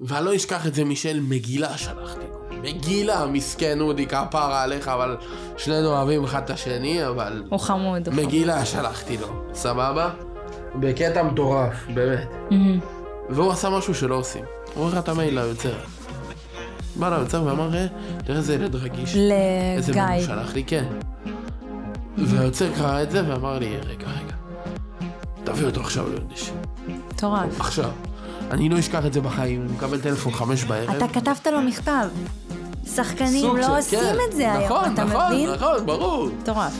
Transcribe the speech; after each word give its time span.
ואני 0.00 0.24
לא 0.24 0.36
אשכח 0.36 0.66
את 0.66 0.74
זה, 0.74 0.84
מישל, 0.84 1.20
מגילה 1.20 1.78
שלחתי 1.78 2.20
לו. 2.32 2.60
מגילה, 2.62 3.26
מסכן 3.26 3.80
אודי, 3.80 4.06
כפרה 4.06 4.62
עליך, 4.62 4.88
אבל 4.88 5.16
שנינו 5.56 5.86
אוהבים 5.88 6.24
אחד 6.24 6.42
את 6.44 6.50
השני, 6.50 7.06
אבל... 7.06 7.42
הוא 7.48 7.60
חמוד. 7.60 8.08
מגילה 8.08 8.64
שלחתי 8.64 9.16
לו, 9.16 9.28
סבבה? 9.54 10.10
בקטע 10.74 11.22
מטורף, 11.22 11.74
באמת. 11.94 12.28
מהמם. 12.50 12.80
והוא 13.30 13.52
עשה 13.52 13.70
משהו 13.70 13.94
שלא 13.94 14.14
עושים. 14.14 14.44
הוא 14.74 14.84
אומר 14.84 14.92
לך 14.98 15.04
את 15.04 15.08
המייל 15.08 15.34
ליוצר. 15.40 15.74
בא 16.96 17.16
ליוצר 17.16 17.42
ואמר, 17.46 17.74
"אה, 17.74 17.86
תראה 18.24 18.38
איזה 18.38 18.54
ילד 18.54 18.74
רגיש. 18.74 19.16
איזה 19.76 19.92
מייל 19.92 20.12
לגיא. 20.14 20.26
שלח 20.26 20.54
לי, 20.54 20.64
כן. 20.64 20.84
והיוצר 22.18 22.66
קרא 22.76 23.02
את 23.02 23.10
זה 23.10 23.22
ואמר 23.28 23.58
לי, 23.58 23.76
רגע, 23.76 24.06
רגע. 24.06 24.34
תביא 25.44 25.66
אותו 25.66 25.80
עכשיו 25.80 26.08
ליונש. 26.10 26.50
מטורף. 26.88 27.60
עכשיו. 27.60 27.90
אני 28.50 28.68
לא 28.68 28.78
אשכח 28.78 29.06
את 29.06 29.12
זה 29.12 29.20
בחיים, 29.20 29.62
אני 29.62 29.72
מקבל 29.72 30.00
טלפון 30.00 30.32
חמש 30.32 30.64
בערב. 30.64 30.90
אתה 30.90 31.08
כתבת 31.08 31.46
לו 31.46 31.60
מכתב. 31.62 32.08
שחקנים 32.94 33.56
לא 33.56 33.78
עושים 33.78 33.98
כן. 33.98 34.14
את 34.28 34.36
זה 34.36 34.52
היום, 34.52 34.64
נכון, 34.64 34.94
אתה 34.94 35.04
נכון, 35.04 35.32
מבין? 35.32 35.50
נכון, 35.50 35.86
ברור. 35.86 36.28
מטורף. 36.40 36.72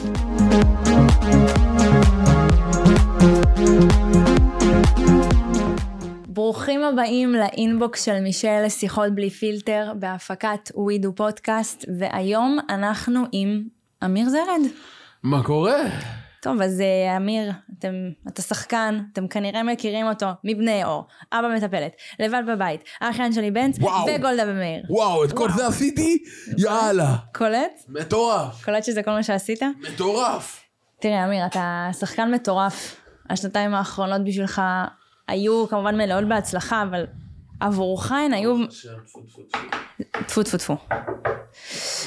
ברוכים 6.29 6.85
הבאים 6.85 7.33
לאינבוקס 7.33 8.05
של 8.05 8.21
מישל 8.21 8.63
לשיחות 8.67 9.15
בלי 9.15 9.31
פילטר 9.31 9.93
בהפקת 9.99 10.71
ווידו 10.75 11.13
פודקאסט, 11.15 11.85
והיום 11.99 12.59
אנחנו 12.69 13.25
עם 13.33 13.63
אמיר 14.05 14.29
זרד. 14.29 14.61
מה 15.23 15.43
קורה? 15.43 15.81
טוב, 16.43 16.63
אז 16.63 16.81
אה, 16.81 17.17
אמיר, 17.17 17.53
אתם, 17.79 17.95
אתה 18.29 18.43
שחקן, 18.43 19.01
אתם 19.13 19.29
כנראה 19.29 19.63
מכירים 19.63 20.07
אותו 20.07 20.27
מבני 20.45 20.85
אור, 20.85 21.07
אבא 21.33 21.49
מטפלת, 21.57 21.93
לבד 22.21 22.43
בבית, 22.49 22.85
האחיין 23.01 23.33
שלי 23.33 23.51
בנץ. 23.51 23.79
וגולדה 23.79 24.43
ומאיר. 24.47 24.83
וואו, 24.89 25.25
את 25.25 25.33
כל 25.33 25.51
זה 25.51 25.67
עשיתי? 25.67 26.23
יאללה. 26.59 27.17
קולט? 27.35 27.83
מטורף. 27.89 28.65
קולט 28.65 28.85
שזה 28.85 29.03
כל 29.03 29.11
מה 29.11 29.23
שעשית? 29.23 29.61
מטורף. 29.81 30.63
תראה, 31.01 31.25
אמיר, 31.25 31.47
אתה 31.47 31.89
שחקן 32.01 32.35
מטורף. 32.35 32.97
השנתיים 33.31 33.75
האחרונות 33.75 34.25
בשבילך 34.25 34.63
היו 35.29 35.69
כמובן 35.69 35.97
מלאות 35.97 36.29
בהצלחה, 36.29 36.83
אבל 36.83 37.05
עבורך 37.61 38.13
הן 38.13 38.33
היו... 38.33 38.57
טפו 40.27 40.43
טפו 40.43 40.59
טפו. 40.59 40.77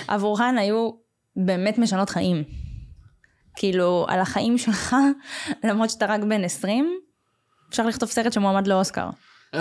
עבורך 0.07 0.41
הן 0.41 0.57
היו 0.57 0.89
באמת 1.35 1.77
משנות 1.77 2.09
חיים. 2.09 2.62
כאילו, 3.55 4.05
על 4.09 4.19
החיים 4.19 4.57
שלך, 4.57 4.95
למרות 5.63 5.89
שאתה 5.89 6.05
רק 6.05 6.21
בן 6.21 6.43
20, 6.43 6.93
אפשר 7.69 7.87
לכתוב 7.87 8.09
סרט 8.09 8.33
שמועמד 8.33 8.67
לאוסקר. 8.67 9.09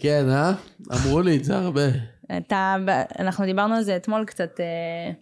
כן, 0.00 0.28
אה? 0.30 0.52
אמרו 0.92 1.20
לי 1.20 1.36
את 1.36 1.44
זה 1.44 1.56
הרבה. 1.56 1.82
אתה, 2.36 2.76
אנחנו 3.18 3.44
דיברנו 3.44 3.74
על 3.74 3.82
זה 3.82 3.96
אתמול 3.96 4.24
קצת, 4.24 4.60
אה, 4.60 5.12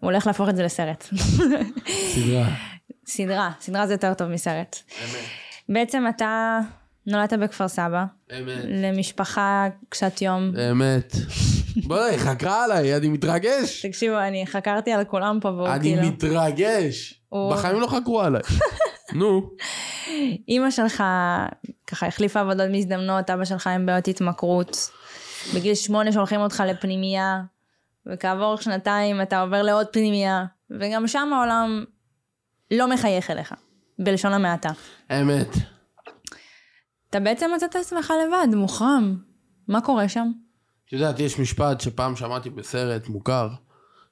הוא 0.00 0.10
הולך 0.10 0.26
להפוך 0.26 0.48
את 0.48 0.56
זה 0.56 0.62
לסרט. 0.62 1.08
סדרה. 1.86 2.48
סדרה, 3.06 3.50
סדרה 3.60 3.86
זה 3.86 3.94
יותר 3.94 4.14
טוב 4.14 4.28
מסרט. 4.28 4.76
אמת. 5.04 5.24
בעצם 5.68 6.04
אתה 6.16 6.60
נולדת 7.06 7.32
בכפר 7.32 7.68
סבא, 7.68 8.04
אמת. 8.38 8.64
למשפחה 8.68 9.66
קשת 9.88 10.22
יום. 10.22 10.52
אמת. 10.70 11.16
בואי, 11.76 12.10
היא 12.10 12.18
חקרה 12.18 12.64
עליי, 12.64 12.96
אני 12.96 13.08
מתרגש. 13.08 13.86
תקשיבו, 13.86 14.18
אני 14.18 14.46
חקרתי 14.46 14.92
על 14.92 15.04
כולם 15.04 15.38
פה 15.40 15.48
והוא 15.48 15.68
אני 15.68 15.80
כאילו... 15.80 16.02
מתרגש. 16.08 17.20
הוא- 17.28 17.52
בחיים 17.52 17.80
לא 17.80 17.86
חקרו 17.86 18.20
עליי. 18.20 18.42
נו. 19.12 19.50
אימא 20.48 20.70
שלך 20.70 21.02
ככה 21.86 22.06
החליפה 22.06 22.40
עבודות 22.40 22.66
מזדמנות, 22.70 23.30
אבא 23.30 23.44
שלך 23.44 23.66
עם 23.66 23.86
בעיות 23.86 24.08
התמכרות. 24.08 24.90
בגיל 25.54 25.74
שמונה 25.74 26.12
שולחים 26.12 26.40
אותך 26.40 26.62
לפנימייה, 26.66 27.42
וכעבור 28.06 28.56
שנתיים 28.56 29.22
אתה 29.22 29.40
עובר 29.40 29.62
לעוד 29.62 29.86
פנימייה, 29.92 30.44
וגם 30.80 31.06
שם 31.08 31.30
העולם 31.32 31.84
לא 32.70 32.88
מחייך 32.90 33.30
אליך, 33.30 33.54
בלשון 33.98 34.32
המעטה. 34.32 34.70
אמת. 35.12 35.48
אתה 37.10 37.20
בעצם 37.20 37.50
מצאת 37.56 37.70
את 37.70 37.76
עצמך 37.76 38.12
לבד, 38.26 38.54
מוחרם. 38.54 39.16
מה 39.68 39.80
קורה 39.80 40.08
שם? 40.08 40.30
יודעת, 40.94 41.20
יש 41.20 41.38
משפט 41.38 41.80
שפעם 41.80 42.16
שמעתי 42.16 42.50
בסרט 42.50 43.08
מוכר, 43.08 43.48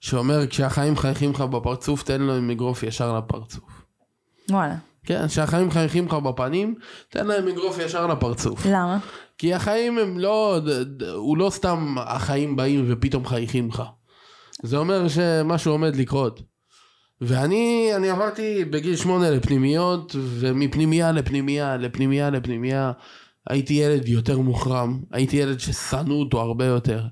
שאומר 0.00 0.46
כשהחיים 0.46 0.96
חייכים 0.96 1.30
לך 1.30 1.40
בפרצוף, 1.40 2.02
תן 2.02 2.22
להם 2.22 2.50
אגרוף 2.50 2.82
ישר 2.82 3.18
לפרצוף. 3.18 3.84
וואלה. 4.50 4.74
כן, 5.04 5.28
כשהחיים 5.28 5.70
חייכים 5.70 6.06
לך 6.06 6.14
בפנים, 6.14 6.74
תן 7.08 7.26
להם 7.26 7.48
אגרוף 7.48 7.78
ישר 7.78 8.06
לפרצוף. 8.06 8.66
למה? 8.66 8.98
כי 9.38 9.54
החיים 9.54 9.98
הם 9.98 10.18
לא, 10.18 10.60
הוא 11.14 11.38
לא 11.38 11.50
סתם 11.50 11.94
החיים 11.98 12.56
באים 12.56 12.84
ופתאום 12.88 13.26
חייכים 13.26 13.68
לך. 13.68 13.82
זה 14.62 14.76
אומר 14.76 15.08
שמשהו 15.08 15.72
עומד 15.72 15.96
לקרות. 15.96 16.42
ואני 17.20 17.92
אני 17.96 18.10
עברתי 18.10 18.64
בגיל 18.64 18.96
שמונה 18.96 19.30
לפנימיות, 19.30 20.16
ומפנימייה 20.18 21.12
לפנימייה, 21.12 21.76
לפנימייה 21.76 22.30
לפנימייה, 22.30 22.92
הייתי 23.50 23.74
ילד 23.74 24.08
יותר 24.08 24.38
מוחרם, 24.38 25.02
הייתי 25.10 25.36
ילד 25.36 25.60
ששנאו 25.60 26.14
אותו 26.14 26.40
הרבה 26.40 26.64
יותר. 26.64 27.02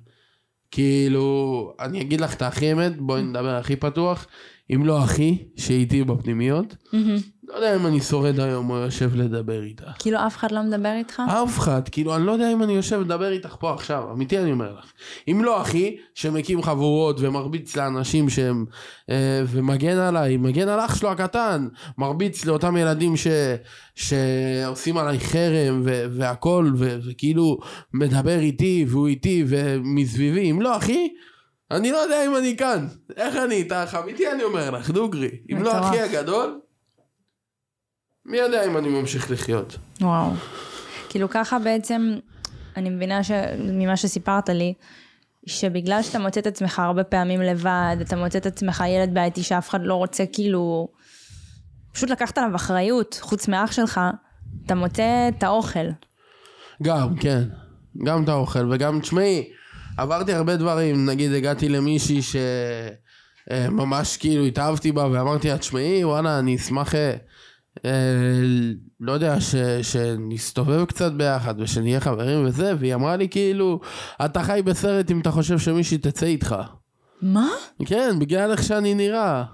כאילו, 0.71 1.75
אני 1.81 2.01
אגיד 2.01 2.21
לך 2.21 2.35
את 2.35 2.43
הכי 2.43 2.73
אמת, 2.73 3.01
בואי 3.01 3.23
נדבר 3.23 3.55
הכי 3.55 3.77
פתוח, 3.77 4.27
אם 4.75 4.87
לא 4.87 5.05
אחי, 5.05 5.39
שאיתי 5.57 6.05
בפנימיות, 6.05 6.77
מהמם. 6.93 7.17
לא 7.50 7.56
יודע 7.56 7.77
אם 7.77 7.87
אני 7.87 8.00
שורד 8.00 8.41
היום 8.41 8.71
או 8.71 8.77
יושב 8.77 9.16
לדבר 9.16 9.62
איתך. 9.62 9.84
כאילו 9.99 10.19
אף 10.27 10.37
אחד 10.37 10.53
לא 10.53 10.62
מדבר 10.62 10.93
איתך? 10.93 11.22
אף 11.28 11.59
אחד, 11.59 11.88
כאילו, 11.88 12.16
אני 12.16 12.27
לא 12.27 12.33
יודע 12.33 12.53
אם 12.53 12.62
אני 12.62 12.72
יושב 12.72 13.00
לדבר 13.00 13.33
איתך 13.33 13.56
פה 13.61 13.75
עכשיו, 13.75 14.12
אמיתי 14.12 14.38
אני 14.38 14.53
אומר 14.53 14.72
לך. 14.78 14.93
אם 15.28 15.44
לא 15.44 15.62
אחי, 15.62 15.97
שמקים 16.15 16.62
חבורות 16.62 17.16
ומרביץ 17.21 17.77
לאנשים 17.77 18.31
שהם... 18.31 18.65
אה, 19.11 19.43
ומגן 19.47 19.97
עליי, 19.97 20.37
מגן 20.37 20.69
על 20.69 20.81
אח 20.81 20.97
שלו 20.97 21.11
הקטן, 21.11 21.69
מרביץ 21.99 22.44
לאותם 22.44 22.77
ילדים 22.77 23.16
ש, 23.16 23.27
שעושים 23.94 24.99
עליי 24.99 25.21
חרם 25.21 25.82
ו, 25.84 26.05
והכל, 26.11 26.72
ו, 26.77 26.99
וכאילו 27.11 27.59
מדבר 27.94 28.38
איתי 28.38 28.84
והוא 28.88 29.06
איתי 29.06 29.44
ומסביבי, 29.49 30.50
אם 30.50 30.62
לא 30.62 30.77
אחי, 30.77 31.09
אני 31.71 31.93
לא 31.93 31.97
יודע 31.97 32.27
אם 32.27 32.37
אני 32.37 32.56
כאן. 32.56 32.87
איך 33.17 33.37
אני 33.37 33.55
איתך? 33.55 33.99
אמיתי 34.05 34.32
אני 34.32 34.43
אומר 34.43 34.71
לך, 34.71 34.91
דוגרי. 34.91 35.31
אם 35.53 35.62
לא. 35.62 35.81
אחי 35.81 36.00
הגדול, 36.00 36.61
מי 38.31 38.37
יודע 38.39 38.67
אם 38.67 38.77
אני 38.77 38.89
ממשיך 38.89 39.31
לחיות. 39.31 39.77
וואו. 40.01 40.31
כאילו 41.09 41.31
ככה 41.31 41.59
בעצם, 41.59 42.17
אני 42.77 42.91
מבינה 42.91 43.25
ש... 43.25 43.31
ממה 43.59 43.97
שסיפרת 43.97 44.49
לי, 44.49 44.75
שבגלל 45.47 46.03
שאתה 46.03 46.19
מוצא 46.19 46.41
את 46.41 46.47
עצמך 46.47 46.79
הרבה 46.79 47.05
פעמים 47.05 47.41
לבד, 47.41 47.97
אתה 48.01 48.17
מוצא 48.17 48.39
את 48.39 48.47
עצמך 48.47 48.85
ילד 48.89 49.15
בעייתי 49.15 49.43
שאף 49.43 49.71
אחד 49.71 49.81
לא 49.83 49.95
רוצה 49.95 50.25
כאילו, 50.33 50.89
פשוט 51.93 52.11
לקחת 52.11 52.39
עליו 52.39 52.57
אחריות, 52.57 53.19
חוץ 53.21 53.49
מאח 53.49 53.73
שלך, 53.73 54.01
אתה 54.67 54.75
מוצא 54.75 55.29
את 55.29 55.43
האוכל. 55.43 55.87
גם, 56.83 57.17
כן. 57.17 57.43
גם 58.05 58.25
את 58.25 58.29
האוכל, 58.29 58.73
וגם, 58.73 59.01
תשמעי, 59.01 59.51
עברתי 59.97 60.33
הרבה 60.33 60.57
דברים, 60.57 61.07
נגיד 61.07 61.33
הגעתי 61.33 61.69
למישהי 61.69 62.21
שממש 63.51 64.17
כאילו 64.17 64.45
התאהבתי 64.45 64.93
בה 64.93 65.07
ואמרתי 65.12 65.49
לה, 65.49 65.59
תשמעי, 65.59 66.05
וואלה, 66.05 66.39
אני 66.39 66.57
אשמח, 66.57 66.95
אה, 66.95 67.01
אה, 67.01 67.17
לא 69.00 69.12
יודע, 69.12 69.41
ש, 69.41 69.54
שנסתובב 69.82 70.84
קצת 70.84 71.12
ביחד 71.12 71.54
ושנהיה 71.60 72.00
חברים 72.00 72.44
וזה, 72.44 72.72
והיא 72.78 72.94
אמרה 72.94 73.16
לי 73.16 73.28
כאילו, 73.28 73.81
אתה 74.25 74.42
חי 74.42 74.60
בסרט 74.64 75.10
אם 75.10 75.20
אתה 75.20 75.31
חושב 75.31 75.58
שמישהי 75.58 75.98
תצא 75.98 76.26
איתך. 76.26 76.56
מה? 77.22 77.48
כן, 77.84 78.16
בגלל 78.19 78.50
איך 78.50 78.62
שאני 78.62 78.94
נראה. 78.94 79.44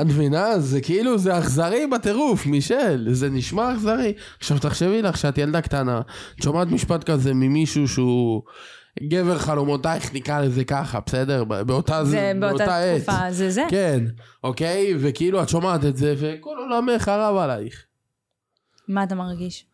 את 0.00 0.06
מבינה? 0.06 0.58
זה 0.58 0.80
כאילו, 0.80 1.18
זה 1.18 1.38
אכזרי 1.38 1.86
בטירוף, 1.86 2.46
מישל. 2.46 3.06
זה 3.10 3.30
נשמע 3.30 3.74
אכזרי. 3.74 4.12
עכשיו 4.38 4.58
תחשבי 4.58 5.02
לך 5.02 5.16
שאת 5.16 5.38
ילדה 5.38 5.60
קטנה, 5.60 6.00
את 6.36 6.42
שומעת 6.42 6.68
משפט 6.68 7.04
כזה 7.04 7.34
ממישהו 7.34 7.88
שהוא 7.88 8.42
גבר 9.02 9.38
חלומותייך, 9.38 10.14
נקרא 10.14 10.40
לזה 10.40 10.64
ככה, 10.64 10.98
בסדר? 11.06 11.44
באותה, 11.44 12.04
זה 12.04 12.32
באותה 12.40 12.78
עת. 12.78 13.02
תקופה, 13.02 13.32
זה 13.32 13.50
זה. 13.50 13.66
כן, 13.70 14.04
אוקיי? 14.44 14.94
וכאילו 15.00 15.42
את 15.42 15.48
שומעת 15.48 15.84
את 15.84 15.96
זה, 15.96 16.14
וכל 16.18 16.56
עולמך 16.58 17.02
חרב 17.02 17.36
עלייך. 17.36 17.84
מה 18.88 19.04
אתה 19.04 19.14
מרגיש? 19.14 19.66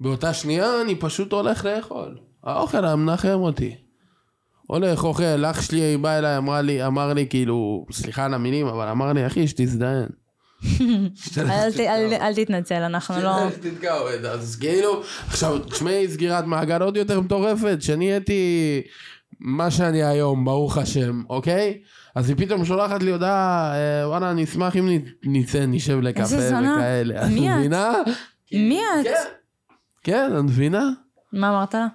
באותה 0.00 0.34
שנייה 0.34 0.82
אני 0.82 0.94
פשוט 0.94 1.32
הולך 1.32 1.64
לאכול. 1.64 2.18
האוכל 2.44 2.94
מנחם 2.94 3.28
אותי. 3.28 3.76
הולך, 4.66 5.04
אוכל, 5.04 5.44
אח 5.44 5.62
שלי 5.62 5.96
בא 5.96 6.18
אליי, 6.18 6.36
אמרה 6.36 6.62
לי, 6.62 6.86
אמר 6.86 7.12
לי, 7.12 7.26
כאילו, 7.28 7.86
סליחה 7.92 8.24
על 8.24 8.34
המילים, 8.34 8.66
אבל 8.66 8.88
אמר 8.88 9.12
לי, 9.12 9.26
אחי, 9.26 9.48
שתזדיין. 9.48 10.06
אל 12.20 12.34
תתנצל, 12.34 12.74
אנחנו 12.74 13.14
לא... 13.22 13.34
אז 14.30 14.56
כאילו, 14.56 15.02
עכשיו, 15.28 15.58
תשמעי, 15.58 16.08
סגירת 16.08 16.44
מעגל 16.44 16.82
עוד 16.82 16.96
יותר 16.96 17.20
מטורפת, 17.20 17.76
שנהייתי 17.80 18.82
מה 19.40 19.70
שאני 19.70 20.02
היום, 20.02 20.44
ברוך 20.44 20.78
השם, 20.78 21.22
אוקיי? 21.30 21.78
אז 22.14 22.28
היא 22.28 22.36
פתאום 22.36 22.64
שולחת 22.64 23.02
לי 23.02 23.10
הודעה, 23.10 23.72
אה, 23.74 24.08
וואלה, 24.08 24.30
אני 24.30 24.44
אשמח 24.44 24.76
אם 24.76 24.88
נצא, 25.22 25.66
נשב 25.66 26.00
לקפה. 26.00 26.36
וכאלה. 26.36 27.26
מי 27.28 27.50
את? 27.50 27.56
מבינה? 27.56 27.92
מי 28.52 28.80
את? 28.80 29.04
כן, 29.04 29.14
כן, 30.02 30.30
את 30.38 30.42
מבינה? 30.42 30.90
מה 31.32 31.48
אמרת 31.48 31.74
לה? 31.74 31.86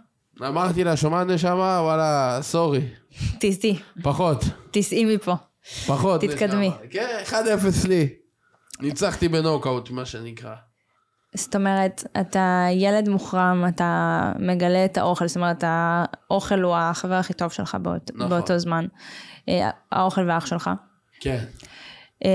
אמרתי 0.47 0.83
לה, 0.83 0.97
שומעת 0.97 1.27
נשמה? 1.27 1.79
וואלה, 1.81 2.39
סורי. 2.41 2.81
תיסעי, 3.39 3.79
פחות. 4.03 4.43
תיסעי 4.71 5.15
מפה. 5.15 5.35
פחות. 5.87 6.21
תתקדמי. 6.21 6.71
כן, 6.89 7.19
1-0 7.25 7.33
לי. 7.87 8.07
ניצחתי 8.79 9.27
בנוקאוט, 9.27 9.89
מה 9.89 10.06
שנקרא. 10.06 10.56
זאת 11.35 11.56
אומרת, 11.56 12.03
אתה 12.21 12.68
ילד 12.71 13.09
מוחרם, 13.09 13.65
אתה 13.68 14.31
מגלה 14.39 14.85
את 14.85 14.97
האוכל, 14.97 15.27
זאת 15.27 15.35
אומרת, 15.35 15.63
האוכל 15.68 16.62
הוא 16.62 16.75
החבר 16.75 17.13
הכי 17.13 17.33
טוב 17.33 17.51
שלך 17.51 17.77
באות, 17.81 18.12
נכון. 18.15 18.29
באותו 18.29 18.59
זמן. 18.59 18.85
אה, 19.50 19.69
האוכל 19.91 20.29
ואח 20.29 20.45
שלך. 20.45 20.69
כן. 21.19 21.44
אמ, 22.25 22.29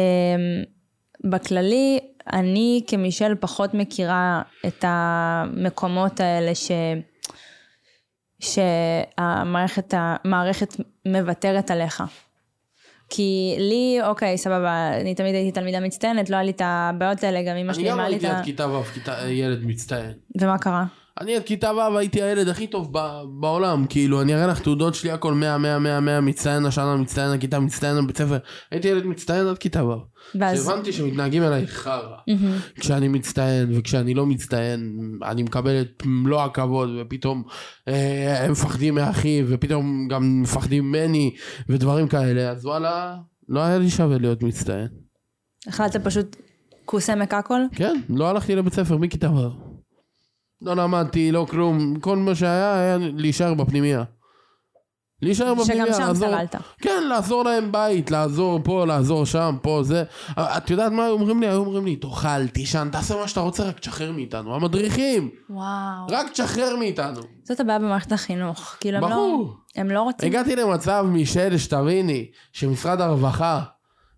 בכללי, 1.31 2.00
אני 2.33 2.85
כמישל 2.87 3.35
פחות 3.41 3.75
מכירה 3.75 4.43
את 4.67 4.85
המקומות 4.88 6.21
האלה 6.21 6.55
ש... 6.55 6.71
שהמערכת 8.41 9.95
המערכת 9.97 10.77
מוותרת 11.06 11.71
עליך. 11.71 12.03
כי 13.14 13.56
לי, 13.59 13.99
אוקיי, 14.06 14.38
סבבה, 14.38 15.00
אני 15.00 15.14
תמיד 15.14 15.35
הייתי 15.35 15.53
תלמידה 15.53 15.81
מצטיינת, 15.81 16.31
לא 16.31 16.37
היה 16.37 16.44
לי 16.44 16.50
את 16.50 16.62
הבעיות 16.64 17.25
האלה, 17.25 17.43
גם 17.43 17.56
אמא 17.56 17.70
אני 17.70 17.75
שלי 17.75 17.88
גם 17.88 17.93
אמרה 17.93 18.09
לי 18.09 18.17
את 18.17 18.23
הייתי 18.23 18.37
ה... 18.37 18.38
עד 18.38 18.44
כיתה 18.44 18.69
ו', 18.69 18.82
ילד 19.29 19.64
מצטיין. 19.64 20.12
ומה 20.41 20.59
קרה? 20.59 20.85
אני 21.20 21.37
עד 21.37 21.43
כיתה 21.43 21.73
ו' 21.73 21.99
הייתי 21.99 22.23
הילד 22.23 22.49
הכי 22.49 22.67
טוב 22.67 22.88
ב- 22.93 23.23
בעולם, 23.41 23.87
כאילו, 23.88 24.23
אני 24.23 24.35
אראה 24.35 24.47
לך 24.47 24.61
תעודות 24.61 24.94
שלי, 24.94 25.11
הכל 25.11 25.35
100, 25.35 25.59
100, 25.59 25.79
100, 25.79 26.00
100, 26.00 26.20
מצטיין 26.20 26.67
השנה, 26.67 26.97
מצטיין 26.97 27.31
הכיתה, 27.31 27.61
מצטיין 27.61 28.05
בבית 28.05 28.19
ספר. 28.19 28.38
הייתי 28.70 28.88
ילד 28.88 29.06
מצטיין 29.06 29.47
עד 29.47 29.59
כיתה 29.59 29.85
ו'. 29.85 29.93
ואז... 30.35 30.61
כשהבנתי 30.61 30.93
שמתנהגים 30.93 31.43
אליי 31.43 31.67
חרא. 31.67 32.17
כשאני 32.81 33.09
מצטיין 33.09 33.79
וכשאני 33.79 34.14
לא 34.14 34.26
מצטיין, 34.26 34.99
אני 35.25 35.43
מקבל 35.43 35.81
את 35.81 36.03
מלוא 36.06 36.43
הכבוד, 36.43 36.88
ופתאום 37.00 37.43
אה, 37.88 38.44
הם 38.44 38.53
מפחדים 38.53 38.94
מאחי, 38.94 39.43
ופתאום 39.49 40.09
גם 40.09 40.43
מפחדים 40.43 40.85
ממני, 40.85 41.35
ודברים 41.69 42.09
כאלה, 42.09 42.50
אז 42.50 42.67
וואלה, 42.67 43.17
לא 43.49 43.61
היה 43.61 43.79
לי 43.79 43.91
שווה 43.91 44.19
להיות 44.19 44.43
מצטיין. 44.43 44.88
החלטת 45.67 46.05
פשוט 46.05 46.37
כוס 46.85 47.11
עמק 47.11 47.35
הכל? 47.35 47.61
כן, 47.75 48.00
לא 48.09 48.29
הלכתי 48.29 48.56
לבית 48.56 48.75
ספר 48.75 48.97
מכיתה 48.97 49.31
ו'. 49.32 49.72
לא 50.62 50.76
למדתי, 50.76 51.32
לא 51.32 51.47
כלום, 51.50 52.00
כל 52.00 52.17
מה 52.17 52.35
שהיה 52.35 52.75
היה 52.75 52.97
להישאר 52.99 53.55
בפנימייה. 53.55 54.05
להישאר 55.23 55.55
בפנימייה, 55.55 55.87
שגם 55.87 55.94
שם 55.94 56.09
לעזור, 56.09 56.29
סבלת. 56.29 56.56
כן, 56.79 57.05
לעזור 57.09 57.44
להם 57.44 57.73
בית, 57.73 58.11
לעזור 58.11 58.61
פה, 58.64 58.87
לעזור 58.87 59.26
שם, 59.26 59.56
פה, 59.62 59.81
זה. 59.82 60.05
את 60.38 60.70
יודעת 60.70 60.93
מה 60.93 61.05
היו 61.05 61.12
אומרים 61.12 61.41
לי? 61.41 61.49
היו 61.49 61.59
אומרים 61.61 61.85
לי, 61.85 61.97
תאכל, 61.97 62.47
תישן, 62.47 62.88
תעשה 62.93 63.17
מה 63.17 63.29
שאתה 63.29 63.41
רוצה, 63.41 63.69
רק 63.69 63.79
תשחרר 63.79 64.12
מאיתנו. 64.12 64.55
המדריכים, 64.55 65.31
וואו. 65.50 66.06
רק 66.11 66.31
תשחרר 66.31 66.76
מאיתנו. 66.76 67.20
זאת 67.44 67.61
הבעיה 67.61 67.79
במערכת 67.79 68.12
החינוך. 68.12 68.76
כאילו 68.81 68.99
הם 68.99 69.11
לא... 69.11 69.55
הם 69.76 69.91
לא 69.91 70.03
רוצים... 70.03 70.29
הגעתי 70.29 70.56
למצב, 70.56 71.06
מישל, 71.09 71.59
שתביני, 71.59 72.31
שמשרד 72.53 73.00
הרווחה, 73.00 73.61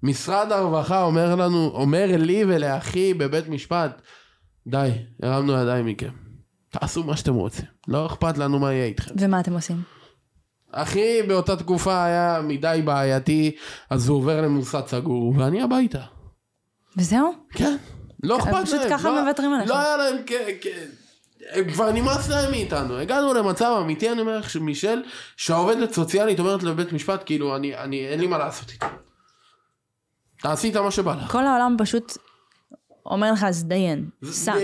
משרד 0.03 0.53
הרווחה 0.53 1.03
אומר 1.03 1.35
לנו, 1.35 1.71
אומר 1.75 2.07
לי 2.19 2.45
ולאחי 2.49 3.15
בבית 3.15 3.49
משפט, 3.49 4.01
די, 4.67 4.91
הרמנו 5.23 5.53
ידיים 5.53 5.87
מכם. 5.87 6.24
תעשו 6.81 7.05
מה 7.05 7.17
שאתם 7.17 7.35
רוצים. 7.35 7.65
לא 7.89 8.07
אכפת 8.07 8.39
לנו 8.39 8.59
מה 8.59 8.73
יהיה 8.73 8.85
איתכם. 8.87 9.15
ומה 9.19 9.41
אתם 9.41 9.53
עושים? 9.53 9.83
אחי 10.73 11.23
באותה 11.29 11.57
תקופה 11.57 12.05
היה 12.05 12.41
מדי 12.45 12.83
בעייתי, 12.85 13.57
אז 13.91 14.09
הוא 14.09 14.19
עובר 14.19 14.41
למוסד 14.41 14.87
סגור, 14.87 15.35
ואני 15.39 15.63
הביתה. 15.63 16.03
וזהו? 16.97 17.33
כן. 17.51 17.77
לא 18.23 18.39
אכפת 18.39 18.53
להם. 18.53 18.65
פשוט 18.65 18.81
ככה 18.91 19.11
לא- 19.11 19.23
מוותרים 19.23 19.55
עליך. 19.55 19.71
לא 19.71 19.79
היה 19.79 19.97
להם 19.97 20.17
כ... 20.27 20.33
כ... 20.61 20.67
הם 21.51 21.73
כבר 21.73 21.93
נמאס 21.93 22.29
להם 22.29 22.51
מאיתנו. 22.51 22.97
הגענו 22.97 23.35
למצב 23.35 23.79
אמיתי, 23.81 24.11
אני 24.13 24.21
אומר 24.21 24.39
לך, 24.39 24.57
מישל, 24.57 25.03
שהעובדת 25.37 25.93
סוציאלית 25.93 26.39
אומרת 26.39 26.63
לבית 26.63 26.93
משפט, 26.93 27.23
כאילו, 27.27 27.57
אני, 27.57 27.77
אני, 27.77 28.07
אין 28.07 28.21
לי 28.21 28.27
מה 28.27 28.39
לעשות 28.39 28.71
איתו. 28.71 28.87
תעשי 30.43 30.71
את 30.71 30.77
מה 30.77 30.91
שבא 30.91 31.15
לך. 31.15 31.33
כל 31.33 31.47
העולם 31.47 31.77
פשוט 31.79 32.19
אומר 33.07 33.33
לך, 33.33 33.45
אז 33.45 33.65
דיין. 33.65 34.09
סע. 34.25 34.55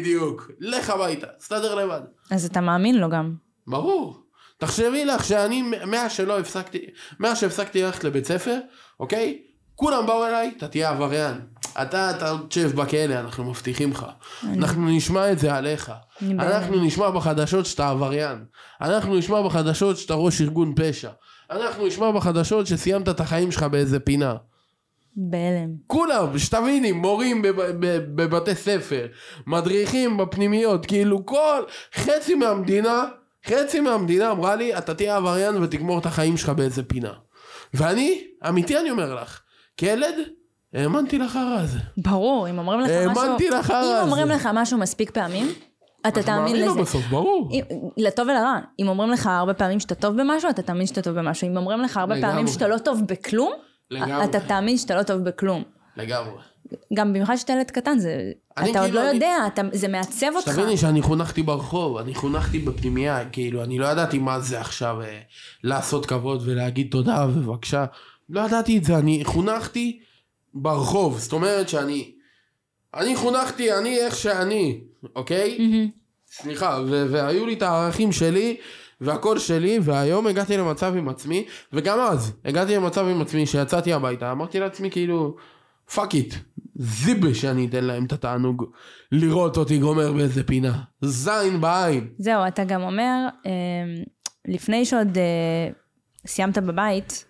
בדיוק. 0.00 0.50
לך 0.60 0.90
הביתה, 0.90 1.26
תסתדר 1.38 1.74
לבד. 1.74 2.00
אז 2.30 2.44
אתה 2.44 2.60
מאמין 2.60 2.98
לו 2.98 3.08
גם. 3.08 3.34
ברור. 3.66 4.22
תחשבי 4.58 5.04
לך 5.04 5.24
שאני, 5.24 5.62
מאז 5.86 6.12
שלא 6.12 6.38
הפסקתי, 6.38 6.78
מאז 7.20 7.38
שהפסקתי 7.38 7.82
ללכת 7.82 8.04
לבית 8.04 8.26
ספר, 8.26 8.58
אוקיי? 9.00 9.38
כולם 9.74 10.06
באו 10.06 10.26
אליי, 10.26 10.52
אתה 10.56 10.68
תהיה 10.68 10.90
עבריין. 10.90 11.40
אתה, 11.82 12.10
אתה 12.10 12.36
תשב 12.48 12.76
בכלא, 12.76 13.14
אנחנו 13.14 13.44
מבטיחים 13.44 13.90
לך. 13.90 14.06
אנחנו 14.44 14.88
נשמע 14.88 15.32
את 15.32 15.38
זה 15.38 15.54
עליך. 15.54 15.92
אני. 16.22 16.32
אנחנו 16.34 16.84
נשמע 16.84 17.10
בחדשות 17.10 17.66
שאתה 17.66 17.88
עבריין. 17.88 18.44
אנחנו 18.80 19.16
נשמע 19.16 19.42
בחדשות 19.42 19.96
שאתה 19.96 20.14
ראש 20.14 20.40
ארגון 20.40 20.74
פשע. 20.76 21.10
אנחנו 21.50 21.86
נשמע 21.86 22.10
בחדשות 22.10 22.66
שסיימת 22.66 23.08
את 23.08 23.20
החיים 23.20 23.52
שלך 23.52 23.62
באיזה 23.62 24.00
פינה. 24.00 24.34
בהלם. 25.20 25.68
כולם, 25.86 26.38
שתביני, 26.38 26.92
מורים 26.92 27.42
בב, 27.42 27.60
בב, 27.60 28.02
בבתי 28.14 28.54
ספר, 28.54 29.06
מדריכים 29.46 30.16
בפנימיות, 30.16 30.86
כאילו 30.86 31.26
כל, 31.26 31.62
חצי 31.94 32.34
מהמדינה, 32.34 33.04
חצי 33.46 33.80
מהמדינה 33.80 34.30
אמרה 34.30 34.56
לי, 34.56 34.78
אתה 34.78 34.94
תהיה 34.94 35.16
עבריין 35.16 35.62
ותגמור 35.62 35.98
את 35.98 36.06
החיים 36.06 36.36
שלך 36.36 36.48
באיזה 36.48 36.82
פינה. 36.82 37.12
ואני, 37.74 38.24
אמיתי 38.48 38.78
אני 38.78 38.90
אומר 38.90 39.14
לך, 39.14 39.40
כילד, 39.76 40.14
האמנתי 40.74 41.18
לחרא 41.18 41.58
הזה. 41.60 41.78
ברור, 41.96 42.50
אם 42.50 42.58
אומרים 42.58 42.80
לך 42.80 42.90
משהו... 42.90 43.22
האמנתי 43.22 43.50
לחרא 43.50 43.80
אם 43.80 43.84
הזה. 43.84 44.02
אומרים 44.02 44.28
לך 44.28 44.48
משהו 44.54 44.78
מספיק 44.78 45.10
פעמים, 45.10 45.46
אתה 46.08 46.22
תאמין 46.22 46.42
מאמין 46.42 46.60
לו 46.60 46.72
לזה. 46.72 46.80
בסוף, 46.80 47.02
ברור. 47.10 47.48
אם- 47.52 47.64
לטוב 47.96 48.28
ולרע. 48.28 48.58
אם 48.78 48.88
אומרים 48.88 49.10
לך 49.10 49.26
הרבה 49.26 49.54
פעמים 49.54 49.80
שאתה 49.80 49.94
טוב 49.94 50.20
במשהו, 50.20 50.50
אתה 50.50 50.62
תאמין 50.62 50.86
שאתה 50.86 51.02
טוב 51.02 51.18
במשהו. 51.18 51.48
אם 51.48 51.56
אומרים 51.56 51.80
לך 51.80 51.96
הרבה. 51.96 52.14
פעמים 52.20 52.46
שאתה 52.46 52.68
לא 52.68 52.78
טוב 52.78 53.02
בכלום, 53.08 53.52
לגמרי. 53.90 54.24
אתה 54.24 54.40
תאמין 54.40 54.76
שאתה 54.78 54.94
לא 54.96 55.02
טוב 55.02 55.20
בכלום. 55.24 55.62
לגמרי. 55.96 56.40
גם 56.94 57.08
במיוחד 57.08 57.36
שאתה 57.36 57.52
ילד 57.52 57.70
קטן, 57.70 57.98
זה... 57.98 58.32
אתה 58.52 58.62
עוד 58.64 58.74
כאילו, 58.74 58.94
לא 58.94 59.00
אני- 59.10 59.14
יודע, 59.14 59.36
אתה- 59.46 59.62
זה 59.72 59.88
מעצב 59.88 60.26
אותך. 60.36 60.50
שתביני 60.50 60.76
שאני 60.76 61.02
חונכתי 61.02 61.42
ברחוב, 61.42 61.96
אני 61.96 62.14
חונכתי 62.14 62.58
בפנימייה, 62.58 63.28
כאילו, 63.32 63.64
אני 63.64 63.78
לא 63.78 63.86
ידעתי 63.86 64.18
מה 64.18 64.40
זה 64.40 64.60
עכשיו 64.60 65.02
אה, 65.02 65.20
לעשות 65.64 66.06
כבוד 66.06 66.42
ולהגיד 66.44 66.88
תודה 66.90 67.26
ובבקשה. 67.28 67.84
לא 68.30 68.40
ידעתי 68.40 68.78
את 68.78 68.84
זה, 68.84 68.98
אני 68.98 69.24
חונכתי 69.24 70.00
ברחוב, 70.54 71.18
זאת 71.18 71.32
אומרת 71.32 71.68
שאני... 71.68 72.12
אני 72.94 73.16
חונכתי, 73.16 73.72
אני 73.78 73.98
איך 73.98 74.16
שאני, 74.16 74.80
אוקיי? 75.16 75.56
מהמם. 75.58 75.88
סליחה, 76.32 76.80
ו- 76.86 77.06
והיו 77.10 77.46
לי 77.46 77.54
את 77.54 77.62
הערכים 77.62 78.12
שלי 78.12 78.56
והכל 79.00 79.38
שלי, 79.38 79.78
והיום 79.82 80.26
הגעתי 80.26 80.56
למצב 80.56 80.96
עם 80.96 81.08
עצמי, 81.08 81.46
וגם 81.72 81.98
אז 82.00 82.32
הגעתי 82.44 82.76
למצב 82.76 83.06
עם 83.06 83.20
עצמי 83.20 83.46
שיצאתי 83.46 83.92
הביתה, 83.92 84.32
אמרתי 84.32 84.60
לעצמי 84.60 84.90
כאילו, 84.90 85.36
fuck 85.94 86.14
it, 86.14 86.34
זיבי 86.74 87.34
שאני 87.34 87.66
אתן 87.66 87.84
להם 87.84 88.04
את 88.04 88.12
התענוג 88.12 88.64
לראות 89.12 89.56
אותי 89.56 89.78
גומר 89.78 90.12
באיזה 90.12 90.44
פינה, 90.44 90.82
זין 91.00 91.60
בעין. 91.60 92.08
זהו, 92.18 92.46
אתה 92.48 92.64
גם 92.64 92.82
אומר, 92.82 93.26
אה, 93.46 93.52
לפני 94.48 94.84
שעוד 94.84 95.18
אה, 95.18 95.70
סיימת 96.26 96.58
בבית, 96.58 97.24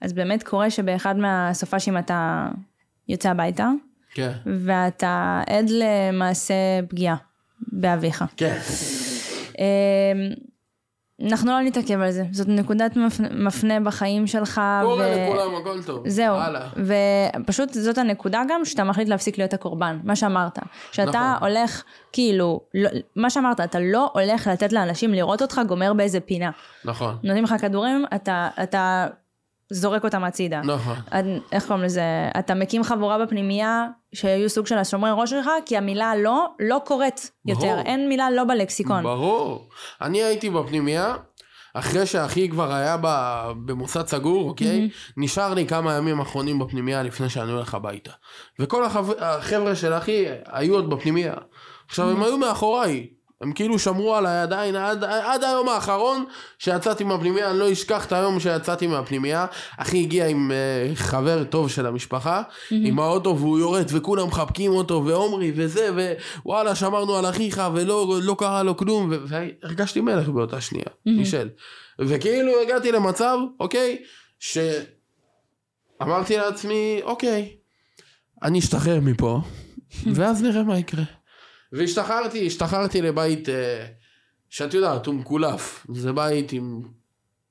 אז 0.00 0.12
באמת 0.12 0.42
קורה 0.42 0.70
שבאחד 0.70 1.16
מהסופ"שים 1.16 1.98
אתה 1.98 2.48
יוצא 3.08 3.30
הביתה, 3.30 3.70
כן. 4.14 4.32
ואתה 4.64 5.42
עד 5.46 5.70
למעשה 5.70 6.54
פגיעה 6.88 7.16
באביך. 7.72 8.24
כן. 8.36 8.58
אנחנו 11.22 11.50
לא 11.50 11.60
נתעכב 11.60 12.00
על 12.00 12.10
זה, 12.10 12.24
זאת 12.32 12.48
נקודת 12.48 12.96
מפנה, 13.30 13.80
בחיים 13.80 14.26
שלך. 14.26 14.60
קורה 14.82 15.08
לכולם 15.10 15.54
הכל 15.54 15.82
טוב. 15.82 16.08
זהו, 16.08 16.36
הלאה. 16.36 16.68
ופשוט 17.40 17.72
זאת 17.72 17.98
הנקודה 17.98 18.42
גם 18.48 18.64
שאתה 18.64 18.84
מחליט 18.84 19.08
להפסיק 19.08 19.38
להיות 19.38 19.54
הקורבן, 19.54 19.98
מה 20.04 20.16
שאמרת. 20.16 20.58
שאתה 20.92 21.10
נכון. 21.10 21.48
הולך, 21.48 21.82
כאילו, 22.12 22.60
לא, 22.74 22.90
מה 23.16 23.30
שאמרת, 23.30 23.60
אתה 23.60 23.78
לא 23.80 24.10
הולך 24.14 24.46
לתת 24.46 24.72
לאנשים 24.72 25.12
לראות 25.14 25.42
אותך 25.42 25.60
גומר 25.68 25.92
באיזה 25.92 26.20
פינה. 26.20 26.50
נכון. 26.84 27.16
נותנים 27.22 27.44
לך 27.44 27.54
כדורים, 27.60 28.04
אתה, 28.14 28.48
אתה 28.62 29.06
זורק 29.72 30.04
אותם 30.04 30.24
הצידה. 30.24 30.60
נכון. 30.60 30.94
עד- 31.10 31.24
איך 31.52 31.66
קוראים 31.66 31.84
לזה? 31.84 32.02
אתה 32.38 32.54
מקים 32.54 32.82
חבורה 32.84 33.18
בפנימייה 33.26 33.86
שהיו 34.14 34.48
סוג 34.50 34.66
של 34.66 34.78
השומרי 34.78 35.10
ראש 35.14 35.30
שלך, 35.30 35.48
כי 35.66 35.76
המילה 35.76 36.12
לא, 36.16 36.46
לא 36.60 36.80
קורית 36.84 37.30
יותר. 37.46 37.60
ברור. 37.60 37.78
אין 37.80 38.08
מילה 38.08 38.30
לא 38.30 38.44
בלקסיקון. 38.44 39.02
ברור. 39.02 39.68
אני 40.00 40.22
הייתי 40.22 40.50
בפנימייה, 40.50 41.14
אחרי 41.74 42.06
שאחי 42.06 42.48
כבר 42.48 42.72
היה 42.72 42.96
במוסד 43.66 44.06
סגור, 44.06 44.48
אוקיי? 44.48 44.90
נשאר 45.16 45.54
לי 45.54 45.66
כמה 45.66 45.92
ימים 45.94 46.20
אחרונים 46.20 46.58
בפנימייה 46.58 47.02
לפני 47.02 47.28
שאני 47.28 47.52
הולך 47.52 47.74
הביתה. 47.74 48.10
וכל 48.58 48.84
החב- 48.84 49.18
החבר'ה 49.18 49.74
של 49.74 49.92
אחי 49.92 50.24
היו 50.52 50.74
עוד 50.74 50.90
בפנימייה. 50.90 51.34
עכשיו, 51.88 52.10
הם 52.10 52.22
היו 52.22 52.38
מאחוריי. 52.38 53.06
הם 53.40 53.52
כאילו 53.52 53.78
שמרו 53.78 54.14
עליי 54.14 54.38
עדיין 54.38 54.76
עד, 54.76 55.04
עד 55.04 55.44
היום 55.44 55.68
האחרון 55.68 56.24
שיצאתי 56.58 57.04
מהפנימייה, 57.04 57.50
אני 57.50 57.58
לא 57.58 57.72
אשכח 57.72 58.06
את 58.06 58.12
היום 58.12 58.40
שיצאתי 58.40 58.86
מהפנימייה. 58.86 59.46
אחי 59.76 60.02
הגיע 60.02 60.26
עם 60.26 60.50
uh, 60.50 60.96
חבר 60.96 61.44
טוב 61.44 61.70
של 61.70 61.86
המשפחה, 61.86 62.42
mm-hmm. 62.42 62.74
עם 62.84 62.98
האוטו 62.98 63.38
והוא 63.38 63.58
יורד 63.58 63.84
וכולם 63.88 64.26
מחבקים 64.26 64.72
אותו 64.72 65.04
ועומרי 65.06 65.52
וזה 65.56 65.90
ווואלה 66.44 66.74
שמרנו 66.74 67.16
על 67.16 67.30
אחיך 67.30 67.62
ולא 67.74 68.18
לא 68.22 68.36
קרה 68.38 68.62
לו 68.62 68.76
כלום 68.76 69.12
והרגשתי 69.26 70.00
מלך 70.00 70.28
באותה 70.28 70.60
שנייה, 70.60 70.86
mm-hmm. 70.86 71.10
מישל. 71.10 71.48
וכאילו 71.98 72.52
הגעתי 72.62 72.92
למצב, 72.92 73.38
אוקיי, 73.60 74.02
שאמרתי 74.38 76.36
לעצמי, 76.36 77.00
אוקיי, 77.02 77.56
אני 78.42 78.58
אשתחרר 78.58 79.00
מפה 79.00 79.40
ואז 80.14 80.42
נראה 80.42 80.62
מה 80.62 80.78
יקרה. 80.78 81.04
והשתחררתי, 81.76 82.46
השתחררתי 82.46 83.02
לבית 83.02 83.48
אה, 83.48 83.86
שאת 84.50 84.74
יודעת, 84.74 85.06
הוא 85.06 85.14
מקולף. 85.14 85.86
זה 85.94 86.12
בית 86.12 86.52
עם 86.52 86.82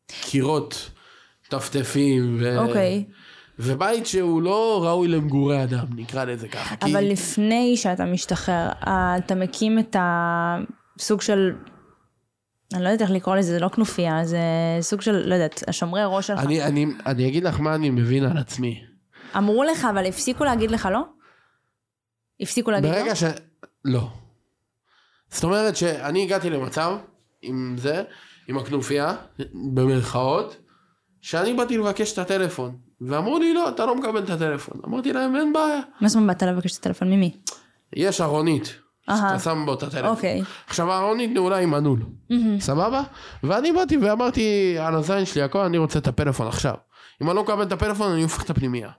קירות 0.08 0.90
טפטפים. 1.50 2.38
ו... 2.40 2.58
אוקיי. 2.58 3.06
ובית 3.60 4.06
שהוא 4.06 4.42
לא 4.42 4.86
ראוי 4.86 5.08
למגורי 5.08 5.64
אדם, 5.64 5.86
נקרא 5.96 6.24
לזה 6.24 6.48
ככה. 6.48 6.76
אבל 6.82 7.00
כי... 7.00 7.10
לפני 7.10 7.78
שאתה 7.78 8.06
משתחרר, 8.06 8.70
אה, 8.88 9.18
אתה 9.18 9.36
מקים 9.36 9.80
את 9.80 9.96
הסוג 10.00 11.22
של... 11.22 11.54
אני 12.74 12.84
לא 12.84 12.90
יודעת 12.90 13.02
איך 13.02 13.12
לקרוא 13.12 13.36
לזה, 13.36 13.52
זה 13.52 13.60
לא 13.60 13.68
כנופיה, 13.68 14.26
זה 14.26 14.40
סוג 14.82 15.02
של, 15.02 15.30
לא 15.30 15.34
יודעת, 15.34 15.64
השומרי 15.68 16.02
ראש 16.06 16.28
שלך. 16.28 16.40
אני, 16.40 16.64
אני, 16.64 16.86
אני 17.06 17.28
אגיד 17.28 17.44
לך 17.44 17.60
מה 17.60 17.76
אני 17.76 17.90
מבין 17.90 18.24
על 18.24 18.38
עצמי. 18.38 18.82
אמרו 19.38 19.64
לך, 19.64 19.88
אבל 19.90 20.06
הפסיקו 20.06 20.44
להגיד 20.44 20.72
לך 20.72 20.90
לא? 20.92 21.02
הפסיקו 22.40 22.72
להגיד 22.72 22.92
ברגע 22.92 23.00
לא? 23.00 23.04
ברגע 23.04 23.16
ש... 23.16 23.24
לא. 23.86 24.08
זאת 25.30 25.44
אומרת 25.44 25.76
שאני 25.76 26.24
הגעתי 26.24 26.50
למצב 26.50 26.98
עם 27.42 27.76
זה, 27.78 28.04
עם 28.48 28.58
הכנופיה, 28.58 29.16
במרכאות, 29.74 30.58
שאני 31.22 31.54
באתי 31.54 31.78
לבקש 31.78 32.14
את 32.14 32.18
הטלפון, 32.18 32.78
ואמרו 33.02 33.40
לי 33.40 33.54
לא, 33.54 33.70
אתה 33.70 33.86
לא 33.86 33.96
מקבל 33.96 34.24
את 34.24 34.30
הטלפון. 34.30 34.82
אמרתי 34.86 35.14
להם 35.14 35.36
אין 35.36 35.54
בעיה. 35.54 35.80
מה 36.02 36.08
זאת 36.08 36.16
אומרת 36.16 36.38
באת 36.38 36.50
לבקש 36.50 36.74
את 36.74 36.78
הטלפון 36.78 37.12
ממי? 37.12 37.38
יש 37.94 38.22
ארונית. 38.22 38.76
שאתה 39.10 39.40
שם 39.40 39.64
בו 39.66 39.74
את 39.74 39.84
הטלפון. 39.84 40.10
אוקיי. 40.10 40.42
עכשיו 40.68 40.92
הארונית 40.92 41.32
נעולה 41.34 41.58
עם 41.58 41.72
מנעול. 41.72 42.00
סבבה? 42.60 43.04
ואני 43.44 43.72
באתי 43.72 43.98
ואמרתי 43.98 44.76
על 44.80 44.96
הזין 44.96 45.26
שלי 45.26 45.42
הכל, 45.42 45.60
אני 45.60 45.78
רוצה 45.78 46.00
את 46.00 46.08
הפלאפון 46.08 46.48
עכשיו. 46.48 46.74
אם 47.22 47.30
אני 47.30 47.36
לא 47.36 47.44
מקבל 47.44 47.64
את 47.64 47.72
הפלאפון 47.72 48.12
אני 48.12 48.24
הופך 48.24 48.44
את 48.44 48.50
הפנימייה. 48.50 48.90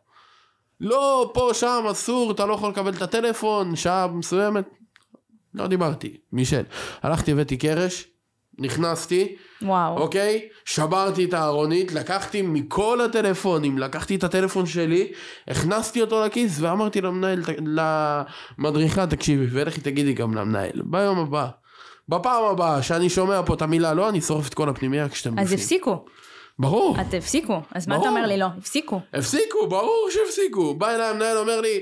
לא, 0.81 1.31
פה, 1.35 1.51
שם, 1.53 1.85
אסור, 1.91 2.31
אתה 2.31 2.47
לא 2.47 2.55
יכול 2.55 2.71
לקבל 2.71 2.93
את 2.93 3.03
הטלפון, 3.03 3.77
שעה 3.77 4.07
מסוימת. 4.07 4.65
לא 5.55 5.67
דיברתי, 5.67 6.17
מישל. 6.33 6.63
הלכתי, 7.03 7.33
הבאתי 7.33 7.57
קרש, 7.57 8.05
נכנסתי, 8.59 9.37
וואו. 9.63 9.99
אוקיי? 9.99 10.49
שברתי 10.65 11.25
את 11.25 11.35
הארונית, 11.35 11.93
לקחתי 11.93 12.43
מכל 12.43 13.01
הטלפונים, 13.01 13.79
לקחתי 13.79 14.17
את 14.17 14.25
הטלפון 14.25 14.67
שלי, 14.67 15.13
הכנסתי 15.49 16.01
אותו 16.01 16.25
לכיס 16.25 16.61
ואמרתי 16.61 17.01
למנהל, 17.01 17.43
למדריכה, 18.59 19.07
תקשיבי, 19.07 19.47
ולכי 19.51 19.81
תגידי 19.81 20.13
גם 20.13 20.35
למנהל, 20.35 20.83
ביום 20.85 21.19
הבא. 21.19 21.49
בפעם 22.09 22.45
הבאה 22.45 22.83
שאני 22.83 23.11
שומע 23.11 23.41
פה 23.47 23.55
את 23.55 23.63
המילה 23.63 23.95
לא, 23.95 24.09
אני 24.09 24.21
שורף 24.21 24.49
את 24.49 24.55
כל 24.55 24.69
הפנימייה 24.69 25.09
כשאתם 25.09 25.31
בפנים. 25.31 25.47
אז 25.47 25.53
הפסיקו. 25.53 26.05
ברור. 26.59 26.97
את 27.01 27.15
הפסיקו, 27.15 27.61
אז 27.73 27.87
ברור. 27.87 27.99
מה 27.99 28.05
אתה 28.05 28.11
אומר 28.11 28.27
לי 28.27 28.39
לא? 28.39 28.47
הפסיקו. 28.59 29.01
הפסיקו, 29.15 29.69
ברור 29.69 30.09
שהפסיקו. 30.11 30.75
בא 30.75 30.95
אליי 30.95 31.11
המנהל, 31.11 31.37
אומר 31.37 31.61
לי, 31.61 31.81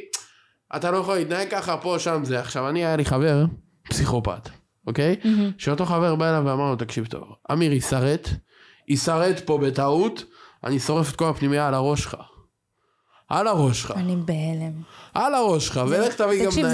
אתה 0.76 0.90
לא 0.90 0.96
יכול 0.96 1.14
להתנהג 1.14 1.50
ככה, 1.50 1.76
פה, 1.76 1.96
שם, 1.98 2.24
זה. 2.24 2.40
עכשיו, 2.40 2.68
אני, 2.68 2.84
היה 2.84 2.96
לי 2.96 3.04
חבר, 3.04 3.44
פסיכופת, 3.88 4.48
אוקיי? 4.86 5.16
Mm-hmm. 5.22 5.28
שאותו 5.58 5.86
חבר 5.86 6.14
בא 6.14 6.28
אליו 6.30 6.42
ואמר 6.46 6.70
לו, 6.70 6.76
תקשיב 6.76 7.06
טוב, 7.06 7.24
אמיר 7.52 7.72
יישרט, 7.72 8.28
יישרט 8.88 9.40
פה 9.46 9.58
בטעות, 9.58 10.24
אני 10.64 10.78
שורף 10.78 11.10
את 11.10 11.16
כל 11.16 11.28
הפנימייה 11.28 11.68
על 11.68 11.74
הראש 11.74 12.02
שלך. 12.02 12.16
על 13.28 13.46
הראש 13.46 13.82
שלך. 13.82 13.90
אני 13.90 14.16
בהלם. 14.16 14.82
על 15.14 15.34
הראש 15.34 15.66
שלך, 15.66 15.80
ולך 15.88 16.14
תביא 16.14 16.44
גם 16.44 16.50
תקשיב, 16.50 16.68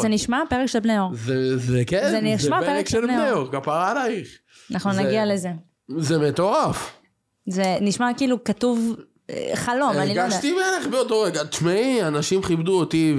זה 0.00 0.08
נשמע, 0.08 0.42
פרק 0.50 0.66
של 0.66 0.80
בני 0.80 0.98
אור. 0.98 1.10
זה, 1.14 1.58
זה 1.58 1.82
כן, 1.86 2.10
זה 2.10 2.36
זה 2.38 2.50
פרק 2.50 2.88
של 2.88 3.00
בני 3.00 3.30
אור, 3.30 3.52
כפרה 3.52 3.90
עלייך. 3.90 4.28
אנחנו 4.72 4.92
נגיע 4.92 5.26
לזה. 5.26 5.50
זה 5.98 6.18
מטורף. 6.18 7.01
זה 7.46 7.76
נשמע 7.80 8.10
כאילו 8.16 8.44
כתוב 8.44 8.96
אה, 9.30 9.50
חלום, 9.54 9.90
אני 9.90 9.96
לא 9.96 10.02
יודעת. 10.02 10.32
הרגשתי 10.32 10.52
מלך 10.52 10.86
באותו 10.90 11.20
רגע. 11.20 11.44
תשמעי, 11.44 12.02
אנשים 12.02 12.42
כיבדו 12.42 12.80
אותי, 12.80 13.14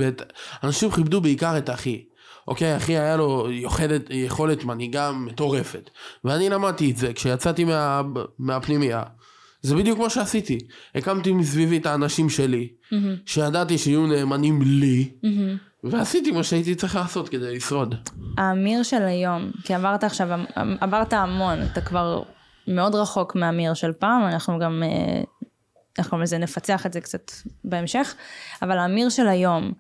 אנשים 0.64 0.92
כיבדו 0.92 1.22
בעיקר 1.22 1.58
את 1.58 1.70
אחי. 1.70 2.04
אוקיי, 2.48 2.78
אחי 2.78 2.98
היה 2.98 3.18
לו 3.18 3.48
יכולת, 3.52 4.02
יכולת 4.10 4.64
מנהיגה 4.64 5.12
מטורפת. 5.12 5.90
ואני 6.24 6.50
למדתי 6.50 6.92
את 6.92 6.98
זה 6.98 7.14
כשיצאתי 7.14 7.64
מה, 7.64 8.02
מהפנימייה. 8.40 9.04
זה 9.62 9.76
בדיוק 9.76 10.00
מה 10.00 10.10
שעשיתי. 10.10 10.60
הקמתי 10.96 11.32
מסביבי 11.32 11.78
את 11.78 11.86
האנשים 11.86 12.30
שלי, 12.30 12.68
mm-hmm. 12.68 12.96
שידעתי 13.26 13.78
שיהיו 13.78 14.08
נאמנים 14.08 14.62
לי, 14.62 15.10
mm-hmm. 15.26 15.88
ועשיתי 15.92 16.32
מה 16.32 16.44
שהייתי 16.44 16.76
צריך 16.76 16.96
לעשות 16.96 17.30
כדי 17.30 17.56
לשרוד. 17.56 17.96
האמיר 18.38 18.84
של 18.84 19.02
היום, 19.02 19.52
כי 19.64 19.74
עברת 19.74 20.04
עכשיו, 20.04 20.28
עברת 20.82 21.14
המון, 21.14 21.60
אתה 21.72 21.82
כבר 21.82 22.24
מאוד 22.68 22.96
רחוק 22.96 23.36
מהמיר 23.36 23.74
של 23.74 23.94
פעם, 23.94 24.28
אנחנו 24.28 24.60
גם, 24.60 24.84
אה, 24.84 25.24
איך 25.98 26.10
קוראים 26.10 26.24
לזה, 26.24 26.38
נפצח 26.38 26.86
את 26.86 26.94
זה 26.94 27.02
קצת 27.02 27.32
בהמשך, 27.64 28.16
אבל 28.62 28.78
האמיר 28.78 29.10
של 29.10 29.28
היום 29.28 29.74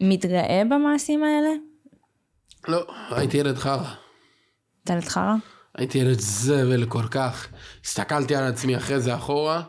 מתגאה 0.00 0.62
במעשים 0.70 1.24
האלה? 1.24 1.50
לא, 2.68 2.86
הייתי 3.10 3.36
ילד 3.36 3.58
חרא. 3.58 3.94
אתה 4.84 4.92
ילד 4.92 5.04
חרא? 5.04 5.34
הייתי 5.74 5.98
ילד 5.98 6.18
זבל 6.18 6.86
כל 6.86 7.08
כך. 7.10 7.48
הסתכלתי 7.84 8.36
על 8.36 8.44
עצמי 8.44 8.76
אחרי 8.76 9.00
זה 9.00 9.14
אחורה, 9.14 9.62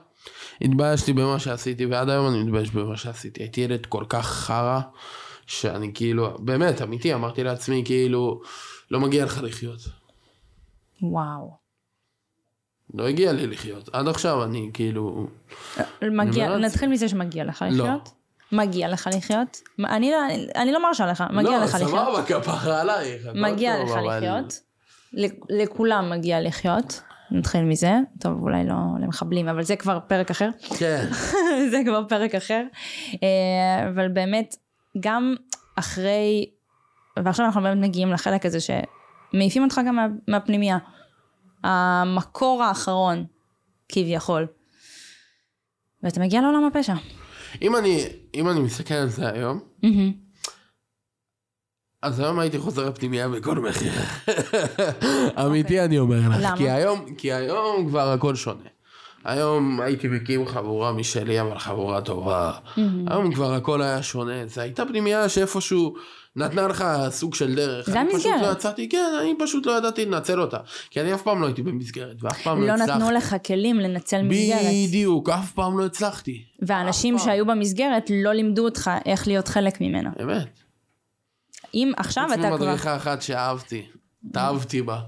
התביישתי 0.61 1.13
במה 1.13 1.39
שעשיתי, 1.39 1.85
ועד 1.85 2.09
היום 2.09 2.27
אני 2.27 2.43
מתבייש 2.43 2.71
במה 2.71 2.97
שעשיתי. 2.97 3.43
הייתי 3.43 3.61
ילד 3.61 3.85
כל 3.85 4.03
כך 4.09 4.25
חרא, 4.25 4.79
שאני 5.47 5.91
כאילו, 5.93 6.37
באמת, 6.39 6.81
אמיתי, 6.81 7.13
אמרתי 7.13 7.43
לעצמי, 7.43 7.81
כאילו, 7.85 8.41
לא 8.91 8.99
מגיע 8.99 9.25
לך 9.25 9.43
לחיות. 9.43 9.79
וואו. 11.01 11.60
לא 12.93 13.07
הגיע 13.07 13.31
לי 13.33 13.47
לחיות. 13.47 13.89
עד 13.93 14.07
עכשיו 14.07 14.43
אני 14.43 14.69
כאילו... 14.73 15.27
מגיע, 16.01 16.57
נתחיל 16.57 16.89
מזה 16.89 17.09
שמגיע 17.09 17.43
לך 17.43 17.61
לא. 17.61 17.67
לחיות. 17.67 17.87
לא. 17.87 18.57
מגיע 18.57 18.89
לך 18.89 19.09
לחיות. 19.15 19.61
אני 19.79 20.11
לא, 20.11 20.17
אני 20.55 20.71
לא 20.71 20.83
מרשה 20.83 21.05
לך, 21.05 21.23
מגיע 21.33 21.57
לא, 21.57 21.63
לך 21.63 21.75
לחיות. 21.75 21.91
לא, 21.91 22.23
סבבה, 22.23 22.41
כפרה 22.41 22.81
עלייך. 22.81 23.27
מגיע 23.35 23.83
לך 23.83 23.91
לחיות. 24.07 24.59
לכולם 25.49 26.09
מגיע 26.09 26.41
לחיות. 26.41 27.01
נתחיל 27.31 27.61
מזה. 27.61 27.91
טוב, 28.19 28.41
אולי 28.41 28.63
לא 28.65 28.75
למחבלים, 29.01 29.47
אבל 29.47 29.63
זה 29.63 29.75
כבר 29.75 29.99
פרק 30.07 30.31
אחר. 30.31 30.49
כן. 30.77 31.05
זה 31.71 31.77
כבר 31.85 32.03
פרק 32.09 32.35
אחר. 32.35 32.63
אה, 33.23 33.89
אבל 33.89 34.07
באמת, 34.07 34.55
גם 34.99 35.35
אחרי, 35.75 36.49
ועכשיו 37.23 37.45
אנחנו 37.45 37.61
באמת 37.61 37.77
מגיעים 37.77 38.11
לחלק 38.11 38.45
הזה 38.45 38.57
שמעיפים 38.59 39.63
אותך 39.63 39.81
גם 39.87 39.95
מה, 39.95 40.07
מהפנימייה. 40.27 40.77
המקור 41.63 42.63
האחרון, 42.63 43.25
כביכול. 43.89 44.47
ואתה 46.03 46.19
מגיע 46.19 46.41
לעולם 46.41 46.63
הפשע. 46.65 46.93
אם 47.61 47.75
אני, 47.75 48.05
אם 48.33 48.49
אני 48.49 48.59
מסתכל 48.59 48.93
על 48.93 49.09
זה 49.09 49.29
היום, 49.29 49.59
אז 52.01 52.19
היום 52.19 52.39
הייתי 52.39 52.57
חוזר 52.57 52.89
לפנימייה 52.89 53.29
בכל 53.29 53.59
מחיר. 53.59 53.91
אמיתי 55.45 55.63
אוקיי. 55.63 55.85
אני 55.85 55.99
אומר 55.99 56.17
לך. 56.29 56.35
למה? 56.39 56.57
כי 56.57 56.69
היום, 56.69 57.15
כי 57.17 57.33
היום 57.33 57.89
כבר 57.89 58.11
הכל 58.11 58.35
שונה. 58.35 58.63
היום 59.23 59.81
הייתי 59.81 60.07
מקים 60.07 60.47
חבורה 60.47 60.93
משלי, 60.93 61.41
אבל 61.41 61.59
חבורה 61.59 62.01
טובה. 62.01 62.51
היום 63.07 63.33
כבר 63.35 63.53
הכל 63.53 63.81
היה 63.81 64.03
שונה. 64.03 64.47
זה 64.47 64.61
הייתה 64.61 64.85
פנימייה 64.85 65.29
שאיפשהו 65.29 65.95
נתנה 66.35 66.67
לך 66.67 66.85
סוג 67.09 67.35
של 67.35 67.55
דרך. 67.55 67.89
זה 67.89 67.99
המסגרת. 67.99 68.21
פשוט 68.21 68.41
לא 68.41 68.51
יצאתי, 68.51 68.89
כן, 68.89 69.11
אני 69.21 69.33
פשוט 69.39 69.65
לא 69.65 69.77
ידעתי 69.77 70.05
לנצל 70.05 70.41
אותה. 70.41 70.57
כי 70.89 71.01
אני 71.01 71.13
אף 71.13 71.21
פעם 71.21 71.41
לא 71.41 71.45
הייתי 71.45 71.61
במסגרת, 71.61 72.15
ואף 72.23 72.41
פעם 72.41 72.61
לא, 72.61 72.67
לא 72.67 72.73
הצלחתי. 72.73 72.91
לא 72.91 72.97
נתנו 72.97 73.11
לך 73.11 73.35
כלים 73.45 73.79
לנצל 73.79 74.21
מסגרת. 74.21 74.87
בדיוק, 74.87 75.29
אף 75.29 75.51
פעם 75.51 75.79
לא 75.79 75.85
הצלחתי. 75.85 76.43
והאנשים 76.61 77.17
שהיו 77.19 77.45
במסגרת 77.45 78.09
לא 78.23 78.33
לימדו 78.33 78.65
אותך 78.65 78.91
איך 79.05 79.27
להיות 79.27 79.47
חלק 79.47 79.81
ממנה. 79.81 80.09
אמת. 80.21 80.59
אם 81.73 81.91
עכשיו 81.97 82.27
אתה 82.33 82.35
כבר... 82.35 82.49
חוץ 82.49 82.61
ממדריכה 82.61 82.95
אחת 82.95 83.21
שאהבתי. 83.21 83.85
התאהבתי 84.29 84.81
בה. 84.81 84.99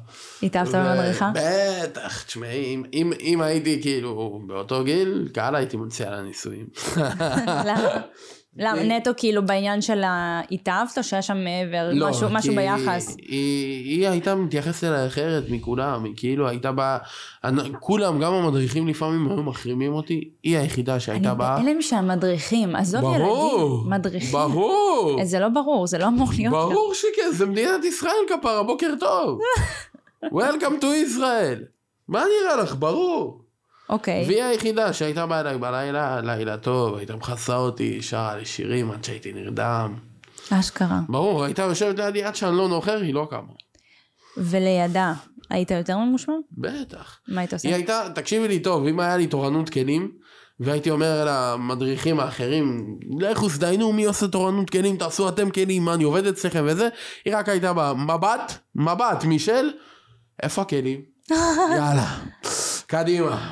התאהבת 0.44 0.76
במדריכה? 0.76 1.32
בטח, 1.36 2.24
תשמעי, 2.24 2.76
אם, 2.76 2.84
אם, 2.94 3.14
אם 3.22 3.42
הייתי 3.42 3.82
כאילו 3.82 4.42
באותו 4.48 4.84
גיל, 4.84 5.30
קהל 5.34 5.56
הייתי 5.56 5.78
מציע 5.78 6.12
לה 6.12 6.22
נישואים. 6.22 6.68
למה? 7.68 8.02
למה, 8.58 8.80
היא- 8.82 8.92
נטו 8.92 9.12
כאילו 9.18 9.46
בעניין 9.46 9.82
של. 9.82 10.02
התאהבת 10.52 10.98
או 10.98 11.04
שהיה 11.04 11.22
שם 11.22 11.38
מעבר? 11.44 11.90
לא, 11.94 12.10
משהו, 12.10 12.28
משהו 12.32 12.50
כי 12.50 12.56
ביחס? 12.56 13.16
היא, 13.18 13.98
היא 14.00 14.08
הייתה 14.08 14.36
מתייחסת 14.36 14.84
אליי 14.84 15.08
אחרת 15.08 15.44
מכולם, 15.50 16.04
היא 16.04 16.14
כאילו 16.18 16.48
הייתה 16.48 16.72
באה, 16.72 16.98
אני- 17.44 17.62
כולם, 17.80 18.20
גם 18.20 18.34
המדריכים 18.34 18.88
לפעמים 18.88 19.32
היו 19.32 19.44
מחרימים 19.44 19.94
אותי, 19.94 20.30
היא 20.44 20.58
היחידה 20.58 21.00
שהייתה 21.00 21.30
אני 21.30 21.38
באה. 21.38 21.60
בהלם 21.60 21.82
שהמדריכים, 21.82 22.76
עזוב 22.76 23.02
ברור, 23.02 23.76
ילדים, 23.76 23.90
מדריכים. 23.92 24.32
ברור, 24.32 25.16
אה, 25.20 25.26
זה 25.26 25.40
לא 25.40 25.50
ברור, 25.50 25.88
זה 25.88 25.98
לא 25.98 26.08
אמור 26.08 26.28
להיות 26.38 26.54
ככה. 26.54 26.62
ברור 26.74 26.94
שכן, 26.94 27.32
זה 27.32 27.46
מדינת 27.46 27.86
ישראל 27.86 28.14
כפרה, 28.30 28.64
בוקר 28.64 28.94
טוב. 29.00 29.40
Welcome 30.26 30.82
to 30.82 30.86
Israel. 30.86 31.60
מה 32.08 32.24
נראה 32.44 32.64
לך? 32.64 32.76
ברור. 32.80 33.43
אוקיי. 33.90 34.26
והיא 34.28 34.44
היחידה 34.44 34.94
שהייתה 34.94 35.26
באה 35.26 35.40
אליי 35.40 35.58
בלילה, 35.58 36.22
לילה 36.22 36.58
טוב, 36.58 36.96
הייתה 36.96 37.16
מכסה 37.16 37.56
אותי, 37.56 38.02
שרה 38.02 38.36
לי 38.36 38.46
שירים 38.46 38.92
עד 38.92 39.04
שהייתי 39.04 39.34
נרדם. 39.34 39.94
אשכרה. 40.50 41.00
ברור, 41.10 41.44
הייתה 41.44 41.62
יושבת 41.62 42.00
לידי 42.00 42.24
עד 42.24 42.36
שאני 42.36 42.58
לא 42.58 42.68
נוחר, 42.68 43.02
היא 43.02 43.14
לא 43.14 43.28
קמה. 43.30 43.54
ולידה, 44.38 45.14
היית 45.50 45.72
יותר 45.72 45.98
ממושמע? 45.98 46.34
בטח. 46.58 47.20
מה 47.28 47.42
היית 47.42 47.54
עושה? 47.54 47.68
היא 47.68 47.76
הייתה, 47.76 48.08
תקשיבי 48.16 48.48
לי 48.48 48.60
טוב, 48.60 48.88
אם 48.88 49.00
היה 49.00 49.18
לי 49.18 49.28
תורנות 49.28 49.70
כלים, 49.70 50.12
והייתי 50.60 50.90
אומר 50.90 51.26
למדריכים 51.28 52.20
האחרים, 52.20 52.98
לכו 53.20 53.50
תדיינו 53.50 53.94
מי 53.94 54.06
עושה 54.06 54.28
תורנות 54.28 54.70
כלים, 54.70 54.98
תעשו 54.98 55.30
אתם 55.30 55.50
כלים, 55.50 55.86
מה 55.86 55.94
אני 55.94 56.04
עובד 56.04 56.28
אצלכם 56.28 56.64
וזה, 56.68 56.88
היא 57.26 57.36
רק 57.36 57.50
הייתה 57.50 57.74
באה, 57.74 57.94
מבט, 57.94 58.54
מבט, 58.76 59.24
מישל, 59.24 59.70
איפה 60.44 60.62
הכלים? 60.62 61.02
יאללה, 61.78 62.18
קדימה. 62.94 63.52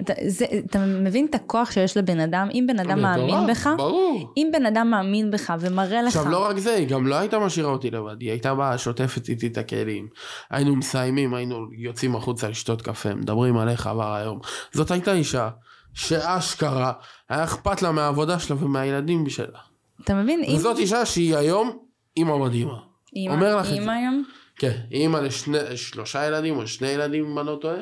אתה, 0.00 0.12
זה, 0.26 0.44
אתה 0.66 0.78
מבין 0.78 1.26
את 1.30 1.34
הכוח 1.34 1.70
שיש 1.70 1.96
לבן 1.96 2.20
אדם? 2.20 2.48
אם 2.54 2.64
בן 2.68 2.80
אדם 2.80 3.02
מאמין 3.02 3.46
בך, 3.48 3.68
ברור. 3.76 4.32
אם 4.36 4.50
בן 4.52 4.66
אדם 4.66 4.90
מאמין 4.90 5.30
בך 5.30 5.54
ומראה 5.60 6.02
לך, 6.02 6.16
עכשיו 6.16 6.28
לא 6.28 6.44
רק 6.44 6.58
זה, 6.58 6.74
היא 6.74 6.88
גם 6.88 7.06
לא 7.06 7.14
הייתה 7.14 7.38
משאירה 7.38 7.70
אותי 7.70 7.90
לבד, 7.90 8.20
היא 8.20 8.30
הייתה 8.30 8.54
באה 8.54 8.78
שוטפת 8.78 9.28
איתי 9.28 9.46
את 9.46 9.58
הכלים. 9.58 10.08
היינו 10.50 10.76
מסיימים, 10.76 11.34
היינו 11.34 11.66
יוצאים 11.78 12.16
החוצה 12.16 12.48
לשתות 12.48 12.82
קפה, 12.82 13.14
מדברים 13.14 13.58
על 13.58 13.68
איך 13.68 13.86
עבר 13.86 14.14
היום. 14.14 14.40
זאת 14.72 14.90
הייתה 14.90 15.12
אישה 15.12 15.48
שאשכרה 15.94 16.92
היה 17.28 17.44
אכפת 17.44 17.82
לה 17.82 17.92
מהעבודה 17.92 18.38
שלה 18.38 18.64
ומהילדים 18.64 19.28
שלה. 19.28 19.58
אתה 20.04 20.14
מבין? 20.14 20.44
אם 20.44 20.54
וזאת 20.56 20.78
אישה 20.78 21.06
שהיא 21.06 21.36
היום 21.36 21.78
אימא 22.16 22.38
מדהימה. 22.38 22.78
אימא, 23.16 23.32
אומר 23.32 23.56
לך 23.56 23.66
את 23.66 23.72
אימא 23.72 23.84
זה. 23.84 23.92
היום, 23.92 24.24
כן, 24.56 24.78
אימא 24.92 25.18
לשלושה 25.46 26.26
ילדים 26.26 26.56
או 26.56 26.66
שני 26.66 26.88
ילדים 26.88 27.24
אם 27.24 27.38
אני 27.38 27.46
לא 27.46 27.58
טועה. 27.60 27.76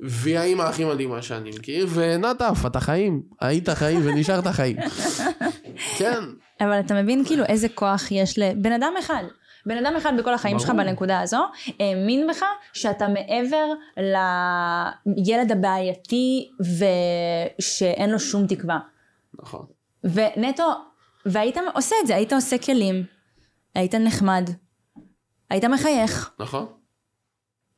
והיא 0.00 0.38
האימא 0.38 0.62
הכי 0.62 0.84
מדהימה 0.84 1.22
שאני 1.22 1.50
מכיר, 1.50 1.86
ונטף, 1.94 2.58
אתה 2.66 2.80
חיים, 2.80 3.22
היית 3.40 3.68
חיים 3.68 4.00
ונשארת 4.04 4.46
חיים. 4.46 4.76
כן, 5.98 6.20
אבל 6.60 6.80
אתה 6.80 7.02
מבין 7.02 7.24
כאילו 7.24 7.44
איזה 7.44 7.68
כוח 7.68 8.10
יש 8.10 8.38
לבן 8.38 8.72
אדם 8.72 8.92
אחד. 8.98 9.24
בן 9.66 9.86
אדם 9.86 9.96
אחד 9.96 10.12
בכל 10.18 10.34
החיים 10.34 10.58
שלך 10.58 10.70
ברור. 10.70 10.82
בנקודה 10.82 11.20
הזו, 11.20 11.44
האמין 11.80 12.26
בך 12.30 12.44
שאתה 12.72 13.06
מעבר 13.08 13.66
לילד 13.96 15.52
הבעייתי 15.52 16.48
ושאין 17.58 18.10
לו 18.10 18.18
שום 18.18 18.46
תקווה. 18.46 18.78
נכון. 19.42 19.66
ונטו, 20.04 20.72
והיית 21.26 21.56
עושה 21.74 21.96
את 22.02 22.06
זה, 22.06 22.16
היית 22.16 22.32
עושה 22.32 22.58
כלים, 22.58 23.04
היית 23.74 23.94
נחמד, 23.94 24.50
היית 25.50 25.64
מחייך 25.64 26.30
נכון, 26.38 26.66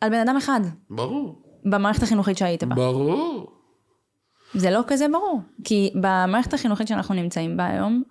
על 0.00 0.10
בן 0.10 0.20
אדם 0.20 0.36
אחד, 0.36 0.60
ברור, 0.90 1.39
במערכת 1.64 2.02
החינוכית 2.02 2.38
שהיית 2.38 2.64
בה. 2.64 2.74
ברור. 2.74 3.52
זה 4.54 4.70
לא 4.70 4.80
כזה 4.86 5.06
ברור, 5.12 5.40
כי 5.64 5.90
במערכת 5.94 6.54
החינוכית 6.54 6.88
שאנחנו 6.88 7.14
נמצאים 7.14 7.56
בה 7.56 7.66
היום, 7.66 8.02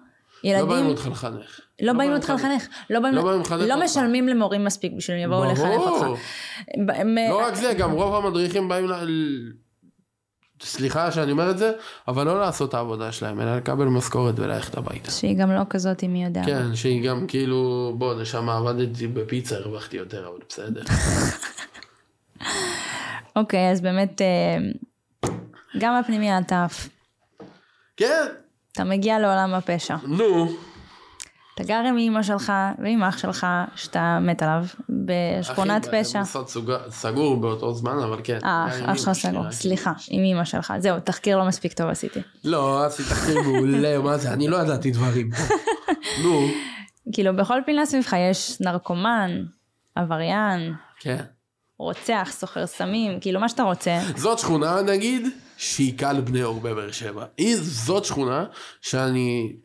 לא 0.44 0.52
באים 0.52 0.68
ילדים 0.68 0.86
אותך 0.86 1.08
לחנך. 1.12 1.60
לא 1.82 1.94
באים 1.94 2.14
אותך 2.14 2.30
לחנך, 2.36 2.68
לא 2.90 3.00
באים, 3.00 3.16
לא 3.16 3.24
באים 3.24 3.42
לחנך 3.42 3.62
לא 3.68 3.74
אותך. 3.74 3.86
משלמים 3.86 4.28
למורים 4.28 4.66
מספיק 4.66 4.94
בשביל 4.98 5.18
שהם 5.18 5.32
יבואו 5.32 5.52
לחנך 5.52 5.82
אותך. 5.82 6.22
לא 7.30 7.48
רק 7.48 7.56
זה, 7.56 7.74
גם 7.74 7.92
רוב 7.92 8.26
המדריכים 8.26 8.68
באים 8.70 8.88
ל... 8.88 8.94
סליחה 10.64 11.12
שאני 11.12 11.32
אומר 11.32 11.52
את 11.52 11.58
זה, 11.58 11.72
אבל 12.08 12.26
לא 12.26 12.40
לעשות 12.40 12.70
את 12.70 12.74
העבודה 12.74 13.12
שלהם, 13.12 13.42
אלא 13.42 13.58
לקבל 13.58 13.86
משכורת 13.86 14.40
וללכת 14.40 14.78
הביתה. 14.78 15.12
שהיא 15.12 15.38
גם 15.38 15.52
לא 15.52 15.62
כזאת, 15.70 16.04
מי 16.04 16.26
יודע. 16.26 16.42
כן, 16.46 16.76
שהיא 16.76 17.10
גם 17.10 17.28
כאילו, 17.28 17.94
בוא, 17.98 18.14
נשמה, 18.22 18.58
עבדתי 18.58 19.08
בפיצה, 19.08 19.56
הרווחתי 19.58 19.98
יותר, 19.98 20.28
אבל 20.28 20.38
בסדר. 20.50 20.82
אוקיי, 23.40 23.72
אז 23.72 23.82
באמת, 23.82 24.22
אה, 24.22 24.58
גם 25.80 25.94
הפנימיה 25.94 26.40
אתה 26.40 26.64
עף. 26.64 26.90
כן, 27.98 28.26
אתה 28.72 28.84
מגיע 28.84 29.20
לעולם 29.20 29.54
הפשע. 29.54 29.96
נו. 30.08 30.50
אתה 31.56 31.64
גר 31.68 31.82
עם 31.88 31.98
אמא 31.98 32.24
שלך 32.24 32.54
ועם 32.84 33.04
אח 33.04 33.18
שלך, 33.18 33.48
שאתה 33.76 34.20
מת 34.22 34.42
עליו, 34.42 34.66
בשכונת 34.90 35.88
אחי, 35.88 36.04
פשע. 36.04 36.20
מוסד 36.20 36.48
סוגר- 36.48 36.90
סגור 36.92 37.38
באותו 37.38 37.74
זמן, 37.74 37.98
אבל 38.04 38.20
כן. 38.24 38.38
אה, 38.44 38.66
עם 38.78 38.90
אח 38.90 38.98
שלך 38.98 39.12
סגור. 39.12 39.52
סליחה, 39.52 39.92
עם 40.10 40.24
אמא 40.24 40.46
שלך. 40.46 40.74
זהו, 40.78 41.00
תחקיר 41.00 41.38
לא 41.38 41.46
מספיק 41.46 41.74
טוב 41.74 41.90
עשיתי. 41.90 42.20
לא, 42.44 42.86
עשית 42.86 43.06
תחקיר 43.10 43.42
מעולה, 43.42 43.98
מה 44.00 44.18
זה, 44.18 44.34
אני 44.34 44.48
לא 44.48 44.58
ידעתי 44.58 44.92
דברים. 44.92 45.30
נו, 46.24 46.48
כאילו, 47.14 47.36
בכל 47.36 47.60
פינה 47.66 47.86
סביבך 47.86 48.14
יש 48.32 48.58
נרקומן, 48.62 49.32
עבריין, 49.96 50.74
כן. 51.00 51.24
רוצח, 51.80 52.30
סוחר 52.32 52.66
סמים, 52.68 53.20
כאילו, 53.20 53.40
מה 53.40 53.50
שאתה 53.50 53.64
רוצה. 53.64 54.00
זאת 54.16 54.40
שכונה 54.40 54.82
נגיד 54.82 55.28
שהיא 55.58 55.98
קל 55.98 56.22
בני 56.22 56.44
אור 56.44 56.60
בבאר 56.60 56.92
שבע. 56.92 57.26
היא 57.38 57.56
זאת 57.62 58.06
שכונה 58.06 58.46
שאני 58.82 59.56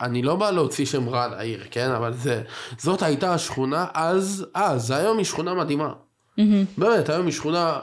אני 0.00 0.22
לא 0.22 0.36
בא 0.36 0.50
להוציא 0.50 0.86
שם 0.86 1.08
רע 1.08 1.28
לעיר 1.28 1.64
כן 1.70 1.90
אבל 1.90 2.14
זה 2.14 2.42
זאת 2.78 3.02
הייתה 3.02 3.34
השכונה 3.34 3.86
אז 3.94 4.46
אז 4.54 4.90
היום 4.90 5.18
היא 5.18 5.24
שכונה 5.24 5.54
מדהימה. 5.54 5.92
באמת 6.78 7.08
היום 7.08 7.26
היא 7.26 7.34
שכונה 7.34 7.78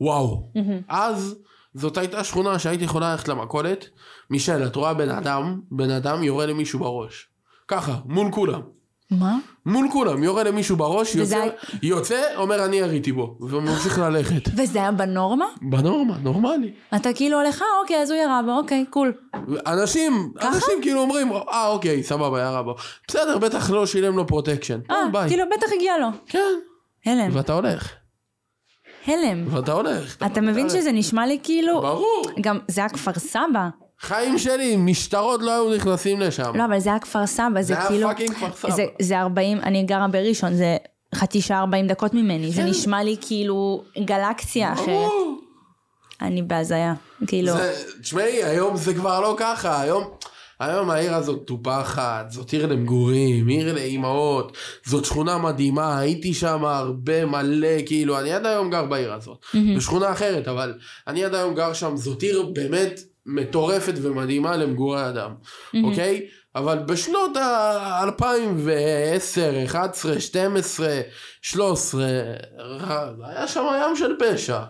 וואו. 0.00 0.52
אז 0.88 1.36
זאת 1.74 1.96
הייתה 1.96 2.24
שכונה 2.24 2.58
שהייתי 2.58 2.84
יכולה 2.84 3.10
ללכת 3.12 3.28
למכולת 3.28 3.88
מישל 4.30 4.66
את 4.66 4.76
רואה 4.76 4.94
בן 4.94 5.10
אדם 5.10 5.60
בן 5.70 5.90
אדם 5.90 6.22
יורה 6.22 6.46
למישהו 6.46 6.78
בראש. 6.78 7.28
ככה 7.68 7.96
מול 8.04 8.32
כולם. 8.32 8.60
מה? 9.10 9.38
מול 9.66 9.88
כולם 9.92 10.22
יורה 10.22 10.42
למישהו 10.44 10.76
בראש 10.76 11.14
יוצא, 11.14 11.36
היה- 11.42 11.52
יוצא 11.82 12.22
אומר 12.36 12.64
אני 12.64 12.76
יריתי 12.76 13.12
בו 13.12 13.36
וממשיך 13.40 13.98
ללכת. 13.98 14.42
וזה 14.56 14.78
היה 14.78 14.92
בנורמה? 14.92 15.44
בנורמה 15.62 16.16
נורמלי. 16.22 16.72
אתה 16.96 17.12
כאילו 17.12 17.40
הולך, 17.40 17.62
אה, 17.62 17.66
אוקיי, 17.82 18.02
אז 18.02 18.10
הוא 18.10 18.18
ירה 18.18 18.40
בו, 18.46 18.52
אוקיי, 18.58 18.84
cool. 18.90 19.12
אנשים, 19.66 20.32
אנשים 20.42 20.82
כאילו 20.82 21.00
אומרים, 21.00 21.32
אה 21.32 21.66
אוקיי, 21.66 22.02
סבבה, 22.02 22.40
ירה 22.40 22.62
בו. 22.62 22.74
בסדר, 23.08 23.38
בטח 23.38 23.70
לא 23.70 23.86
שילם 23.86 24.16
לו 24.16 24.26
פרוטקשן. 24.26 24.78
אה. 24.90 24.96
כאילו, 25.28 25.44
בטח 25.56 25.66
הגיע 25.76 25.98
לו. 25.98 26.08
כן, 26.26 26.52
הלם, 27.06 27.30
ואתה 27.36 27.52
הולך. 27.52 27.92
הלם. 29.06 29.44
ואתה 29.54 29.72
הולך. 29.72 30.16
אתה 30.26 30.40
מבין 30.40 30.68
שזה 30.68 30.92
נשמע 30.92 31.26
לי 31.26 31.38
כאילו... 31.42 31.80
ברור. 31.80 32.22
גם, 32.40 32.58
זה 32.68 32.80
היה 32.80 32.88
כפר 32.88 33.12
סבא. 33.14 33.68
חיים 34.00 34.38
שלי, 34.38 34.76
משטרות 34.76 35.42
לא 35.42 35.50
היו 35.52 35.76
נכנסים 35.76 36.20
לשם. 36.20 36.52
לא, 36.56 36.64
אבל 36.64 36.78
זה 36.78 36.90
היה 36.90 36.98
כפר 36.98 37.26
סבא, 37.26 37.48
זה 37.56 37.62
זה 37.62 37.78
היה 37.78 37.88
כאילו... 37.88 38.08
fucking 38.08 38.30
כפר 38.32 38.50
סבא. 38.54 38.70
זה- 38.76 38.86
זה 39.02 39.20
40, 39.20 39.60
אני 39.60 39.82
גרה 39.82 40.08
בראשון, 40.08 40.54
זה 40.54 40.76
חצי 41.14 41.40
שעה 41.40 41.60
40 41.60 41.86
דקות 41.86 42.14
ממני. 42.14 42.50
זה 42.50 42.62
כן. 42.62 42.66
נשמע 42.68 43.02
לי 43.04 43.16
כאילו 43.20 43.82
גלקסיה 44.04 44.72
אחרת. 44.72 45.10
אני 46.22 46.42
בהזיה. 46.42 46.94
כאילו... 47.26 47.52
תשמעי, 48.02 48.44
היום 48.44 48.76
זה 48.76 48.94
כבר 48.94 49.20
לא 49.20 49.34
ככה, 49.38 49.80
היום... 49.80 50.04
היום 50.60 50.90
העיר 50.90 51.14
הזאת 51.14 51.42
טופחת, 51.46 52.26
זאת 52.30 52.52
עיר 52.52 52.66
למגורים, 52.66 53.48
עיר 53.48 53.74
לאימהות, 53.74 54.56
זאת 54.86 55.04
שכונה 55.04 55.38
מדהימה, 55.38 55.98
הייתי 55.98 56.34
שם 56.34 56.64
הרבה 56.64 57.24
מלא, 57.26 57.68
כאילו, 57.86 58.18
אני 58.20 58.32
עד 58.32 58.46
היום 58.46 58.70
גר 58.70 58.84
בעיר 58.84 59.12
הזאת, 59.12 59.38
בשכונה 59.76 60.12
אחרת, 60.12 60.48
אבל 60.48 60.74
אני 61.06 61.24
עד 61.24 61.34
היום 61.34 61.54
גר 61.54 61.72
שם, 61.72 61.96
זאת 61.96 62.22
עיר 62.22 62.42
באמת 62.52 63.00
מטורפת 63.26 63.94
ומדהימה 64.02 64.56
למגורי 64.56 65.08
אדם, 65.08 65.34
אוקיי? 65.84 66.26
אבל 66.54 66.78
בשנות 66.78 67.36
ה-2010, 67.36 69.66
11, 69.66 70.20
12, 70.20 71.00
13, 71.42 72.04
היה 73.22 73.48
שם 73.48 73.64
ים 73.82 73.96
של 73.96 74.12
פשע. 74.18 74.60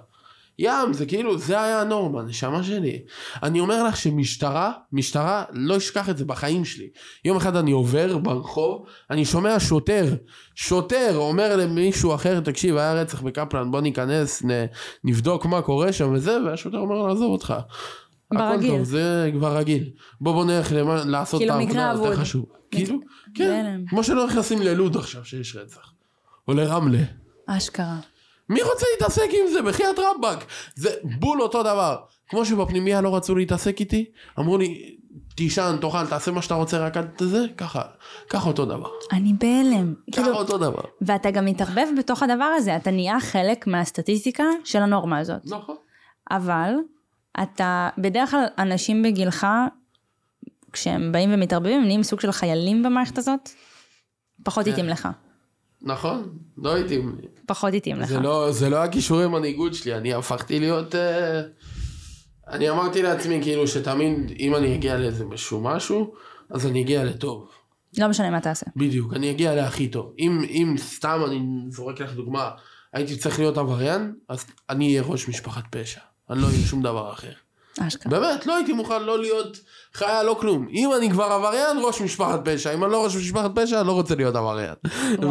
ים, 0.59 0.93
זה 0.93 1.07
כאילו, 1.07 1.39
זה 1.39 1.63
היה 1.63 1.81
הנורמה, 1.81 2.23
נשמה 2.23 2.63
שלי. 2.63 3.03
אני 3.43 3.61
אומר 3.61 3.85
לך 3.85 3.97
שמשטרה, 3.97 4.73
משטרה, 4.93 5.45
לא 5.53 5.77
אשכח 5.77 6.11
את 6.11 6.17
זה 6.17 6.25
בחיים 6.25 6.65
שלי. 6.65 6.89
יום 7.25 7.37
אחד 7.37 7.57
אני 7.57 7.73
עובר 7.73 8.19
ברחוב, 8.19 8.87
אני 9.11 9.25
שומע 9.25 9.57
שוטר, 9.59 10.05
שוטר 10.55 11.17
אומר 11.17 11.57
למישהו 11.57 12.15
אחר, 12.15 12.41
תקשיב, 12.41 12.77
היה 12.77 12.95
רצח 12.95 13.23
בקפלן, 13.23 13.71
בוא 13.71 13.81
ניכנס, 13.81 14.45
נ, 14.45 14.49
נבדוק 15.05 15.47
מה 15.47 15.63
קורה 15.63 15.93
שם 15.93 16.13
וזה, 16.13 16.39
והשוטר 16.45 16.79
אומר 16.79 16.95
לו, 16.95 17.13
עזוב 17.13 17.33
אותך. 17.33 17.55
הכל 18.33 18.39
ברגיל. 18.39 18.77
טוב, 18.77 18.85
זה 18.85 19.31
כבר 19.33 19.57
רגיל. 19.57 19.91
בוא 20.21 20.33
בוא 20.33 20.45
נלך 20.45 20.73
למה, 20.73 21.05
לעשות 21.05 21.41
כאילו 21.41 21.55
את 21.55 21.59
העבודה, 21.61 21.97
זה 21.97 22.05
יותר. 22.05 22.21
חשוב. 22.21 22.47
כאילו, 22.71 22.99
כן. 23.35 23.81
כמו 23.89 24.05
שלא 24.05 24.27
נכנסים 24.27 24.63
ללוד 24.63 24.97
עכשיו 24.97 25.25
שיש 25.25 25.57
רצח. 25.57 25.93
או 26.49 26.55
לרמלה. 26.55 27.03
אשכרה. 27.47 27.97
מי 28.49 28.63
רוצה 28.63 28.87
להתעסק 28.93 29.29
עם 29.31 29.53
זה? 29.53 29.63
בחייאת 29.63 29.97
רבאק. 29.99 30.45
זה 30.75 30.91
בול 31.19 31.43
אותו 31.43 31.63
דבר. 31.63 31.97
כמו 32.29 32.45
שבפנימייה 32.45 33.01
לא 33.01 33.17
רצו 33.17 33.35
להתעסק 33.35 33.81
איתי, 33.81 34.05
אמרו 34.39 34.59
לי, 34.59 34.97
תישן, 35.35 35.77
תאכל, 35.81 36.07
תעשה 36.07 36.31
מה 36.31 36.43
שאתה 36.43 36.55
רוצה, 36.55 36.79
רק 36.79 36.97
אל 36.97 37.03
תזה, 37.17 37.45
ככה, 37.57 37.83
ככה 38.31 38.49
אותו 38.49 38.65
דבר. 38.65 38.89
אני 39.13 39.33
בהלם. 39.33 39.95
ככה 40.13 40.23
כאילו, 40.23 40.39
אותו 40.39 40.59
דבר. 40.59 40.83
ואתה 41.01 41.31
גם 41.31 41.45
מתערבב 41.45 41.87
בתוך 41.99 42.23
הדבר 42.23 42.45
הזה, 42.57 42.77
אתה 42.77 42.91
נהיה 42.91 43.21
חלק 43.21 43.67
מהסטטיסטיקה 43.67 44.45
של 44.65 44.79
הנורמה 44.79 45.19
הזאת. 45.19 45.41
נכון. 45.45 45.77
אבל 46.31 46.73
אתה, 47.43 47.89
בדרך 47.99 48.31
כלל 48.31 48.45
אנשים 48.59 49.03
בגילך, 49.03 49.47
כשהם 50.73 51.13
באים 51.13 51.31
ומתערבבים, 51.35 51.81
הם 51.81 51.85
נהיים 51.85 52.03
סוג 52.03 52.21
של 52.21 52.33
חיילים 52.33 52.83
במערכת 52.83 53.19
הזאת, 53.19 53.51
פחות 54.45 54.65
כן. 54.65 54.71
התאים 54.71 54.89
לך. 54.89 55.09
נכון, 55.83 56.39
לא 56.59 56.75
הייתי... 56.75 57.01
פחות 57.47 57.75
התאים 57.75 57.97
לך. 58.01 58.09
זה 58.09 58.21
לא, 58.21 58.53
זה 58.53 58.71
לא 58.71 58.85
הכישורי 58.85 59.29
מנהיגות 59.29 59.75
שלי, 59.75 59.95
אני 59.95 60.15
הפכתי 60.15 60.61
להיות... 60.61 60.95
אה, 60.95 61.43
אני 62.49 62.71
אמרתי 62.71 63.03
לעצמי 63.03 63.41
כאילו 63.43 63.69
שתמיד 63.69 64.33
אם 64.39 64.55
אני 64.55 64.75
אגיע 64.75 64.99
לאיזה 64.99 65.25
משהו 65.25 65.61
משהו, 65.61 66.15
אז 66.51 66.67
אני 66.67 66.83
אגיע 66.83 67.05
לטוב. 67.05 67.49
לא 67.99 68.09
משנה 68.09 68.31
מה 68.31 68.41
תעשה. 68.41 68.67
בדיוק, 68.77 69.13
אני 69.13 69.31
אגיע 69.31 69.55
להכי 69.55 69.89
טוב. 69.89 70.13
אם, 70.19 70.45
אם 70.49 70.75
סתם 70.79 71.21
אני 71.27 71.41
זורק 71.69 72.01
לך 72.01 72.13
דוגמה, 72.13 72.51
הייתי 72.93 73.17
צריך 73.17 73.39
להיות 73.39 73.59
עבריין, 73.59 74.15
אז 74.29 74.45
אני 74.71 74.89
אהיה 74.89 75.03
ראש 75.03 75.29
משפחת 75.29 75.65
פשע. 75.71 76.01
אני 76.31 76.41
לא 76.43 76.47
אהיה 76.47 76.67
שום 76.67 76.83
דבר 76.83 77.13
אחר. 77.13 77.33
אשכרה. 77.81 78.11
באמת, 78.11 78.47
לא 78.47 78.57
הייתי 78.57 78.73
מוכן 78.73 79.03
לא 79.03 79.19
להיות 79.21 79.59
חיה, 79.95 80.23
לא 80.23 80.37
כלום. 80.41 80.69
אם 80.71 80.91
אני 80.99 81.11
כבר 81.11 81.25
עבריין, 81.25 81.77
ראש 81.83 82.01
משפחת 82.01 82.41
פשע. 82.45 82.75
אם 82.75 82.85
אני 82.85 82.93
לא 82.93 83.05
ראש 83.05 83.17
משפחת 83.17 83.51
פשע, 83.55 83.81
אני 83.81 83.87
לא 83.87 83.93
רוצה 83.93 84.15
להיות 84.15 84.37
עבריין. 84.37 84.75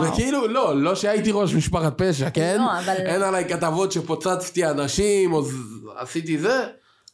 וכאילו, 0.02 0.48
לא, 0.48 0.82
לא 0.82 0.96
שהייתי 0.96 1.32
ראש 1.34 1.54
משפחת 1.54 1.94
פשע, 2.02 2.30
כן? 2.30 2.58
לא, 2.60 2.80
אבל- 2.80 2.94
אין 3.06 3.22
עליי 3.22 3.46
כתבות 3.50 3.92
שפוצצתי 3.92 4.66
אנשים, 4.66 5.34
או 5.34 5.42
עשיתי 5.98 6.38
זה. 6.38 6.68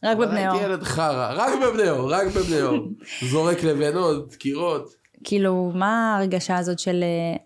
רק 0.04 0.16
בבני 0.16 0.48
אור. 0.48 0.60
ילד 0.60 0.82
חרא, 0.82 1.32
רק 1.36 1.52
בבני 1.62 1.90
אור, 1.90 2.12
רק 2.12 2.26
בבני 2.26 2.62
אור. 2.62 2.88
זורק 3.30 3.62
לבנות, 3.62 4.30
דקירות. 4.32 4.94
כאילו, 5.24 5.72
מה 5.74 6.14
ההרגשה 6.16 6.56
הזאת 6.58 6.78
של 6.78 7.02
אה, 7.02 7.36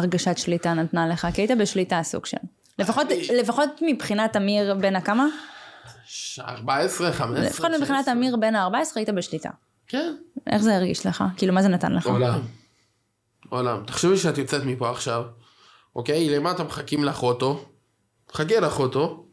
הרגשת 0.00 0.38
שליטה 0.38 0.74
נתנה 0.74 1.08
לך? 1.08 1.26
כי 1.34 1.40
היית 1.42 1.50
בשליטה 1.58 2.00
סוג 2.02 2.26
של. 2.26 2.36
לפחות, 2.78 3.06
לפחות 3.34 3.68
מבחינת 3.82 4.36
אמיר 4.36 4.74
בן 4.74 4.96
הכמה? 4.96 5.26
ש- 6.06 6.38
14, 6.38 7.12
15, 7.12 7.44
לפחות 7.46 7.70
מבחינת 7.70 7.98
16. 7.98 8.12
אמיר 8.14 8.36
בן 8.36 8.54
ה-14 8.56 8.74
היית 8.94 9.08
בשליטה. 9.10 9.50
כן. 9.86 10.14
איך 10.46 10.62
זה 10.62 10.76
הרגיש 10.76 11.06
לך? 11.06 11.24
כאילו, 11.36 11.52
מה 11.54 11.62
זה 11.62 11.68
נתן 11.68 11.92
לך? 11.92 12.06
עולם. 12.06 12.40
עולם. 13.48 13.82
תחשבי 13.86 14.16
שאת 14.16 14.38
יוצאת 14.38 14.62
מפה 14.64 14.90
עכשיו, 14.90 15.24
אוקיי? 15.96 16.30
למטה 16.38 16.64
מחכים 16.64 17.04
לך 17.04 17.22
אוטו. 17.22 17.64
חכה 18.32 18.60
לך 18.60 18.78
אוטו. 18.78 19.26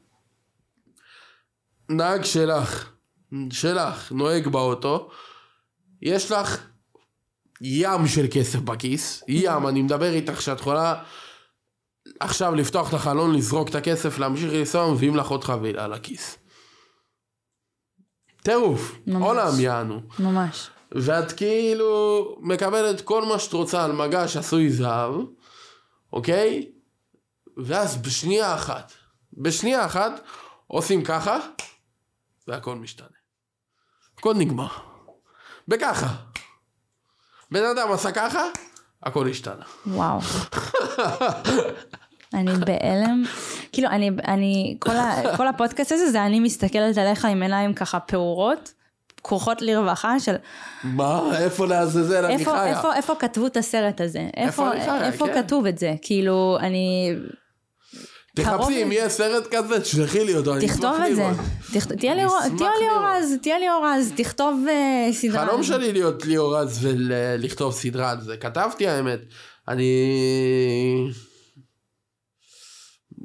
נהג 1.90 2.24
שלך, 2.24 2.90
שלך, 3.52 4.12
נוהג 4.12 4.48
באוטו. 4.48 5.10
יש 6.02 6.32
לך 6.32 6.68
ים 7.62 8.08
של 8.08 8.26
כסף 8.32 8.60
בכיס. 8.60 9.24
ים, 9.28 9.68
אני 9.68 9.82
מדבר 9.82 10.14
איתך 10.14 10.42
שאת 10.42 10.60
יכולה 10.60 11.04
עכשיו 12.20 12.56
לפתוח 12.56 12.90
את 12.90 12.94
החלון, 12.94 13.36
לזרוק 13.36 13.70
את 13.70 13.76
הכסף, 13.76 14.18
להמשיך 14.20 14.54
לנסוע, 14.54 14.92
מביאים 14.92 15.16
לך 15.16 15.28
עוד 15.28 15.44
חבילה 15.44 15.88
לכיס. 15.88 16.38
טירוף. 18.44 18.96
ממש. 19.08 19.24
עולם 19.24 19.60
יענו. 19.60 20.02
ממש. 20.20 20.70
ואת 20.92 21.32
כאילו 21.32 22.36
מקבלת 22.42 23.02
כל 23.02 23.26
מה 23.26 23.40
שאת 23.40 23.54
רוצה 23.54 23.84
על 23.84 23.92
מגש 23.92 24.38
עשוי 24.38 24.70
זהב, 24.70 25.14
אוקיי? 26.14 26.72
ואז 27.58 27.98
בשנייה 27.98 28.56
אחת, 28.56 28.94
בשנייה 29.34 29.86
אחת 29.86 30.22
עושים 30.68 31.04
ככה, 31.04 31.38
והכל 32.48 32.76
משתנה. 32.76 33.08
הכל 34.18 34.34
נגמר. 34.34 34.68
בככה. 35.68 36.16
בן 37.52 37.64
אדם 37.64 37.92
עשה 37.92 38.12
ככה, 38.12 38.44
הכל 39.04 39.30
השתנה. 39.30 39.66
וואו. 39.88 40.20
אני 42.34 42.52
בהלם. 42.68 43.24
כאילו, 43.72 43.90
אני, 43.90 44.10
אני, 44.28 44.76
כל, 44.80 44.92
ה, 44.96 45.38
כל 45.38 45.48
הפודקאסט 45.48 45.92
הזה, 45.92 46.10
זה 46.12 46.26
אני 46.26 46.40
מסתכלת 46.40 46.98
עליך 46.98 47.26
עם 47.26 47.42
עיניים 47.44 47.74
ככה 47.74 48.00
פעורות, 48.00 48.74
כרוכות 49.24 49.62
לרווחה 49.62 50.20
של 50.20 50.36
מה? 50.84 51.22
איפה 51.38 51.66
לעזאזל 51.68 52.26
אני 52.26 52.34
איפה, 52.34 52.52
חיה? 52.52 52.66
איפה, 52.78 52.96
איפה 52.96 53.16
כתבו 53.20 53.48
את 53.48 53.58
הסרט 53.58 54.02
הזה? 54.02 54.28
איפה, 54.38 54.72
אני 54.72 54.82
חיה, 54.82 55.06
איפה 55.08 55.28
כן. 55.28 55.44
כתוב 55.44 55.66
את 55.66 55.78
זה? 55.78 55.94
כאילו, 56.02 56.58
אני... 56.60 57.16
תחפשי, 58.36 58.84
אם 58.84 58.92
יהיה 58.92 59.10
סרט 59.10 59.48
כזה, 59.56 59.80
תשלחי 59.80 60.24
לי 60.26 60.36
אותו. 60.36 60.56
אני 60.56 60.68
תכתוב 60.68 60.94
אשמח 60.94 61.08
את 61.10 61.16
זה. 61.16 61.22
לראות. 61.22 61.36
תכת- 61.74 61.92
תהיה 62.00 62.12
אני 62.14 62.22
ליאור- 62.22 62.40
אשמח 62.40 62.58
תהיה 62.58 62.70
ליאור. 62.82 63.06
רז, 63.08 63.34
תהיה 63.42 63.60
ליאור 63.60 63.86
רז, 63.88 64.14
תכתוב 64.16 64.66
אה, 64.70 65.14
סדרה. 65.14 65.46
חלום 65.46 65.64
שלי 65.64 65.94
להיות 65.94 66.26
ליאור 66.26 66.58
רז 66.58 66.80
ולכתוב 66.86 67.74
סדרה 67.74 68.12
על 68.12 68.22
זה. 68.22 68.38
כתבתי 68.38 68.88
האמת. 68.88 69.20
אני... 69.68 69.94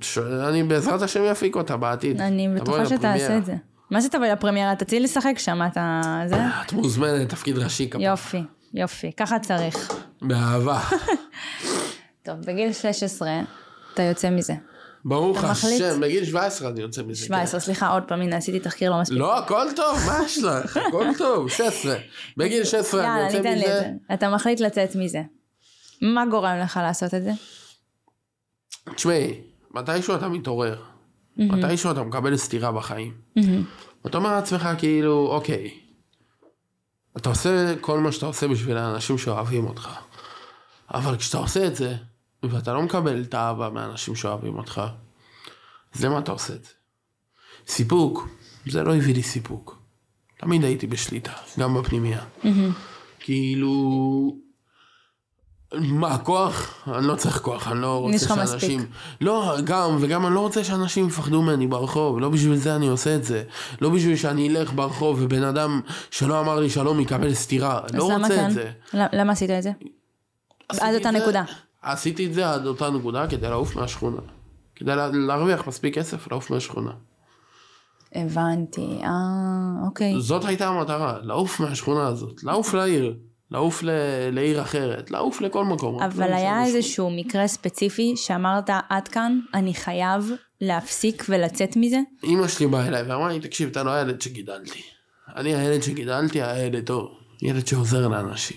ש... 0.01 0.19
אני 0.19 0.63
בעזרת 0.63 1.03
השם 1.03 1.23
אפיק 1.25 1.57
אותה 1.57 1.77
בעתיד. 1.77 2.21
אני 2.21 2.49
בטוחה 2.49 2.87
שתעשה. 2.87 3.39
את 3.39 3.45
זה. 3.45 3.55
מה 3.91 4.01
זה 4.01 4.09
תבואי 4.09 4.29
לפרמיירה? 4.31 4.77
תציעי 4.77 5.01
לשחק 5.01 5.35
שם, 5.39 5.61
אתה... 5.73 6.01
זה? 6.27 6.37
את 6.67 6.73
מוזמנת, 6.73 7.29
תפקיד 7.29 7.59
ראשי 7.59 7.91
כפה. 7.91 8.03
יופי, 8.03 8.43
יופי, 8.75 9.13
ככה 9.13 9.39
צריך. 9.39 9.93
באהבה. 10.23 10.81
טוב, 12.27 12.37
בגיל 12.41 12.73
16 12.73 13.41
אתה 13.95 14.03
יוצא 14.03 14.31
מזה. 14.31 14.55
ברוך? 15.05 15.45
השם, 15.45 16.01
בגיל 16.01 16.25
17 16.25 16.69
אני 16.71 16.81
יוצא 16.81 17.03
מזה. 17.03 17.25
17, 17.25 17.61
סליחה, 17.61 17.89
עוד 17.89 18.03
פעם, 18.03 18.21
הנה, 18.21 18.37
עשיתי 18.37 18.61
תחקיר 18.61 18.91
לא 18.91 18.95
כן. 18.95 19.01
מספיק. 19.01 19.19
לא, 19.19 19.39
הכל 19.39 19.67
טוב, 19.77 19.99
מה 20.07 20.19
יש 20.25 20.39
לך? 20.39 20.77
הכל 20.89 21.07
טוב, 21.19 21.51
16. 21.51 21.97
בגיל 22.37 22.65
16 22.65 23.01
אני 23.01 23.09
יאללה, 23.09 23.25
יוצא 23.25 23.37
ניתן 23.37 23.59
לי 23.59 23.65
את 23.65 23.69
מזה. 23.69 23.81
זה. 24.09 24.15
אתה 24.15 24.31
מחליט 24.31 24.61
לצאת 24.61 24.97
מזה. 24.97 25.23
מה 26.03 26.25
גורם 26.31 26.59
לך 26.63 26.81
לעשות 26.83 27.15
את 27.15 27.23
זה? 27.23 27.31
תשמעי, 28.95 29.41
מתישהו 29.75 30.17
אתה 30.17 30.29
מתעורר. 30.29 30.83
מתישהו 31.37 31.91
אתה 31.91 32.03
מקבל 32.03 32.37
סטירה 32.37 32.73
בחיים. 32.73 33.13
ואתה 34.05 34.19
אומר 34.19 34.33
לעצמך 34.33 34.69
כאילו, 34.79 35.29
אוקיי, 35.31 35.79
אתה 37.17 37.29
עושה 37.29 37.75
כל 37.81 38.01
מה 38.01 38.13
שאתה 38.13 38.27
עושה 38.27 38.49
בשביל 38.49 38.77
האנשים 38.77 39.19
שאוהבים 39.19 39.67
אותך. 39.67 39.89
אבל 40.95 41.17
כשאתה 41.17 41.39
עושה 41.39 41.67
את 41.67 41.77
זה, 41.77 41.97
ואתה 42.43 42.73
לא 42.73 42.83
מקבל 42.83 43.23
את 43.23 43.35
האהבה 43.35 43.71
מהאנשים 43.71 44.15
שאוהבים 44.17 44.59
אותך, 44.59 44.83
אז 45.95 46.05
למה 46.05 46.19
אתה 46.19 46.33
עושה 46.33 46.55
את 46.55 46.65
זה? 46.65 46.71
סיפוק, 47.67 48.29
זה 48.67 48.83
לא 48.83 48.97
הביא 48.97 49.15
לי 49.15 49.23
סיפוק. 49.23 49.79
תמיד 50.39 50.65
הייתי 50.65 50.87
בשליטה, 50.87 51.33
גם 51.59 51.75
בפנימייה. 51.75 52.25
כאילו... 53.21 54.44
מה, 55.81 56.19
כוח? 56.19 56.75
אני 56.95 57.07
לא 57.07 57.15
צריך 57.15 57.39
כוח, 57.41 57.69
אני 57.69 57.81
לא 57.81 57.99
רוצה 58.01 58.19
שאנשים... 58.19 58.79
מספיק. 58.81 58.95
לא, 59.21 59.55
גם, 59.65 59.97
וגם 60.01 60.27
אני 60.27 60.35
לא 60.35 60.41
רוצה 60.41 60.65
שאנשים 60.65 61.07
יפחדו 61.09 61.43
ממני 61.43 61.67
ברחוב, 61.67 62.21
לא 62.21 62.29
בשביל 62.29 62.57
זה 62.57 62.77
אני 62.77 62.89
עושה 62.89 63.17
את 63.17 63.25
זה. 63.25 63.43
לא 63.81 63.91
בשביל 63.91 64.17
שאני 64.17 64.49
אלך 64.49 64.73
ברחוב 64.73 65.19
ובן 65.23 65.43
אדם 65.43 65.81
שלא 66.11 66.41
אמר 66.41 66.61
לי 66.61 66.71
שלום 66.71 67.01
יקבל 67.01 67.35
סטירה. 67.35 67.81
לא 67.95 68.13
רוצה 68.13 68.29
כן? 68.29 68.47
את 68.49 68.53
זה. 68.53 68.71
למ- 68.95 69.07
למה 69.13 69.33
עשית 69.33 69.51
את 69.51 69.63
זה? 69.63 69.71
עד 70.69 70.95
אותה 70.95 71.11
זה- 71.13 71.19
נקודה. 71.19 71.43
עשיתי 71.83 72.27
את 72.27 72.35
זה 72.35 72.51
עד 72.53 72.67
אותה 72.67 72.91
נקודה 72.91 73.27
כדי 73.27 73.49
לעוף 73.49 73.77
מהשכונה. 73.77 74.21
כדי 74.77 74.97
לה- 74.97 75.09
להרוויח 75.13 75.67
מספיק 75.69 75.95
כסף 75.99 76.31
לעוף 76.33 76.51
מהשכונה. 76.51 76.91
הבנתי, 78.15 78.99
אה, 79.03 79.09
אוקיי. 79.87 80.21
זאת 80.21 80.45
הייתה 80.45 80.69
המטרה, 80.69 81.19
לעוף 81.23 81.61
מהשכונה 81.61 82.07
הזאת, 82.07 82.45
לעוף 82.45 82.75
לעיר, 82.75 83.15
לעוף 83.51 83.83
ל- 83.83 83.91
לעיר 84.33 84.63
אחרת, 84.63 85.11
לעוף 85.11 85.41
לכל 85.41 85.65
מקום. 85.65 86.01
לא 86.01 86.05
אבל 86.05 86.25
משנה 86.25 86.37
היה 86.37 86.51
שכונה. 86.51 86.67
איזשהו 86.67 87.11
מקרה 87.11 87.47
ספציפי 87.47 88.13
שאמרת, 88.17 88.71
עד 88.89 89.09
כאן, 89.09 89.41
אני 89.55 89.75
חייב 89.75 90.31
להפסיק 90.61 91.25
ולצאת 91.29 91.77
מזה? 91.77 91.99
אמא 92.25 92.49
שלי 92.49 92.67
באה 92.67 92.89
אליי 92.89 93.03
ואמרה 93.03 93.33
לי, 93.33 93.41
תקשיב, 93.41 93.69
אתה 93.69 93.83
לא 93.83 93.91
הילד 93.91 94.21
שגידלתי. 94.23 94.83
אני 95.37 95.55
הילד 95.55 95.83
שגידלתי, 95.83 96.43
היה 96.43 96.67
ילד 96.67 96.85
טוב. 96.87 97.11
ילד 97.43 97.67
שעוזר 97.67 98.09
לאנשים. 98.09 98.57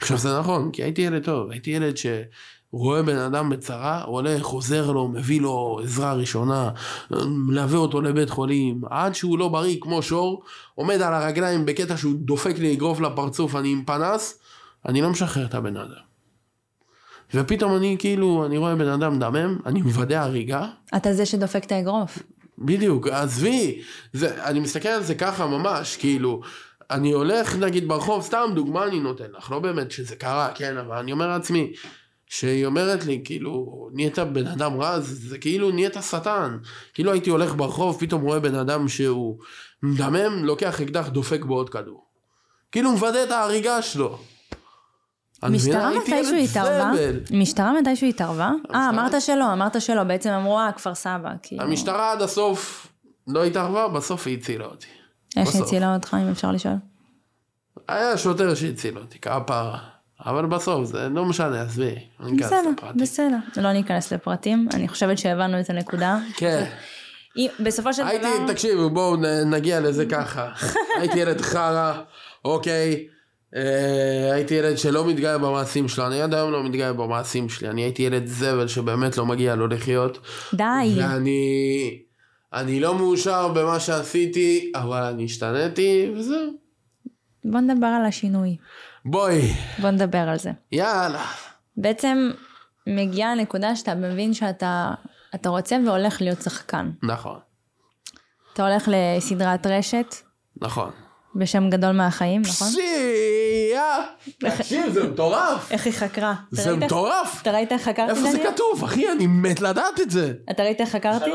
עכשיו 0.00 0.16
זה 0.18 0.38
נכון, 0.38 0.70
כי 0.72 0.82
הייתי 0.82 1.02
ילד 1.02 1.24
טוב. 1.24 1.50
הייתי 1.50 1.70
ילד 1.70 1.96
שרואה 2.70 3.02
בן 3.02 3.16
אדם 3.16 3.50
בצרה, 3.50 4.02
הולך, 4.02 4.46
עוזר 4.46 4.90
לו, 4.90 5.08
מביא 5.08 5.40
לו 5.40 5.80
עזרה 5.84 6.14
ראשונה, 6.14 6.70
מלווה 7.26 7.78
אותו 7.78 8.00
לבית 8.00 8.30
חולים, 8.30 8.80
עד 8.90 9.14
שהוא 9.14 9.38
לא 9.38 9.48
בריא 9.48 9.76
כמו 9.80 10.02
שור, 10.02 10.42
עומד 10.74 11.02
על 11.02 11.14
הרגליים 11.14 11.66
בקטע 11.66 11.96
שהוא 11.96 12.14
דופק 12.16 12.58
לי 12.58 12.74
אגרוף 12.74 13.00
לפרצוף, 13.00 13.56
אני 13.56 13.72
עם 13.72 13.84
פנס, 13.84 14.38
אני 14.86 15.02
לא 15.02 15.10
משחרר 15.10 15.46
את 15.46 15.54
הבן 15.54 15.76
אדם. 15.76 16.08
ופתאום 17.34 17.76
אני 17.76 17.96
כאילו, 17.98 18.46
אני 18.46 18.56
רואה 18.56 18.74
בן 18.74 18.88
אדם 18.88 19.16
מדמם, 19.16 19.58
אני 19.66 19.82
מוודא 19.82 20.16
הריגה, 20.22 20.66
אתה 20.96 21.12
זה 21.12 21.26
שדופק 21.26 21.64
את 21.64 21.72
האגרוף. 21.72 22.18
בדיוק, 22.58 23.08
עזבי, 23.08 23.82
אני 24.22 24.60
מסתכל 24.60 24.88
על 24.88 25.02
זה 25.02 25.14
ככה 25.14 25.46
ממש, 25.46 25.96
כאילו, 25.96 26.40
אני 26.90 27.12
הולך 27.12 27.56
נגיד 27.56 27.88
ברחוב, 27.88 28.22
סתם 28.22 28.50
דוגמה 28.54 28.84
אני 28.84 29.00
נותן 29.00 29.24
לך, 29.38 29.50
לא 29.50 29.58
באמת 29.58 29.90
שזה 29.90 30.16
קרה, 30.16 30.48
כן, 30.54 30.76
אבל 30.76 30.96
אני 30.96 31.12
אומר 31.12 31.28
לעצמי, 31.28 31.72
שהיא 32.28 32.66
אומרת 32.66 33.04
לי, 33.04 33.20
כאילו, 33.24 33.88
נהיית 33.92 34.18
בן 34.18 34.46
אדם 34.46 34.80
רע, 34.80 35.00
זה, 35.00 35.28
זה 35.28 35.38
כאילו 35.38 35.70
נהיית 35.70 35.96
שטן. 36.10 36.58
כאילו 36.94 37.12
הייתי 37.12 37.30
הולך 37.30 37.54
ברחוב, 37.54 37.96
פתאום 38.00 38.22
רואה 38.22 38.40
בן 38.40 38.54
אדם 38.54 38.88
שהוא 38.88 39.38
מדמם, 39.82 40.44
לוקח 40.44 40.80
אקדח, 40.80 41.08
דופק 41.08 41.44
בו 41.44 41.54
עוד 41.54 41.70
כדור. 41.70 42.04
כאילו 42.72 42.90
מוודא 42.90 43.22
את 43.24 43.30
ההריגה 43.30 43.82
שלו. 43.82 44.18
משטרה 45.42 45.98
מתישהו 45.98 46.36
התערבה? 46.36 46.92
משטרה 47.30 47.80
מתישהו 47.80 48.08
התערבה? 48.08 48.50
אה, 48.74 48.88
אמרת 48.88 49.22
שלא, 49.22 49.52
אמרת 49.52 49.80
שלא, 49.80 50.04
בעצם 50.04 50.30
אמרו, 50.30 50.58
אה, 50.58 50.72
כפר 50.72 50.94
סבא. 50.94 51.32
כאילו. 51.42 51.62
המשטרה 51.62 52.12
עד 52.12 52.22
הסוף 52.22 52.86
לא 53.26 53.44
התערבה, 53.44 53.88
בסוף 53.88 54.26
היא 54.26 54.38
הצילה 54.38 54.64
אותי. 54.64 54.86
איך 55.36 55.48
בסוף. 55.48 55.62
הצילה 55.62 55.94
אותך, 55.94 56.16
אם 56.22 56.28
אפשר 56.28 56.52
לשאול? 56.52 56.74
היה 57.88 58.18
שוטר 58.18 58.54
שהציל 58.54 58.98
אותי, 58.98 59.18
כפרה. 59.18 59.97
אבל 60.26 60.46
בסוף 60.46 60.84
זה 60.84 61.08
לא 61.08 61.24
משנה, 61.24 61.62
עזבי. 61.62 61.94
בסדר. 62.20 62.70
בסדר. 62.96 63.36
לא 63.56 63.72
ניכנס 63.72 64.12
לפרטים, 64.12 64.68
אני 64.74 64.88
חושבת 64.88 65.18
שהבנו 65.18 65.60
את 65.60 65.70
הנקודה. 65.70 66.18
כן. 66.36 66.64
בסופו 67.60 67.94
של 67.94 68.06
הייתי, 68.06 68.24
דבר... 68.24 68.52
תקשיבו, 68.52 68.90
בואו 68.90 69.16
נגיע 69.46 69.80
לזה 69.80 70.06
ככה. 70.06 70.48
הייתי 71.00 71.18
ילד 71.18 71.40
חרא, 71.40 71.92
אוקיי. 72.44 73.06
אה, 73.56 74.32
הייתי 74.32 74.54
ילד 74.54 74.78
שלא 74.78 75.06
מתגאה 75.06 75.38
במעשים 75.38 75.88
שלו, 75.88 76.06
אני 76.06 76.22
עד 76.22 76.34
היום 76.34 76.52
לא 76.52 76.64
מתגאה 76.64 76.92
במעשים 76.92 77.48
שלי, 77.48 77.68
אני 77.68 77.82
הייתי 77.82 78.02
ילד 78.02 78.26
זבל 78.26 78.68
שבאמת 78.68 79.16
לא 79.16 79.26
מגיע 79.26 79.54
לו 79.54 79.66
לחיות. 79.66 80.18
די. 80.54 80.94
ואני 80.96 81.98
אני 82.52 82.80
לא 82.80 82.94
מאושר 82.94 83.48
במה 83.48 83.80
שעשיתי, 83.80 84.72
אבל 84.74 85.02
אני 85.02 85.24
השתניתי, 85.24 86.12
וזהו. 86.16 86.52
בוא 87.44 87.60
נדבר 87.60 87.86
על 87.86 88.04
השינוי. 88.04 88.56
בואי, 89.04 89.52
בוא 89.80 89.90
נדבר 89.90 90.28
על 90.28 90.38
זה. 90.38 90.50
יאללה. 90.72 91.24
בעצם 91.76 92.30
מגיעה 92.86 93.32
הנקודה 93.32 93.76
שאתה 93.76 93.94
מבין 93.94 94.34
שאתה 94.34 94.94
אתה 95.34 95.48
רוצה 95.48 95.76
והולך 95.86 96.20
להיות 96.20 96.42
שחקן. 96.42 96.90
נכון, 97.02 97.38
אתה 98.52 98.68
הולך 98.68 98.88
לסדרת 98.92 99.66
רשת 99.66 100.14
נכון. 100.62 100.90
בשם 101.38 101.70
גדול 101.70 101.92
מהחיים, 101.92 102.42
נכון? 102.48 102.68
שייה! 102.70 103.96
תקשיב, 104.38 104.92
זה 104.92 105.08
מטורף. 105.08 105.72
איך 105.72 105.86
היא 105.86 105.92
חקרה? 105.92 106.34
זה 106.50 106.76
מטורף. 106.76 107.42
אתה 107.42 107.50
ראית 107.50 107.72
איך 107.72 107.82
חקרתי, 107.82 108.10
איפה 108.10 108.22
זה 108.22 108.36
דניאל? 108.38 108.52
כתוב, 108.52 108.84
אחי? 108.84 109.12
אני 109.12 109.26
מת 109.26 109.60
לדעת 109.60 110.00
את 110.00 110.10
זה. 110.10 110.32
אתה 110.50 110.62
ראית 110.62 110.80
איך 110.80 110.88
חקרתי? 110.88 111.30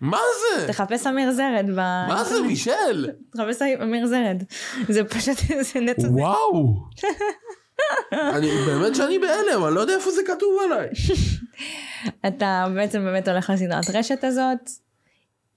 מה 0.00 0.18
זה? 0.58 0.68
תחפש 0.68 1.06
אמיר 1.06 1.32
זרד. 1.32 1.66
ב- 1.70 2.06
מה 2.08 2.24
זה, 2.24 2.40
מישל? 2.48 3.08
תחפש 3.32 3.62
אמיר 3.82 4.06
זרד. 4.06 4.42
זה 4.88 5.04
פשוט, 5.04 5.36
זה 5.60 5.80
נטו. 5.80 6.02
וואו. 6.02 6.74
אני 8.36 8.50
באמת 8.66 8.96
שאני 8.96 9.18
בהלם, 9.18 9.64
אני 9.66 9.74
לא 9.74 9.80
יודע 9.80 9.94
איפה 9.94 10.10
זה 10.10 10.20
כתוב 10.26 10.58
עליי. 10.64 10.88
אתה 12.28 12.66
בעצם 12.74 13.04
באמת 13.04 13.28
הולך 13.28 13.50
לסדרת 13.50 13.90
רשת 13.94 14.24
הזאת. 14.24 14.70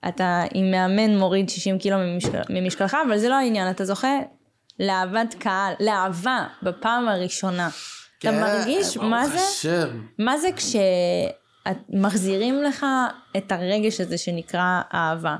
אתה 0.08 0.44
עם 0.54 0.72
מאמן 0.72 1.18
מוריד 1.18 1.50
60 1.50 1.78
קילו 1.78 1.98
ממשקל, 1.98 2.42
ממשקלך, 2.50 2.98
אבל 3.08 3.18
זה 3.18 3.30
לא 3.30 3.36
העניין, 3.36 3.72
אתה 3.72 3.86
זוכה 3.86 4.18
לאהבת 4.80 5.36
קהל, 5.40 5.74
לאהבה 5.80 6.48
בפעם 6.64 7.08
הראשונה. 7.08 7.68
אתה 7.68 8.32
כן, 8.32 8.42
מרגיש 8.42 8.98
מה 8.98 9.24
ברוך 9.24 9.36
זה? 9.36 9.42
השם. 9.44 10.02
מה 10.20 10.38
זה 10.38 10.50
כשמחזירים 11.90 12.64
לך 12.64 12.86
את 13.38 13.52
הרגש 13.52 14.02
הזה 14.02 14.18
שנקרא 14.18 14.82
אהבה, 14.94 15.38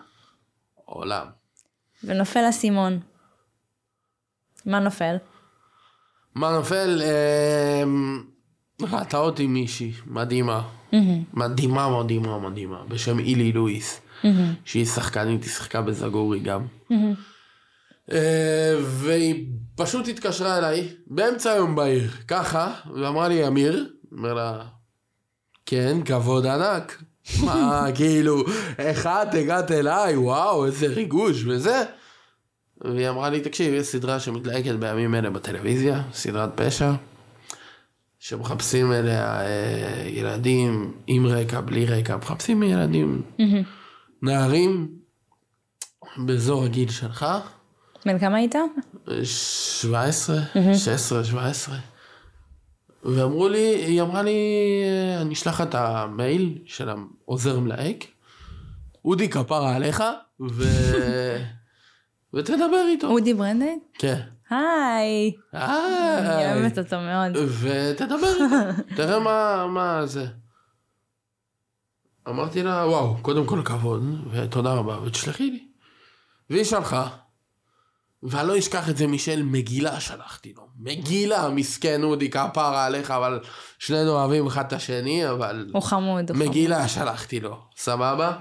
עולם. 0.86 1.28
ונופל 2.04 2.50
אסימון. 2.50 3.00
מה 4.66 4.80
נופל? 4.80 5.16
מה 6.36 6.52
נופל? 6.52 7.02
אמ, 7.84 8.24
ראתה 8.82 9.18
אותי 9.18 9.48
מישהי 9.48 9.94
מדהימה. 10.06 10.62
מדהימה, 11.34 12.00
מדהימה, 12.00 12.40
מדהימה. 12.40 12.84
בשם 12.88 13.20
אילי 13.20 13.52
לואיס. 13.52 14.02
שהיא 14.66 14.86
שחקנית, 14.86 15.44
היא 15.44 15.52
שיחקה 15.52 15.82
בזגורי 15.82 16.40
גם. 16.40 16.66
אה, 18.12 18.76
והיא 18.84 19.46
פשוט 19.76 20.08
התקשרה 20.08 20.58
אליי 20.58 20.88
באמצע 21.08 21.52
היום 21.52 21.76
בעיר, 21.76 22.12
ככה, 22.28 22.74
ואמרה 22.96 23.28
לי, 23.28 23.48
אמיר, 23.48 23.90
אומר 24.12 24.34
לה, 24.34 24.64
כן, 25.66 25.98
כבוד 26.06 26.46
ענק. 26.46 27.04
מה, 27.46 27.86
כאילו, 27.96 28.44
איך 28.78 29.08
את 29.08 29.34
הגעת 29.34 29.72
אליי, 29.72 30.18
וואו, 30.18 30.66
איזה 30.66 30.88
ריגוש 30.88 31.44
וזה. 31.46 31.84
והיא 32.82 33.10
אמרה 33.10 33.30
לי, 33.30 33.42
תקשיב, 33.42 33.74
יש 33.74 33.88
סדרה 33.88 34.20
שמתלהקת 34.20 34.76
בימים 34.80 35.16
אלה 35.16 35.30
בטלוויזיה, 35.30 36.02
סדרת 36.14 36.50
פשע, 36.56 36.92
שמחפשים 38.20 38.92
אליה 38.92 39.42
אה, 39.42 40.08
ילדים 40.08 40.94
עם 41.08 41.26
רקע, 41.26 41.62
בלי 41.62 41.86
רקע, 41.86 42.18
מחפשים 42.18 42.64
ילדים, 42.64 43.22
נערים, 44.22 44.90
באזור 46.18 46.64
הגיל 46.64 46.90
שלך, 46.90 47.26
בן 48.06 48.20
כמה 48.20 48.38
היית? 48.38 48.56
17, 49.24 50.38
16, 50.74 51.24
17. 51.24 51.76
ואמרו 53.04 53.50
לי, 53.50 53.76
היא 53.76 54.02
אמרה 54.02 54.24
לי, 54.24 54.32
אני 55.22 55.34
אשלח 55.34 55.62
את 55.62 55.76
המייל 55.76 56.58
של 56.66 56.90
העוזר 56.90 57.60
מלהק, 57.60 58.06
אודי 59.06 59.30
כפרה 59.30 59.76
עליך, 59.76 60.04
ו... 60.50 60.64
ותדבר 62.34 62.86
איתו. 62.88 63.08
אודי 63.08 63.34
ברנדייט? 63.34 63.80
כן. 63.94 64.20
היי. 64.50 65.32
אני 65.54 65.64
היי. 66.28 66.54
אוהבת 66.54 66.78
אותו 66.78 66.98
מאוד. 67.00 67.38
ותדבר 67.62 68.34
איתו, 68.34 68.82
תראה 68.98 69.20
מה, 69.20 69.68
מה 69.68 70.06
זה. 70.06 70.26
אמרתי 72.30 72.64
לה, 72.64 72.88
וואו, 72.88 73.18
קודם 73.22 73.46
כל 73.46 73.62
כבוד, 73.66 74.04
ותודה 74.32 74.74
רבה, 74.74 75.00
ותשלחי 75.04 75.52
לי. 75.52 75.64
והיא 76.50 76.64
שלחה, 76.64 77.08
ואני 78.24 78.48
לא 78.48 78.58
אשכח 78.58 78.90
את 78.90 78.98
זה 78.98 79.08
מישל, 79.08 79.44
מגילה 79.44 80.00
שלחתי 80.00 80.54
לו. 80.58 80.68
מגילה, 80.80 81.50
מסכן 81.50 82.04
אודי, 82.04 82.30
כפרה 82.30 82.86
עליך, 82.86 83.12
אבל 83.12 83.40
שנינו 83.80 84.10
אוהבים 84.12 84.48
אחד 84.48 84.66
את 84.66 84.74
השני, 84.74 85.30
אבל 85.30 85.70
הוא 85.74 85.82
חמוד. 85.84 86.30
הוא 86.30 86.38
חמוד. 86.38 86.50
מגילה 86.50 86.88
שלחתי 86.88 87.40
לו, 87.40 87.58
סבבה? 87.78 88.38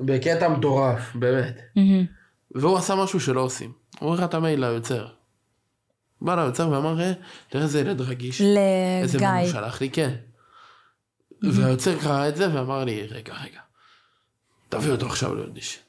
בקטע 0.00 0.48
מטורף, 0.48 1.00
באמת. 1.14 1.60
מהמם. 1.76 2.04
והוא 2.54 2.76
עשה 2.78 2.94
משהו 2.94 3.20
שלא 3.20 3.40
עושים. 3.40 3.72
הוא 4.00 4.12
הראה 4.12 4.24
את 4.24 4.34
המייל 4.34 4.60
ליוצר. 4.60 5.06
בא 6.20 6.34
ליוצר 6.42 6.70
ואמר, 6.70 7.00
"אה, 7.00 7.12
תראה 7.48 7.64
איזה 7.64 7.80
ילד 7.80 8.00
רגיש. 8.00 8.40
איזה 9.02 9.18
לגיא. 9.18 9.28
מייל 9.28 9.44
הוא 9.44 9.52
שלח 9.52 9.80
לי, 9.80 9.90
כן. 9.90 10.14
והיוצר 11.52 11.98
קרא 12.00 12.28
את 12.28 12.36
זה 12.36 12.54
ואמר 12.54 12.84
לי, 12.84 13.06
רגע, 13.06 13.32
רגע, 13.34 13.60
תביא 14.68 14.92
אותו 14.92 15.06
עכשיו 15.06 15.34
לאודישן. 15.34 15.80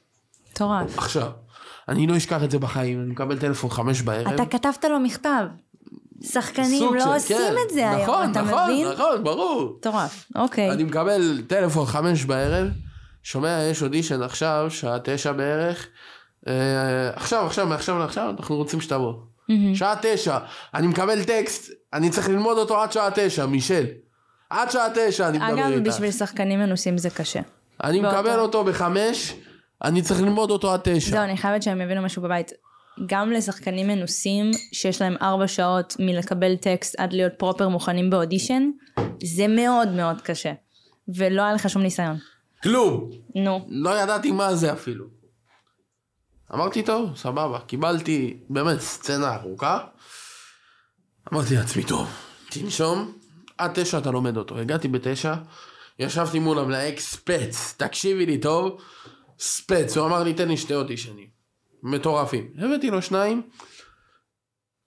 מטורף. 0.50 0.98
עכשיו. 0.98 1.30
אני 1.88 2.06
לא 2.06 2.16
אשכח 2.16 2.42
את 2.44 2.50
זה 2.50 2.58
בחיים, 2.58 3.00
אני 3.02 3.10
מקבל 3.10 3.38
טלפון 3.38 3.70
חמש 3.70 4.02
בערב. 4.02 4.32
אתה 4.32 4.46
כתבת 4.46 4.84
לו 4.84 5.00
מכתב. 5.00 5.46
שחקנים 6.22 6.94
לא 6.94 7.00
של- 7.00 7.08
עושים 7.08 7.36
כן. 7.36 7.54
את 7.66 7.74
זה 7.74 7.90
היום, 7.90 8.02
נכון, 8.02 8.30
אתה 8.30 8.42
נכון, 8.42 8.64
מבין? 8.64 8.88
נכון, 8.92 9.24
ברור. 9.24 9.76
מטורף. 9.78 10.24
אוקיי. 10.34 10.70
אני 10.72 10.84
מקבל 10.84 11.42
טלפון 11.46 11.86
חמש 11.86 12.24
בערב, 12.24 12.68
שומע, 13.22 13.62
יש 13.70 13.82
אודישן 13.82 14.22
עכשיו, 14.22 14.66
שעה 14.70 14.98
תשע 15.04 15.32
בערך. 15.32 15.86
אה, 16.48 16.52
עכשיו, 17.14 17.46
עכשיו, 17.46 17.66
מעכשיו 17.66 17.98
לעכשיו, 17.98 18.34
אנחנו 18.38 18.56
רוצים 18.56 18.80
שתבוא. 18.80 19.12
שעה 19.74 19.94
תשע, 20.02 20.38
אני 20.74 20.86
מקבל 20.86 21.24
טקסט, 21.24 21.70
אני 21.92 22.10
צריך 22.10 22.28
ללמוד 22.28 22.58
אותו 22.58 22.82
עד 22.82 22.92
שעה 22.92 23.08
תשע, 23.14 23.46
מישל. 23.46 23.84
עד 24.50 24.70
שעה 24.70 24.88
תשע 24.94 25.28
אני 25.28 25.38
מדבר 25.38 25.52
אגב, 25.52 25.72
איתך. 25.72 25.86
בשביל 25.94 26.10
שחקנים 26.10 26.58
מנוסים 26.60 26.98
זה 26.98 27.10
קשה. 27.10 27.40
אני 27.84 28.00
באותו- 28.00 28.16
מקבל 28.18 28.38
אותו 28.38 28.64
בחמש, 28.64 29.34
אני 29.84 30.02
צריך 30.02 30.20
ללמוד 30.20 30.50
אותו 30.50 30.72
עד 30.74 30.80
זהו, 30.84 30.96
תשע. 30.98 31.24
אני 31.24 31.36
חייבת 31.36 31.62
שהם 31.62 31.80
יבינו 31.80 32.02
משהו 32.02 32.22
בבית. 32.22 32.52
גם 33.06 33.30
לשחקנים 33.30 33.86
מנוסים, 33.88 34.50
שיש 34.72 35.02
להם 35.02 35.16
ארבע 35.22 35.48
שעות 35.48 35.96
מלקבל 35.98 36.56
טקסט 36.56 36.94
עד 36.98 37.12
להיות 37.12 37.32
פרופר 37.38 37.68
מוכנים 37.68 38.10
באודישן, 38.10 38.70
זה 39.24 39.46
מאוד 39.48 39.88
מאוד 39.88 40.20
קשה. 40.20 40.52
ולא 41.14 41.42
היה 41.42 41.52
לך 41.52 41.70
שום 41.70 41.82
ניסיון. 41.82 42.16
כלום. 42.62 43.10
נו. 43.34 43.66
לא 43.68 44.00
ידעתי 44.02 44.30
מה 44.30 44.54
זה 44.54 44.72
אפילו. 44.72 45.04
אמרתי 46.54 46.82
טוב, 46.82 47.16
סבבה, 47.16 47.58
קיבלתי 47.66 48.36
באמת 48.50 48.80
סצנה 48.80 49.34
ארוכה. 49.34 49.78
אמרתי 51.32 51.54
לעצמי 51.56 51.82
טוב, 51.84 52.08
תנשום, 52.50 53.12
עד 53.58 53.70
תשע 53.74 53.98
אתה 53.98 54.10
לומד 54.10 54.36
אותו. 54.36 54.58
הגעתי 54.58 54.88
בתשע, 54.88 55.34
ישבתי 55.98 56.38
מול 56.38 56.58
המלהק 56.58 57.00
ספץ, 57.00 57.74
תקשיבי 57.76 58.26
לי 58.26 58.38
טוב, 58.38 58.80
ספץ, 59.38 59.96
הוא 59.96 60.06
אמר 60.06 60.22
לי 60.22 60.34
תן 60.34 60.48
לי 60.48 60.56
שתי 60.56 60.74
אודישנים. 60.74 61.26
מטורפים. 61.82 62.48
הבאתי 62.58 62.90
לו 62.90 63.02
שניים, 63.02 63.42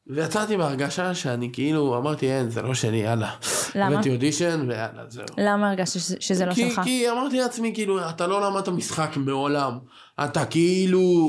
ויצאתי 0.08 0.58
בהרגשה 0.58 1.16
שאני 1.16 1.50
כאילו 1.54 1.98
אמרתי 1.98 2.32
אין 2.32 2.50
זה 2.50 2.62
לא 2.62 2.74
שלי 2.74 2.98
יאללה. 2.98 3.36
למה? 3.76 3.94
הבאתי 3.94 4.10
אודישן 4.10 4.66
ויאללה 4.70 5.04
זהו. 5.10 5.26
למה 5.38 5.70
הרגשת 5.70 5.94
שזה- 6.00 6.16
שזה 6.20 6.46
לא 6.46 6.54
כי, 6.54 6.70
שלך? 6.72 6.82
כי 6.84 7.10
אמרתי 7.12 7.38
לעצמי, 7.40 7.72
כאילו, 7.74 8.10
אתה 8.10 8.28
לא 8.28 8.42
למדת 8.42 8.68
משחק 8.70 9.10
מעולם. 9.18 9.78
אתה 10.24 10.46
כאילו 10.46 11.28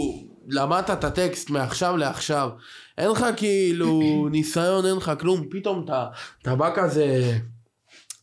למדת 0.48 0.90
את 0.90 1.04
הטקסט 1.04 1.50
מעכשיו 1.50 1.96
לעכשיו. 1.96 2.50
אין 3.00 3.10
לך 3.10 3.26
כאילו 3.36 4.28
ניסיון, 4.30 4.86
אין 4.86 4.96
לך 4.96 5.12
כלום. 5.20 5.44
פתאום 5.50 5.84
אתה, 5.84 6.06
אתה 6.42 6.54
בא 6.54 6.70
כזה 6.74 7.38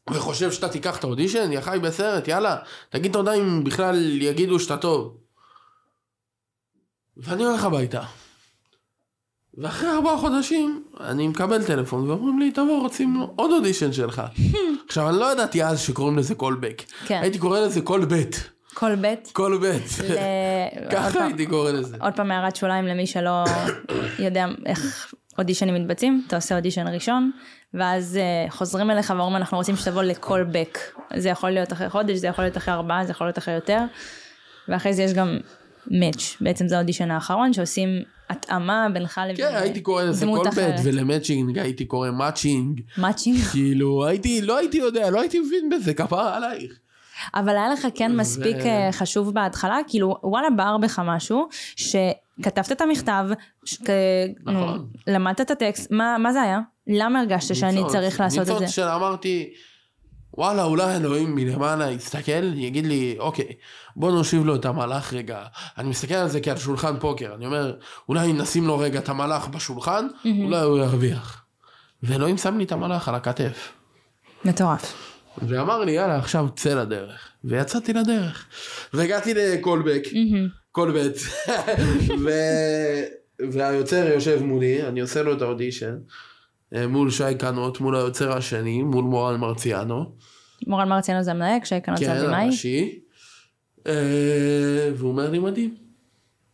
וחושב 0.10 0.52
שאתה 0.52 0.70
תיקח 0.70 0.98
את 0.98 1.04
האודישן, 1.04 1.52
יא 1.52 1.62
חי 1.62 1.78
בסרט, 1.82 2.28
יאללה, 2.28 2.58
תגיד 2.90 3.14
תודה 3.14 3.34
אם 3.34 3.64
בכלל 3.64 4.22
יגידו 4.22 4.60
שאתה 4.60 4.78
טוב. 4.78 5.18
ואני 7.18 7.44
הולך 7.44 7.64
הביתה. 7.64 8.04
ואחרי 9.58 9.90
ארבעה 9.90 10.18
חודשים 10.18 10.84
אני 11.00 11.28
מקבל 11.28 11.64
טלפון 11.64 12.10
ואומרים 12.10 12.40
לי 12.40 12.52
תבוא 12.52 12.82
רוצים 12.82 13.16
עוד 13.36 13.52
אודישן 13.52 13.94
שלך. 13.94 14.22
עכשיו 14.88 15.10
אני 15.10 15.18
לא 15.18 15.32
ידעתי 15.32 15.64
אז 15.64 15.80
שקוראים 15.80 16.18
לזה 16.18 16.36
callback. 16.36 16.84
כן. 17.06 17.20
הייתי 17.22 17.40
קורא 17.40 17.60
לזה 17.60 17.82
קול 17.82 18.06
בית. 18.06 18.50
כל 18.80 18.96
בית. 18.96 19.30
קול 19.34 19.58
בית. 19.58 19.84
ככה 20.92 21.26
הייתי 21.26 21.46
קורא 21.46 21.72
לזה. 21.72 21.98
עוד 22.02 22.14
פעם 22.14 22.32
הערת 22.32 22.56
שוליים 22.56 22.86
למי 22.86 23.08
שלא 23.08 23.44
יודע 24.20 24.46
איך 24.66 25.14
אודישנים 25.38 25.76
מתבצעים, 25.76 26.24
אתה 26.28 26.36
עושה 26.36 26.56
אודישן 26.56 26.88
ראשון, 26.88 27.32
ואז 27.74 28.18
אה, 28.18 28.52
חוזרים 28.52 28.92
אליך 28.92 29.14
ואומרים 29.18 29.36
אנחנו 29.36 29.58
רוצים 29.58 29.76
שתבוא 29.76 30.04
ל 30.04 30.44
callback. 30.44 30.80
זה 31.16 31.30
יכול 31.30 31.50
להיות 31.50 31.74
אחרי 31.74 31.90
חודש, 31.90 32.18
זה 32.18 32.28
יכול 32.28 32.44
להיות 32.44 32.58
אחרי 32.58 32.74
ארבעה, 32.74 33.06
זה 33.06 33.12
יכול 33.12 33.28
להיות 33.28 33.38
אחרי 33.38 33.54
יותר, 33.54 33.80
ואחרי 34.68 34.94
זה 34.94 35.04
יש 35.04 35.14
גם 35.14 35.38
match, 35.92 36.38
בעצם 36.42 36.68
זה 36.68 36.76
האודישן 36.78 37.12
האחרון 37.12 37.54
שעושים 37.54 37.90
התאמה 38.30 38.88
בינך 38.94 39.22
לבין 39.24 39.36
כן 39.36 39.56
הייתי 39.56 39.82
קורא 39.82 40.04
לזה 40.04 40.26
דמות 40.26 40.40
קול 40.40 40.50
בית 40.50 40.54
אחרת. 40.54 40.80
ול 40.84 40.99
matching 40.99 41.60
הייתי 41.60 41.86
קורא 41.86 42.12
matching. 42.12 42.82
matching. 42.98 43.38
כאילו 43.38 44.06
הייתי 44.06 44.42
לא 44.42 44.58
הייתי 44.58 44.78
יודע 44.78 45.10
לא 45.10 45.22
הייתי 45.22 45.40
מבין 45.40 45.70
בזה 45.70 45.94
כפרה 45.94 46.38
עלייך. 46.38 46.80
אבל 47.36 47.50
היה 47.58 47.70
לך 47.70 47.88
כן 47.96 48.12
ו- 48.14 48.18
מספיק 48.18 48.58
אה, 48.58 48.90
חשוב 48.92 49.34
בהתחלה, 49.34 49.78
כאילו 49.88 50.18
וואלה 50.24 50.50
בער 50.50 50.78
בך 50.78 51.02
משהו, 51.06 51.48
שכתבת 51.76 52.72
את 52.72 52.82
המכתב, 52.82 53.26
ש- 53.66 53.78
נו, 54.46 54.52
נכון. 54.52 54.88
למדת 55.08 55.42
את 55.42 55.52
הטקסט, 55.52 55.92
מה 55.92 56.18
מה 56.18 56.34
זה 56.34 56.42
היה? 56.42 56.60
למה 56.88 57.20
הרגשת 57.20 57.56
שאני 57.56 57.72
ניצוץ, 57.72 57.92
צריך 57.92 58.20
לעשות 58.20 58.40
את 58.40 58.46
זה? 58.46 58.54
ניצוץ 58.54 58.70
שאמרתי, 58.70 59.50
וואלה, 60.38 60.64
אולי 60.64 60.96
אלוהים 60.96 61.36
מלמעלה 61.36 61.92
יסתכל, 61.92 62.54
יגיד 62.54 62.86
לי, 62.86 63.16
אוקיי, 63.20 63.48
בוא 63.96 64.12
נושיב 64.12 64.46
לו 64.46 64.56
את 64.56 64.66
המלאך 64.66 65.14
רגע. 65.14 65.44
אני 65.78 65.90
מסתכל 65.90 66.14
על 66.14 66.28
זה 66.28 66.40
כעל 66.42 66.58
שולחן 66.58 67.00
פוקר, 67.00 67.34
אני 67.36 67.46
אומר, 67.46 67.74
אולי 68.10 68.34
נשים 68.34 68.68
לו 68.68 68.80
רגע 68.80 69.00
את 69.00 69.10
המלאך 69.10 69.48
בשולחן, 69.48 70.08
אולי 70.44 70.62
הוא 70.62 70.78
ירוויח. 70.80 71.44
ואלוהים 72.04 72.38
שם 72.38 72.58
לי 72.58 72.64
את 72.64 72.72
המלאך 72.72 73.10
על 73.10 73.16
הכתף. 73.16 73.72
מטורף. 74.46 75.17
ואמר 75.42 75.84
לי, 75.84 75.92
יאללה, 75.92 76.18
עכשיו 76.18 76.48
צא 76.56 76.74
לדרך. 76.74 77.30
ויצאתי 77.44 77.94
לדרך. 77.94 78.46
והגעתי 78.94 79.34
לקולבק, 79.34 80.04
קולבט, 80.72 81.16
ו... 82.24 82.30
והיוצר 83.52 84.08
יושב 84.14 84.44
מולי, 84.44 84.84
אני 84.88 85.00
עושה 85.00 85.24
לו 85.24 85.34
את 85.34 85.42
האודישן, 85.42 85.96
אה, 86.76 86.88
מול 86.88 87.12
שי 87.12 87.36
קנות, 87.40 87.82
מול 87.82 87.96
היוצר 87.96 88.32
השני, 88.38 88.84
מול 88.84 89.04
מורן 89.04 89.40
מרציאנו. 89.40 90.12
מורן 90.68 90.90
מרציאנו 90.90 91.24
זה 91.24 91.32
המנהג, 91.32 91.64
שייקנות 91.64 92.00
זה 92.00 92.06
כן, 92.06 92.12
הבמאי. 92.12 92.44
הראשי. 92.44 93.00
אה, 93.88 94.90
והוא 94.96 95.12
אומר 95.12 95.30
לי 95.30 95.40
מדהים. 95.40 95.76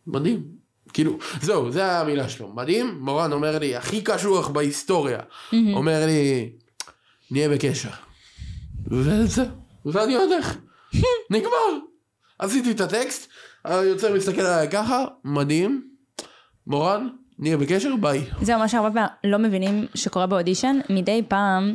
מדהים. 0.06 0.42
כאילו, 0.92 1.18
זהו, 1.40 1.70
זה 1.70 1.92
המילה 1.92 2.28
שלו. 2.28 2.52
מדהים. 2.54 2.98
מורן 3.00 3.32
אומר 3.32 3.58
לי, 3.58 3.76
הכי 3.76 4.02
קשוח 4.02 4.48
בהיסטוריה. 4.48 5.18
אומר 5.52 6.06
לי, 6.06 6.50
נהיה 7.30 7.48
בקשר. 7.48 7.90
וזהו. 8.90 9.46
ואני 9.86 10.16
הולך. 10.16 10.56
נגמר. 11.30 11.78
עשיתי 12.38 12.70
את 12.70 12.80
הטקסט, 12.80 13.28
היוצר 13.64 14.14
מסתכל 14.14 14.40
עליי 14.40 14.68
ככה, 14.70 15.04
מדהים. 15.24 15.88
מורן, 16.66 17.08
נהיה 17.38 17.56
בקשר, 17.56 17.96
ביי. 18.00 18.24
זהו 18.42 18.58
מה 18.58 18.68
שהרבה 18.68 18.90
פעמים 18.92 19.08
לא 19.24 19.38
מבינים 19.38 19.86
שקורה 19.94 20.26
באודישן, 20.26 20.78
מדי 20.90 21.22
פעם, 21.28 21.74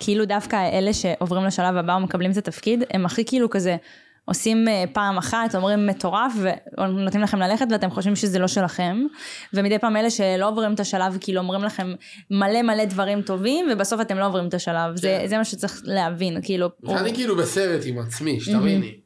כאילו 0.00 0.24
דווקא 0.24 0.56
אלה 0.72 0.92
שעוברים 0.92 1.44
לשלב 1.44 1.76
הבא 1.76 1.92
ומקבלים 1.92 2.30
את 2.30 2.36
התפקיד, 2.36 2.84
הם 2.90 3.06
הכי 3.06 3.24
כאילו 3.24 3.50
כזה 3.50 3.76
עושים 4.24 4.68
אה, 4.68 4.84
פעם 4.92 5.18
אחת, 5.18 5.54
אומרים 5.54 5.86
מטורף, 5.86 6.32
ונותנים 6.78 7.22
לכם 7.22 7.38
ללכת 7.38 7.66
ואתם 7.70 7.90
חושבים 7.90 8.16
שזה 8.16 8.38
לא 8.38 8.48
שלכם, 8.48 9.06
ומדי 9.54 9.78
פעם 9.78 9.96
אלה 9.96 10.10
שלא 10.10 10.48
עוברים 10.48 10.74
את 10.74 10.80
השלב, 10.80 11.18
כאילו 11.20 11.40
אומרים 11.40 11.62
לכם 11.64 11.94
מלא 12.30 12.62
מלא 12.62 12.84
דברים 12.84 13.22
טובים, 13.22 13.66
ובסוף 13.72 14.00
אתם 14.00 14.16
לא 14.18 14.26
עוברים 14.26 14.48
את 14.48 14.54
השלב, 14.54 14.96
זה, 14.96 15.18
כן. 15.20 15.26
זה 15.26 15.38
מה 15.38 15.44
שצריך 15.44 15.82
להבין, 15.84 16.42
כאילו, 16.42 16.68
אני 16.88 17.14
כאילו 17.14 17.36
בסרט 17.36 17.80
עם 17.86 17.98
עצמי, 17.98 18.40
שתביני. 18.40 19.00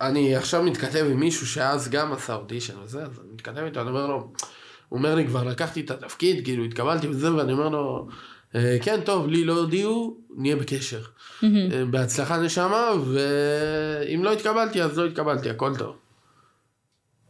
אני 0.00 0.36
עכשיו 0.36 0.62
מתכתב 0.62 1.06
עם 1.10 1.20
מישהו 1.20 1.46
שאז 1.46 1.88
גם 1.88 2.12
עשה 2.12 2.34
אודישן 2.34 2.78
וזה, 2.78 3.02
אז 3.02 3.20
אני 3.24 3.32
מתכתב 3.34 3.62
איתו, 3.62 3.80
אני 3.80 3.88
אומר 3.88 4.06
לו, 4.06 4.32
הוא 4.88 4.98
אומר 4.98 5.14
לי, 5.14 5.26
כבר 5.26 5.44
לקחתי 5.44 5.80
את 5.80 5.90
התפקיד, 5.90 6.44
כאילו 6.44 6.64
התקבלתי 6.64 7.08
וזה, 7.08 7.34
ואני 7.34 7.52
אומר 7.52 7.68
לו, 7.68 8.06
"אה, 8.08 8.14
כן, 8.82 9.00
טוב, 9.04 9.26
לי 9.26 9.44
לא 9.44 9.52
הודיעו, 9.52 10.16
נהיה 10.36 10.56
בקשר. 10.56 11.02
אה, 11.44 11.84
בהצלחה 11.90 12.36
נשמה, 12.38 12.90
ואם 13.12 14.24
לא 14.24 14.32
התקבלתי, 14.32 14.82
אז 14.82 14.98
לא 14.98 15.06
התקבלתי, 15.06 15.50
הכל 15.50 15.76
טוב. 15.76 15.96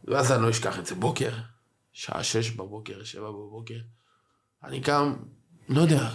ואז 0.07 0.31
אני 0.31 0.43
לא 0.43 0.49
אשכח 0.49 0.79
את 0.79 0.85
זה, 0.85 0.95
בוקר, 0.95 1.29
שעה 1.93 2.23
שש 2.23 2.51
בבוקר, 2.51 3.03
שבע 3.03 3.31
בבוקר, 3.31 3.77
אני 4.63 4.81
קם, 4.81 5.13
לא 5.69 5.81
יודע, 5.81 6.09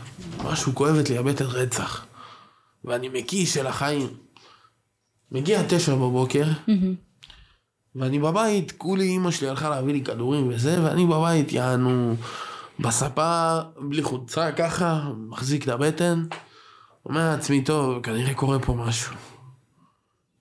משהו 0.45 0.75
כואבת 0.75 1.11
לי 1.11 1.19
הבטן 1.19 1.45
רצח. 1.45 2.07
ואני 2.85 3.09
מקיא 3.09 3.47
של 3.47 3.67
החיים. 3.67 4.09
מגיע 5.33 5.63
תשע 5.69 5.95
בבוקר, 5.95 6.45
ואני 7.95 8.19
בבית, 8.19 8.73
כולי 8.73 9.05
אימא 9.05 9.31
שלי 9.31 9.49
הלכה 9.49 9.71
להביא 9.71 9.93
לי 9.93 10.05
כדורים 10.05 10.49
וזה, 10.49 10.85
ואני 10.85 11.07
בבית, 11.07 11.53
יענו, 11.53 12.15
בספה, 12.81 13.59
בלי 13.81 14.03
חולצה 14.03 14.53
ככה, 14.53 15.03
מחזיק 15.29 15.65
את 15.65 15.69
הבטן, 15.69 16.25
אומר 17.07 17.31
לעצמי, 17.31 17.65
טוב, 17.65 18.03
כנראה 18.03 18.35
קורה 18.35 18.59
פה 18.59 18.75
משהו. 18.75 19.15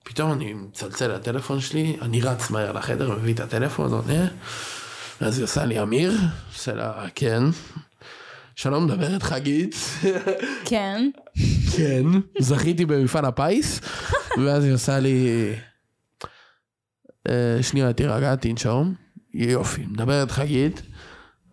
פתאום 0.04 0.32
אני 0.32 0.52
מצלצל 0.52 1.14
לטלפון 1.14 1.60
שלי, 1.60 1.96
אני 2.02 2.20
רץ 2.20 2.50
מהר 2.50 2.72
לחדר, 2.72 3.10
מביא 3.10 3.34
את 3.34 3.40
הטלפון, 3.40 3.92
עונה, 3.92 4.26
ואז 5.20 5.38
היא 5.38 5.44
עושה 5.44 5.64
לי, 5.64 5.82
אמיר? 5.82 6.12
עושה 6.52 6.74
לה, 6.74 7.04
כן. 7.14 7.42
שלום, 8.56 8.86
מדברת 8.86 9.22
חגית. 9.22 9.74
כן, 10.64 11.10
כן, 11.76 12.04
זכיתי 12.38 12.86
במפעל 12.86 13.24
הפיס, 13.24 13.80
ואז 14.44 14.64
היא 14.64 14.74
עושה 14.74 14.98
לי, 14.98 15.28
"אה, 17.28 17.58
שנייה 17.62 17.92
תירגע, 17.92 18.34
תנשום, 18.36 18.94
יופי, 19.34 19.86
מדברת 19.86 20.30
חגית, 20.30 20.82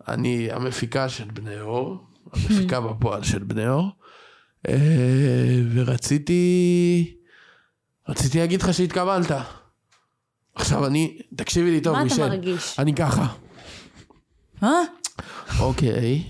אני 0.08 0.48
המפיקה 0.52 1.08
של 1.08 1.24
בני 1.24 1.60
אור, 1.60 1.96
המפיקה 2.32 2.80
בפועל 2.86 3.22
של 3.22 3.38
בני 3.38 3.68
אור, 3.68 3.88
אה, 4.68 5.60
ורציתי, 5.74 7.14
רציתי 8.08 8.38
להגיד 8.38 8.62
לך 8.62 8.74
שהתקבלת. 8.74 9.30
עכשיו 10.54 10.86
אני, 10.86 11.18
תקשיבי 11.36 11.70
לי 11.70 11.80
טוב, 11.80 11.92
מה 11.92 11.98
אתה 11.98 12.04
מישל, 12.04 12.28
מרגיש? 12.28 12.78
אני 12.78 12.94
ככה, 12.94 13.26
אה? 14.62 14.68
אוקיי. 15.60 16.22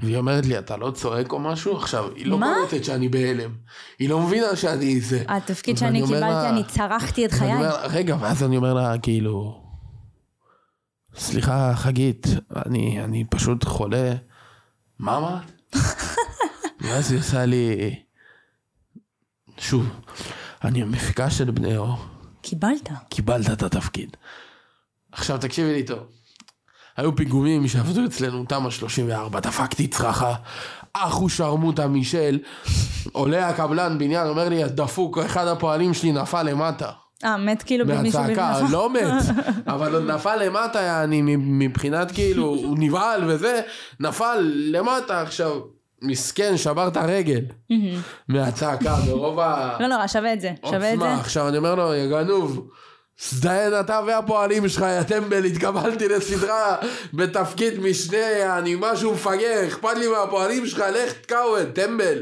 והיא 0.00 0.16
אומרת 0.16 0.46
לי, 0.46 0.58
אתה 0.58 0.76
לא 0.76 0.90
צועק 0.90 1.32
או 1.32 1.38
משהו? 1.38 1.76
עכשיו, 1.76 2.08
היא 2.14 2.26
לא 2.26 2.38
מה? 2.38 2.54
קולטת 2.60 2.84
שאני 2.84 3.08
בהלם. 3.08 3.50
היא 3.98 4.08
לא 4.08 4.20
מבינה 4.20 4.56
שאני 4.56 5.00
זה. 5.00 5.24
התפקיד 5.28 5.78
שאני 5.78 6.02
קיבלתי, 6.06 6.48
אני 6.48 6.64
צרחתי 6.64 7.24
את 7.26 7.32
חיי. 7.32 7.52
רגע, 7.84 8.16
ואז 8.20 8.42
אני 8.42 8.56
אומר 8.56 8.74
לה, 8.74 8.98
כאילו, 8.98 9.63
סליחה, 11.16 11.72
חגית, 11.76 12.26
אני, 12.66 13.04
אני 13.04 13.24
פשוט 13.30 13.64
חולה. 13.64 14.14
מה 14.98 15.16
אמרת? 15.16 15.52
ואז 16.80 17.10
היא 17.12 17.20
עושה 17.20 17.44
לי, 17.44 17.94
שוב, 19.58 19.86
אני 20.64 20.82
המפיקה 20.82 21.30
של 21.30 21.50
בני 21.50 21.76
אור, 21.76 21.96
קיבלת. 22.42 22.88
קיבלת 23.08 23.50
את 23.52 23.62
התפקיד. 23.62 24.16
עכשיו 25.12 25.38
תקשיבי 25.38 25.72
לי 25.72 25.82
טוב. 25.82 25.98
היו 26.96 27.16
פיגומים 27.16 27.68
שעבדו 27.68 28.04
אצלנו, 28.04 28.44
תמ"א 28.44 28.70
34, 28.70 29.40
דפקתי 29.40 29.88
צרחה, 29.88 30.34
אחו 30.92 31.28
שרמוטה 31.28 31.86
מישל, 31.86 32.38
עולה 33.12 33.48
הקבלן 33.48 33.98
בניין, 33.98 34.26
אומר 34.26 34.48
לי, 34.48 34.64
דפוק, 34.64 35.18
אחד 35.18 35.46
הפועלים 35.46 35.94
שלי 35.94 36.12
נפל 36.12 36.42
למטה. 36.42 36.90
אה, 37.24 37.36
מת 37.36 37.62
כאילו 37.62 37.86
מישהו 37.86 38.22
מהצעקה. 38.22 38.60
לא 38.70 38.90
מת, 38.90 39.22
אבל 39.74 39.94
עוד 39.94 40.10
נפל 40.10 40.44
למטה, 40.44 40.80
יעני, 40.80 41.22
מבחינת 41.36 42.10
כאילו, 42.12 42.44
הוא 42.44 42.76
נבהל 42.78 43.22
וזה, 43.26 43.60
נפל 44.00 44.52
למטה 44.72 45.22
עכשיו, 45.22 45.60
מסכן, 46.02 46.56
שבר 46.56 46.88
את 46.88 46.96
הרגל, 46.96 47.40
מהצעקה, 48.28 48.96
מרוב 49.08 49.40
ה... 49.40 49.76
לא 49.80 49.86
נורא, 49.86 50.06
שווה 50.06 50.32
את 50.32 50.40
זה. 50.40 50.52
שווה 50.64 50.76
את 50.76 50.98
זה. 50.98 51.04
עוצמה. 51.04 51.20
עכשיו 51.20 51.48
אני 51.48 51.56
אומר 51.56 51.74
לו, 51.74 51.94
יא 51.94 52.06
גנוב, 52.06 52.68
סדיין 53.18 53.80
אתה 53.80 54.00
והפועלים 54.06 54.68
שלך, 54.68 54.84
יא 54.98 55.02
טמבל, 55.02 55.44
התקבלתי 55.44 56.08
לסדרה 56.08 56.76
בתפקיד 57.14 57.80
משנה, 57.80 58.58
אני 58.58 58.76
משהו 58.80 59.12
מפגר, 59.12 59.66
אכפת 59.68 59.96
לי 59.98 60.08
מהפועלים 60.08 60.66
שלך, 60.66 60.84
לך 60.94 61.12
תקעו 61.12 61.60
את 61.60 61.74
טמבל. 61.74 62.18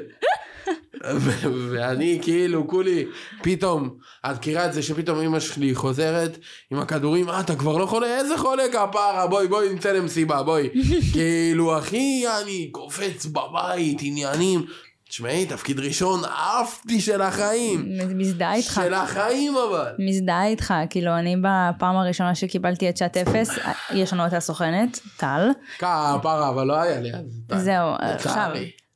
ואני 1.70 2.18
כאילו 2.22 2.68
כולי, 2.68 3.04
פתאום, 3.42 3.96
את 4.26 4.36
מכירה 4.36 4.66
את 4.66 4.72
זה 4.72 4.82
שפתאום 4.82 5.20
אמא 5.20 5.40
שלי 5.40 5.74
חוזרת 5.74 6.38
עם 6.70 6.78
הכדורים, 6.78 7.28
אה 7.28 7.40
אתה 7.40 7.56
כבר 7.56 7.78
לא 7.78 7.86
חולה? 7.86 8.18
איזה 8.18 8.38
חולה 8.38 8.62
כפרה, 8.72 9.26
בואי 9.26 9.48
בואי 9.48 9.74
נצא 9.74 9.92
למסיבה, 9.92 10.42
בואי. 10.42 10.68
כאילו 11.12 11.78
אחי, 11.78 12.24
אני 12.42 12.68
קופץ 12.72 13.26
בבית, 13.26 13.98
עניינים. 14.02 14.66
תשמעי, 15.08 15.46
תפקיד 15.46 15.80
ראשון, 15.80 16.20
עפתי 16.24 17.00
של 17.00 17.22
החיים. 17.22 17.84
מזדהה 18.08 18.54
איתך. 18.54 18.80
של 18.84 18.94
החיים 18.94 19.54
אבל. 19.56 19.92
מזדהה 19.98 20.46
איתך, 20.46 20.74
כאילו 20.90 21.18
אני 21.18 21.36
בפעם 21.36 21.96
הראשונה 21.96 22.34
שקיבלתי 22.34 22.88
את 22.88 22.96
שעת 22.96 23.16
אפס, 23.16 23.50
יש 23.94 24.12
לנו 24.12 24.26
את 24.26 24.32
הסוכנת, 24.32 25.00
טל. 25.16 25.48
כפרה, 25.78 26.48
אבל 26.48 26.66
לא 26.66 26.80
היה 26.80 27.00
לי 27.00 27.10
אז. 27.14 27.62
זהו, 27.64 27.88
עכשיו. 27.98 28.50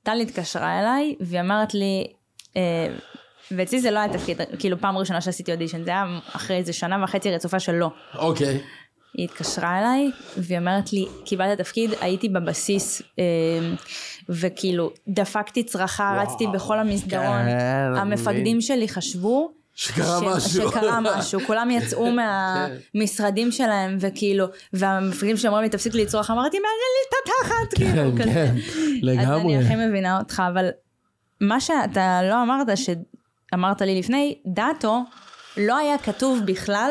טל 0.07 0.21
התקשרה 0.21 0.81
אליי, 0.81 1.15
והיא 1.21 1.41
אמרת 1.41 1.75
לי, 1.75 2.07
אה, 2.57 2.87
ואצלי 3.51 3.81
זה 3.81 3.91
לא 3.91 3.99
היה 3.99 4.13
תפקיד, 4.13 4.41
כאילו 4.59 4.79
פעם 4.81 4.99
ראשונה 4.99 5.21
שעשיתי 5.21 5.53
אודישן, 5.53 5.85
זה 5.85 5.91
היה 5.91 6.05
אחרי 6.33 6.57
איזה 6.57 6.73
שנה 6.73 7.05
וחצי 7.05 7.31
רצופה 7.31 7.61
של 7.61 7.73
לא. 7.73 7.91
אוקיי. 8.19 8.61
היא 9.15 9.25
התקשרה 9.25 9.79
אליי, 9.79 10.11
והיא 10.37 10.59
אומרת 10.59 10.93
לי, 10.93 11.07
קיבלת 11.25 11.59
תפקיד, 11.59 11.91
הייתי 12.01 12.29
בבסיס, 12.29 13.03
אה, 13.19 13.25
וכאילו, 14.29 14.91
דפקתי 15.09 15.65
צרחה, 15.65 16.13
וואו, 16.17 16.27
רצתי 16.27 16.47
בכל 16.47 16.79
המסדרון. 16.79 17.45
כן, 17.49 17.97
המפקדים 17.97 18.61
שלי 18.61 18.89
חשבו, 18.89 19.53
שקרה 19.77 20.21
ש- 20.21 20.23
משהו. 20.23 20.69
שקרה 20.71 21.01
משהו, 21.19 21.41
כולם 21.47 21.71
יצאו 21.71 22.09
מהמשרדים 22.13 23.53
שלהם, 23.53 23.97
וכאילו, 24.01 24.47
והמפקדים 24.73 25.37
שאומרים 25.37 25.63
לי, 25.63 25.69
תפסיק 25.69 25.95
לצרוח, 25.95 26.31
אמרתי, 26.31 26.57
מעניין 26.59 26.93
לי 26.97 27.09
את 27.09 27.15
התחת, 27.29 27.75
כאילו, 27.75 28.17
כן, 28.17 28.23
כזה. 28.23 28.33
כן, 28.33 28.55
אז 28.57 28.99
לגמרי. 29.03 29.57
אני 29.57 29.65
הכי 29.65 29.75
מבינה 29.89 30.19
אותך, 30.19 30.43
אבל 30.55 30.69
מה 31.41 31.61
שאתה 31.61 32.21
לא 32.23 32.43
אמרת, 32.43 32.67
שאמרת 32.77 33.81
לי 33.83 33.99
לפני, 33.99 34.39
דאטו 34.47 35.05
לא 35.57 35.77
היה 35.77 35.99
כתוב 35.99 36.41
בכלל, 36.45 36.91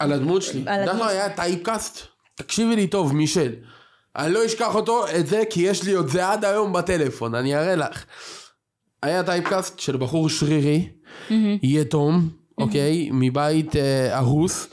על 0.00 0.12
הדמות 0.12 0.42
שלי. 0.42 0.62
על 0.66 0.88
הדמות. 0.88 1.08
היה 1.08 1.28
typecast. 1.30 1.98
תקשיבי 2.34 2.76
לי 2.76 2.86
טוב, 2.86 3.14
מישל. 3.14 3.52
אני 4.16 4.32
לא 4.32 4.46
אשכח 4.46 4.74
אותו, 4.74 5.04
את 5.18 5.26
זה, 5.26 5.42
כי 5.50 5.60
יש 5.62 5.82
לי 5.82 5.98
את 5.98 6.08
זה 6.08 6.28
עד 6.28 6.44
היום 6.44 6.72
בטלפון, 6.72 7.34
אני 7.34 7.56
אראה 7.56 7.76
לך. 7.76 8.04
היה 9.04 9.22
typecast 9.22 9.78
של 9.78 9.96
בחור 9.96 10.28
שרירי, 10.28 10.88
יתום, 11.62 12.28
אוקיי, 12.58 13.08
מבית 13.12 13.76
אה, 13.76 14.18
הרוס, 14.18 14.68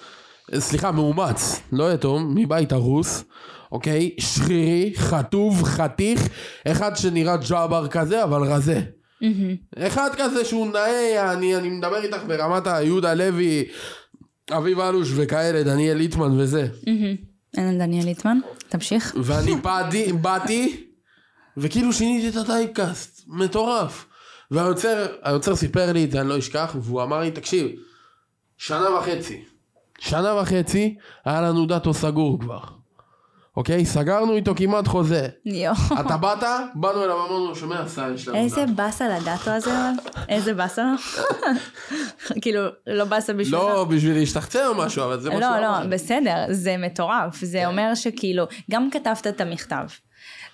סליחה, 0.56 0.92
מאומץ, 0.92 1.62
לא 1.72 1.94
יתום, 1.94 2.36
מבית 2.36 2.72
הרוס, 2.72 3.24
אוקיי, 3.72 4.16
שרירי, 4.20 4.94
חטוב, 4.96 5.64
חתיך, 5.64 6.30
אחד 6.68 6.98
שנראה 6.98 7.38
ג'אבר 7.38 7.88
כזה, 7.88 8.24
אבל 8.24 8.42
רזה. 8.42 8.82
אחד 9.78 10.10
כזה 10.18 10.46
שהוא 10.46 10.68
נאה, 10.68 11.34
אני, 11.34 11.56
אני 11.56 11.70
מדבר 11.70 12.04
איתך 12.04 12.24
ברמת 12.28 12.68
היהודה 12.68 13.14
לוי, 13.14 13.66
אביב 14.52 14.80
אלוש 14.80 15.12
וכאלה, 15.16 15.64
דניאל 15.64 15.98
ליטמן 15.98 16.40
וזה. 16.40 16.68
אין 17.58 17.80
דניאל 17.80 18.06
ליטמן, 18.06 18.38
תמשיך. 18.70 19.16
ואני 19.24 19.56
באתי, 19.56 20.14
באתי, 20.14 20.84
וכאילו 21.58 21.94
שיניתי 21.94 22.30
את 22.30 22.36
הטייפקאסט, 22.36 23.24
מטורף. 23.28 24.06
והיוצר, 24.52 25.06
היוצר 25.22 25.56
סיפר 25.56 25.92
לי 25.92 26.06
את 26.06 26.12
זה, 26.12 26.22
אני 26.22 26.30
לא 26.30 26.38
אשכח, 26.38 26.76
והוא 26.82 27.04
אמר 27.04 27.20
לי, 27.20 27.32
תקשיב, 27.32 27.68
שנה 28.58 28.90
וחצי, 28.90 29.44
שנה 30.00 30.36
וחצי, 30.36 30.96
היה 31.26 31.42
לנו 31.42 31.66
דאטו 31.66 31.94
סגור 31.94 32.40
כבר. 32.40 32.60
אוקיי? 33.58 33.86
סגרנו 33.86 34.36
איתו 34.36 34.56
כמעט 34.56 34.88
חוזה. 34.88 35.28
יואו. 35.46 35.76
אתה 36.00 36.18
באת, 36.18 36.44
באנו 36.76 37.04
אליו, 37.04 37.26
אמרנו 37.26 37.56
שומע, 37.56 37.88
סע, 37.88 38.10
יש 38.16 38.28
לנו 38.28 38.38
איזה 38.38 38.56
דאטו." 38.56 38.74
באסה 38.76 39.08
לדאטו 39.08 39.52
הזה? 39.52 39.72
איזה 40.30 40.54
באסה? 40.54 40.94
כאילו, 42.42 42.62
לא 42.88 43.06
באסה 43.06 43.34
בשבילך. 43.34 43.62
לא 43.62 43.84
בשביל 43.84 44.14
להשתחצן 44.14 44.66
או 44.68 44.76
משהו, 44.76 45.04
אבל 45.04 45.20
זה 45.20 45.30
מה 45.30 45.36
שהוא 45.36 45.42
לא, 45.52 45.68
אמר. 45.68 45.84
לא, 45.84 45.88
בסדר, 45.90 46.46
זה 46.50 46.76
מטורף. 46.78 47.40
כן. 47.40 47.46
זה 47.46 47.68
אומר 47.68 47.96
שכאילו, 47.96 48.46
גם 48.72 48.90
כתבת 48.92 49.28
את 49.28 49.42
המכתב, 49.42 49.86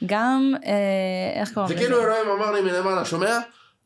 גם, 0.06 0.54
אה, 0.66 1.42
איך 1.42 1.54
קוראים 1.54 1.68
זה 1.68 1.76
לזה? 1.76 1.84
כאילו 1.84 2.04
אלוהים 2.04 2.30
אמר 2.30 2.52
לי 2.52 2.62
מלמעלה, 2.62 3.06
שומע? 3.06 3.38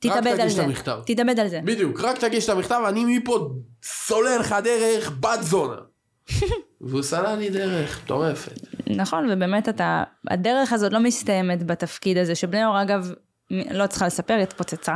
תתאבד 0.02 0.40
על 0.40 0.50
זה. 0.50 0.66
תתאבד 1.06 1.40
על 1.40 1.48
זה. 1.48 1.60
בדיוק, 1.64 2.00
רק 2.00 2.18
תגיש 2.18 2.46
את 2.46 2.50
המכתב, 2.50 2.82
אני 2.88 3.18
מפה 3.18 3.50
סולל 3.84 4.38
לך 4.40 4.56
דרך 4.64 5.12
בת 5.20 5.42
זונה. 5.42 5.76
והוא 6.82 7.02
סלל 7.02 7.36
לי 7.36 7.50
דרך 7.50 8.02
מטורפת. 8.04 8.60
נכון, 8.88 9.28
ובאמת 9.32 9.70
אתה, 9.70 10.04
הדרך 10.30 10.74
הזאת 10.74 10.94
לא 10.94 11.00
מסתיימת 11.00 11.64
בתפקיד 11.64 12.18
הזה, 12.18 12.36
שבני 12.36 12.66
אור 12.66 12.82
אגב, 12.82 13.12
לא 13.52 13.88
צריכה 13.88 14.08
לספר, 14.08 14.34
התפוצצה. 14.34 14.96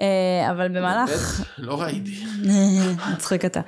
אה, 0.00 0.50
אבל 0.50 0.68
במהלך, 0.68 1.42
לא 1.58 1.82
ראיתי. 1.82 2.24
מצחיק 3.12 3.44
אתה. 3.44 3.60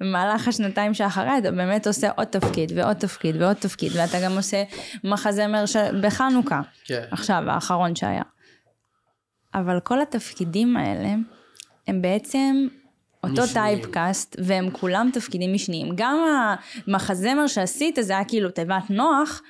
במהלך 0.00 0.48
השנתיים 0.48 0.94
שאחרי 0.94 1.38
אתה 1.38 1.50
באמת 1.50 1.86
עושה 1.86 2.10
עוד 2.16 2.26
תפקיד 2.26 2.72
ועוד 2.76 2.96
תפקיד 2.96 3.42
ועוד 3.42 3.56
תפקיד, 3.56 3.92
ואתה 3.96 4.20
גם 4.24 4.36
עושה 4.36 4.62
מחזמר 5.04 5.66
ש... 5.66 5.76
בחנוכה, 6.02 6.60
כן. 6.84 7.04
עכשיו, 7.10 7.42
האחרון 7.46 7.96
שהיה. 7.96 8.22
אבל 9.54 9.80
כל 9.80 10.00
התפקידים 10.00 10.76
האלה, 10.76 11.14
הם 11.86 12.02
בעצם 12.02 12.68
אותו. 13.24 13.42
טייפקאסט, 13.52 14.36
והם 14.44 14.70
כולם 14.70 15.10
תפקידים 15.12 15.54
משניים. 15.54 15.88
גם 15.94 16.18
המחזמר 16.86 17.46
שעשית, 17.46 17.98
זה 18.00 18.12
היה 18.12 18.24
כאילו 18.24 18.50
תיבת 18.50 18.90
נוח, 18.90 19.42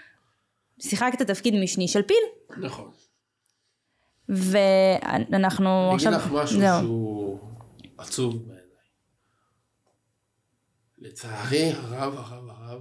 שיחקת 0.81 1.23
תפקיד 1.23 1.55
משני 1.63 1.89
של 1.89 2.03
פיל. 2.03 2.57
נכון. 2.57 2.91
ואנחנו 4.29 5.87
אני 5.89 5.95
עכשיו... 5.95 6.13
אגיד 6.13 6.25
לך 6.25 6.33
משהו 6.33 6.61
זהו. 6.61 6.81
שהוא 6.81 7.39
עצוב. 7.99 8.49
לצערי 11.01 11.73
הרב, 11.73 12.15
הרב, 12.17 12.49
הרב, 12.49 12.81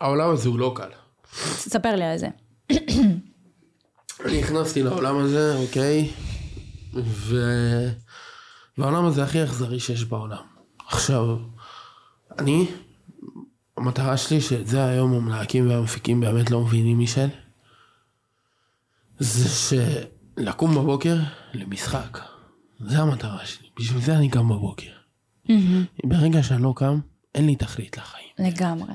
העולם 0.00 0.30
הזה 0.30 0.48
הוא 0.48 0.58
לא 0.58 0.72
קל. 0.76 0.90
ספר 1.44 1.96
לי 1.96 2.04
על 2.04 2.18
זה. 2.18 2.28
אני 4.24 4.40
נכנסתי 4.40 4.82
לעולם 4.82 5.18
הזה, 5.18 5.56
אוקיי? 5.56 6.10
ו... 6.94 7.36
והעולם 8.78 9.06
הזה 9.06 9.22
הכי 9.22 9.44
אכזרי 9.44 9.80
שיש 9.80 10.04
בעולם. 10.04 10.42
עכשיו, 10.86 11.36
אני, 12.38 12.66
המטרה 13.76 14.16
שלי, 14.16 14.40
שאת 14.40 14.66
זה 14.66 14.84
היום 14.84 15.14
המלהקים 15.14 15.70
והמפיקים 15.70 16.20
באמת 16.20 16.50
לא 16.50 16.60
מבינים 16.60 16.98
מישל, 16.98 17.28
זה 19.18 19.76
שלקום 20.38 20.74
בבוקר 20.74 21.16
למשחק. 21.54 22.29
זה 22.80 22.98
המטרה 22.98 23.46
שלי. 23.46 23.66
בשביל 23.78 24.00
זה 24.02 24.16
אני 24.16 24.28
קם 24.28 24.48
בבוקר. 24.48 24.90
ברגע 26.06 26.42
שאני 26.42 26.62
לא 26.62 26.72
קם, 26.76 27.00
אין 27.34 27.46
לי 27.46 27.56
תכלית 27.56 27.96
לחיים. 27.98 28.26
לגמרי. 28.38 28.92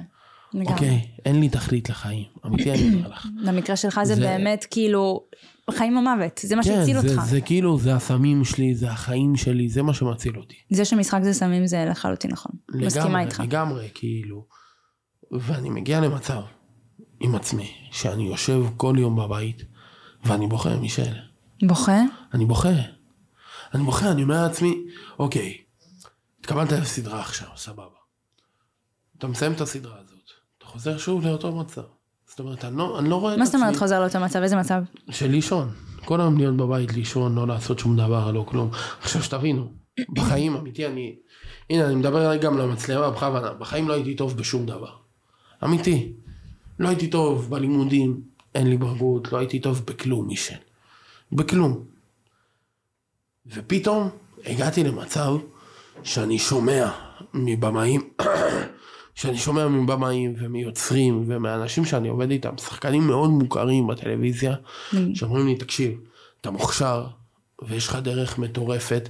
לגמרי. 0.53 0.73
אוקיי? 0.73 1.07
אין 1.25 1.39
לי 1.39 1.49
תכלית 1.49 1.89
לחיים. 1.89 2.23
אמיתי 2.45 2.71
אני 2.71 2.95
אומר 2.95 3.07
לך. 3.09 3.27
במקרה 3.45 3.75
שלך 3.75 3.99
זה 4.03 4.15
זה- 4.15 4.21
באמת 4.21 4.65
כאילו 4.71 5.23
חיים 5.71 5.97
או 5.97 6.01
מוות, 6.01 6.39
זה 6.43 6.55
מה 6.55 6.63
שהציל 6.63 7.01
כן, 7.01 7.07
זה, 7.07 7.13
אותך. 7.13 7.25
זה 7.25 7.41
כאילו, 7.41 7.77
זה 7.79 7.95
הסמים 7.95 8.43
שלי, 8.45 8.75
זה 8.75 8.91
החיים 8.91 9.35
שלי, 9.35 9.69
זה 9.69 9.81
מה 9.83 9.93
שמציל 9.93 10.37
אותי. 10.37 10.55
זה 10.69 10.85
שמשחק 10.85 11.19
זה 11.23 11.33
סמים 11.33 11.67
זה 11.67 11.85
לחלוטין 11.89 12.31
נכון. 12.31 12.51
מסכימה 12.75 13.21
איתך. 13.21 13.39
לגמרי, 13.39 13.89
כאילו. 13.93 14.45
ואני 15.31 15.69
מגיע 15.69 15.99
למצב 16.01 16.41
עם 17.19 17.35
עצמי, 17.35 17.71
שאני 17.91 18.23
יושב 18.23 18.63
כל 18.77 18.95
יום 18.99 19.15
בבית, 19.15 19.63
ואני 20.25 20.47
בוכה, 20.47 20.77
מישל. 20.77 21.13
בוכה? 21.63 22.01
אני 22.33 22.45
בוכה. 22.45 22.69
אני 23.73 23.83
בוכה, 23.83 24.11
אני 24.11 24.23
אומר 24.23 24.43
לעצמי, 24.43 24.83
אוקיי, 25.19 25.57
התקבלת 26.39 26.71
לסדרה 26.71 27.19
עכשיו, 27.19 27.47
סבבה. 27.55 27.95
אתה 29.17 29.27
מסיים 29.27 29.51
את 29.51 29.61
הסדרה 29.61 29.95
הזאת, 29.95 30.29
אתה 30.57 30.65
חוזר 30.65 30.97
שוב 30.97 31.25
לאותו 31.25 31.55
מצב. 31.55 31.81
זאת 32.27 32.39
אומרת, 32.39 32.65
אני 32.65 32.77
לא, 32.77 32.99
אני 32.99 33.09
לא 33.09 33.15
רואה 33.15 33.33
את 33.33 33.37
מה 33.37 33.43
עצמי... 33.43 33.59
זאת 33.59 33.67
אומרת 33.67 33.79
חוזר 33.79 33.99
לאותו 33.99 34.19
מצב? 34.19 34.41
איזה 34.41 34.55
מצב? 34.55 34.81
של 35.09 35.27
לישון. 35.27 35.69
כל 36.05 36.21
היום 36.21 36.37
להיות 36.37 36.57
בבית 36.57 36.93
לישון, 36.93 37.35
לא 37.35 37.47
לעשות 37.47 37.79
שום 37.79 37.97
דבר, 37.97 38.31
לא 38.31 38.45
כלום. 38.47 38.69
עכשיו 39.01 39.23
שתבינו, 39.23 39.71
בחיים 40.09 40.55
אמיתי 40.55 40.85
אני... 40.85 41.15
הנה, 41.69 41.85
אני 41.85 41.95
מדבר 41.95 42.35
גם 42.35 42.57
למצלמה 42.57 43.09
בכוונה, 43.09 43.53
בחיים 43.53 43.87
לא 43.87 43.93
הייתי 43.93 44.15
טוב 44.15 44.37
בשום 44.37 44.65
דבר. 44.65 44.91
אמיתי. 45.63 46.13
לא 46.79 46.87
הייתי 46.87 47.07
טוב 47.07 47.49
בלימודים, 47.49 48.21
אין 48.55 48.67
לי 48.69 48.77
בגרות, 48.77 49.31
לא 49.31 49.37
הייתי 49.37 49.59
טוב 49.59 49.81
בכלום, 49.85 50.27
מישל. 50.27 50.55
בכלום. 51.31 51.94
ופתאום 53.53 54.09
הגעתי 54.45 54.83
למצב 54.83 55.35
שאני 56.03 56.39
שומע 56.39 56.89
מבמאים, 57.33 58.09
שאני 59.15 59.37
שומע 59.37 59.67
מבמאים 59.67 60.33
ומיוצרים 60.39 61.23
ומאנשים 61.27 61.85
שאני 61.85 62.07
עובד 62.07 62.31
איתם, 62.31 62.57
שחקנים 62.57 63.07
מאוד 63.07 63.29
מוכרים 63.29 63.87
בטלוויזיה, 63.87 64.55
שאומרים 65.13 65.47
לי, 65.47 65.55
תקשיב, 65.55 65.99
אתה 66.41 66.51
מוכשר 66.51 67.07
ויש 67.67 67.87
לך 67.87 67.95
דרך 67.95 68.39
מטורפת, 68.39 69.09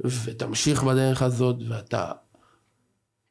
ותמשיך 0.00 0.82
בדרך 0.82 1.22
הזאת 1.22 1.56
ואתה 1.68 2.12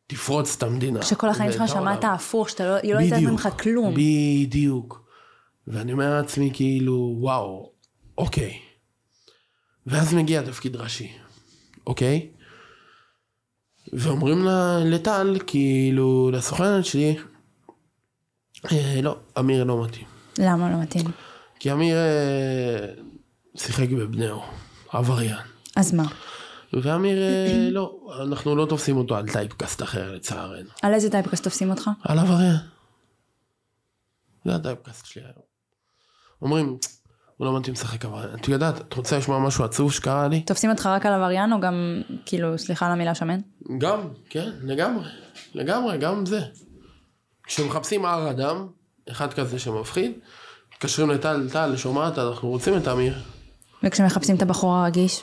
תפרוץ 0.08 0.56
את 0.58 0.64
המדינה. 0.64 1.02
שכל 1.02 1.30
החיים 1.30 1.52
שלך 1.52 1.64
שמעת 1.68 2.04
העולם." 2.04 2.16
הפוך, 2.16 2.50
שאתה 2.50 2.66
לא 2.66 2.94
לא 2.94 3.00
יצא 3.00 3.16
בדיוק, 3.16 3.32
ממך 3.32 3.50
כלום. 3.60 3.94
בדיוק. 3.94 5.04
ואני 5.68 5.94
אומר 5.94 6.10
לעצמי 6.10 6.50
כאילו, 6.54 7.16
וואו, 7.20 7.72
אוקיי. 8.18 8.60
ואז 9.88 10.14
מגיע 10.14 10.42
תפקיד 10.42 10.76
ראשי, 10.76 11.12
אוקיי? 11.88 12.30
ואומרים 13.94 14.48
לטל, 14.86 15.38
כאילו, 15.48 16.32
לסוכנת 16.34 16.86
שלי, 16.86 17.18
אה, 18.72 19.02
לא, 19.02 19.18
אמיר 19.40 19.64
לא 19.64 19.84
מתאים. 19.84 20.06
למה 20.40 20.72
לא 20.72 20.82
מתאים? 20.82 21.06
כי 21.60 21.72
אמיר 21.72 21.98
אה, 21.98 22.94
שיחק 23.58 23.90
בבני 23.90 24.30
אור, 24.30 24.46
עבריין. 24.90 25.38
אז 25.76 25.94
מה? 25.94 26.04
ואמיר, 26.74 27.18
אה, 27.18 27.70
לא, 27.72 28.00
אנחנו 28.22 28.56
לא 28.56 28.66
תופסים 28.66 28.98
אותו 28.98 29.16
על 29.16 29.32
typecast 29.32 29.84
אחר 29.84 30.12
לצערנו. 30.12 30.70
על 30.82 30.94
איזה 30.94 31.10
typecast 31.10 31.44
תופסים 31.44 31.70
אותך? 31.70 31.90
על 32.02 32.20
עבריין. 32.20 32.56
זה 34.46 34.56
ה 34.56 34.61
typecast 34.61 35.06
שלי 35.06 35.24
היום. 35.24 35.46
אומרים, 36.42 36.78
לא 37.44 37.60
מתאים 37.60 37.74
לשחק 37.74 38.06
עבריין. 38.06 38.30
את 38.36 38.48
יודעת, 38.48 38.82
את 38.82 38.94
רוצה 38.94 39.18
לשמוע 39.18 39.40
משהו 39.40 39.64
עצוב 39.64 39.94
שקרה 39.94 40.28
לי? 40.28 40.42
תופסים 40.42 40.70
אותך 40.70 40.86
רק 40.86 41.06
על 41.06 41.14
עבריין 41.14 41.54
או 41.54 41.60
גם, 41.60 42.02
כאילו, 42.26 42.58
סליחה 42.58 42.86
על 42.86 42.92
המילה 42.92 43.16
שמן? 43.16 43.40
גם, 43.78 44.00
כן, 44.30 44.50
לגמרי. 44.64 45.06
לגמרי, 45.56 45.98
גם 45.98 46.26
זה. 46.26 46.42
כשמחפשים 47.44 48.06
הר 48.06 48.30
אדם, 48.30 48.68
אחד 49.12 49.34
כזה 49.34 49.60
שמפחיד, 49.60 50.12
מתקשרים 50.74 51.10
לטל, 51.10 51.50
טל, 51.52 51.76
שומעת, 51.76 52.20
אנחנו 52.20 52.50
רוצים 52.50 52.78
את 52.78 52.88
אמיר. 52.88 53.14
וכשמחפשים 53.84 54.36
את 54.36 54.42
הבחור 54.42 54.76
הרגיש? 54.76 55.22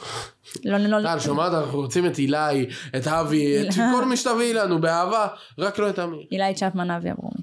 לא, 0.65 0.79
לא, 0.79 1.03
טל, 1.03 1.21
שומעת, 1.21 1.53
אנחנו 1.53 1.79
רוצים 1.79 2.07
את 2.07 2.19
אילי, 2.19 2.67
את 2.97 3.07
אבי, 3.07 3.63
את 3.63 3.75
כל 3.95 4.05
מי 4.05 4.17
שתביאי 4.17 4.55
לנו, 4.55 4.81
באהבה, 4.81 5.27
רק 5.59 5.79
לא 5.79 5.91
את 5.91 5.99
אמיר. 5.99 6.21
אילי 6.33 6.55
צ'פמן, 6.55 6.91
אבי 6.91 7.11
אברומי. 7.11 7.43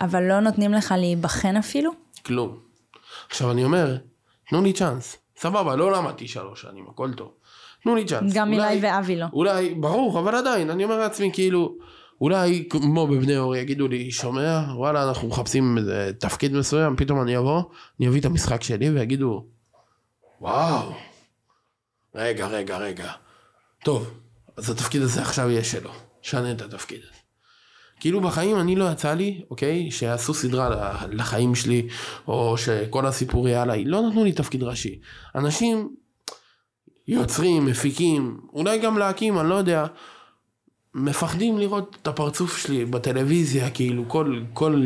אבל 0.00 0.22
לא 0.22 0.40
נותנים 0.40 0.72
לך 0.72 0.94
להיבחן 0.98 1.56
אפילו? 1.56 1.90
כלום. 2.26 2.58
עכשיו 3.30 3.50
אני 3.50 3.64
אומר, 3.64 3.96
תנו 4.48 4.62
לי 4.62 4.72
צ'אנס. 4.72 5.16
סבבה, 5.36 5.76
לא 5.76 5.92
למדתי 5.92 6.28
שלוש 6.28 6.62
שנים, 6.62 6.86
הכל 6.90 7.12
טוב. 7.12 7.32
תנו 7.82 7.94
לי 7.94 8.04
צ'אנס. 8.04 8.32
גם 8.34 8.52
אילי 8.52 8.78
ואבי 8.82 9.16
לא. 9.16 9.26
אולי, 9.32 9.74
ברור, 9.74 10.20
אבל 10.20 10.34
עדיין, 10.34 10.70
אני 10.70 10.84
אומר 10.84 10.98
לעצמי, 10.98 11.30
כאילו, 11.32 11.76
אולי 12.20 12.68
כמו 12.70 13.06
בבני 13.06 13.36
אור 13.36 13.56
יגידו 13.56 13.88
לי, 13.88 14.10
שומע, 14.10 14.60
וואלה, 14.74 15.08
אנחנו 15.08 15.28
מחפשים 15.28 15.78
איזה 15.78 16.10
תפקיד 16.20 16.52
מסוים, 16.52 16.96
פתאום 16.96 17.22
אני 17.22 17.38
אבוא, 17.38 17.62
אני 18.00 18.08
אביא 18.08 18.20
את 18.20 18.24
המשחק 18.24 18.62
שלי 18.62 18.90
ויגידו, 18.90 19.46
וואו, 20.40 20.92
רגע, 22.14 22.46
רגע, 22.46 22.78
רגע. 22.78 23.12
טוב, 23.84 24.10
אז 24.56 24.70
התפקיד 24.70 25.02
הזה 25.02 25.22
עכשיו 25.22 25.50
יהיה 25.50 25.64
שלו, 25.64 25.90
שנה 26.22 26.52
את 26.52 26.62
התפקיד 26.62 27.00
הזה. 27.02 27.19
כאילו 28.00 28.20
בחיים 28.20 28.60
אני 28.60 28.76
לא 28.76 28.90
יצא 28.92 29.14
לי, 29.14 29.40
אוקיי, 29.50 29.90
שיעשו 29.90 30.34
סדרה 30.34 30.96
לחיים 31.12 31.54
שלי, 31.54 31.88
או 32.28 32.58
שכל 32.58 33.06
הסיפור 33.06 33.48
יהיה 33.48 33.62
עליי, 33.62 33.84
לא 33.84 34.02
נתנו 34.02 34.24
לי 34.24 34.32
תפקיד 34.32 34.62
ראשי. 34.62 34.98
אנשים 35.34 35.88
יוצרים, 37.08 37.66
מפיקים, 37.66 38.40
אולי 38.52 38.78
גם 38.78 38.98
להקים, 38.98 39.38
אני 39.38 39.48
לא 39.48 39.54
יודע, 39.54 39.86
מפחדים 40.94 41.58
לראות 41.58 41.96
את 42.02 42.08
הפרצוף 42.08 42.58
שלי 42.58 42.84
בטלוויזיה, 42.84 43.70
כאילו 43.70 44.04
כל, 44.08 44.40
כל... 44.54 44.82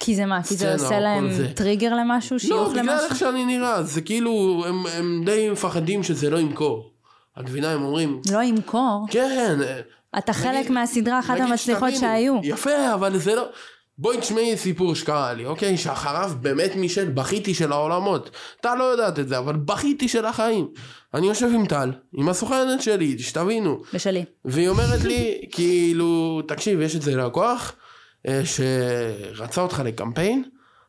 כי 0.00 0.14
זה 0.14 0.26
מה? 0.26 0.42
כי 0.42 0.56
זה 0.56 0.72
עושה 0.72 1.00
להם 1.00 1.32
זה. 1.32 1.52
טריגר 1.54 1.94
למשהו? 1.94 2.36
לא, 2.48 2.68
בגלל 2.68 2.82
למשהו? 2.82 3.04
איך 3.04 3.16
שאני 3.16 3.44
נראה, 3.44 3.82
זה 3.82 4.00
כאילו, 4.00 4.64
הם, 4.68 4.86
הם 4.86 5.22
די 5.26 5.50
מפחדים 5.50 6.02
שזה 6.02 6.30
לא 6.30 6.38
ימכור. 6.38 6.90
הגבינה 7.36 7.72
הם 7.72 7.82
אומרים, 7.82 8.20
לא 8.32 8.42
ימכור. 8.42 9.06
כן, 9.10 9.58
אתה 10.18 10.32
חלק 10.32 10.70
מהסדרה, 10.70 11.18
אחת 11.18 11.40
המצליחות 11.40 11.94
שהיו. 11.96 12.40
יפה, 12.42 12.94
אבל 12.94 13.18
זה 13.18 13.34
לא... 13.34 13.48
בואי 13.98 14.18
תשמעי 14.18 14.56
סיפור 14.56 14.94
שקרה 14.94 15.32
לי, 15.32 15.46
אוקיי? 15.46 15.76
שאחריו 15.76 16.32
באמת 16.40 16.76
מישל, 16.76 17.10
בכיתי 17.10 17.54
של 17.54 17.72
העולמות. 17.72 18.30
טל 18.60 18.74
לא 18.74 18.84
יודעת 18.84 19.18
את 19.18 19.28
זה, 19.28 19.38
אבל 19.38 19.56
בכיתי 19.56 20.08
של 20.08 20.24
החיים. 20.24 20.68
אני 21.14 21.26
יושב 21.26 21.50
עם 21.54 21.66
טל, 21.66 21.92
עם 22.12 22.28
הסוכנת 22.28 22.82
שלי, 22.82 23.18
שתבינו. 23.18 23.82
ושלי. 23.94 24.24
והיא 24.44 24.68
אומרת 24.68 25.04
לי, 25.04 25.40
כאילו, 25.54 26.42
תקשיב, 26.48 26.80
יש 26.80 26.96
את 26.96 27.02
זה 27.02 27.16
לקוח 27.16 27.72
אה, 28.28 28.42
שרצה 28.44 29.60
אותך 29.60 29.82
לקמפיין, 29.84 30.44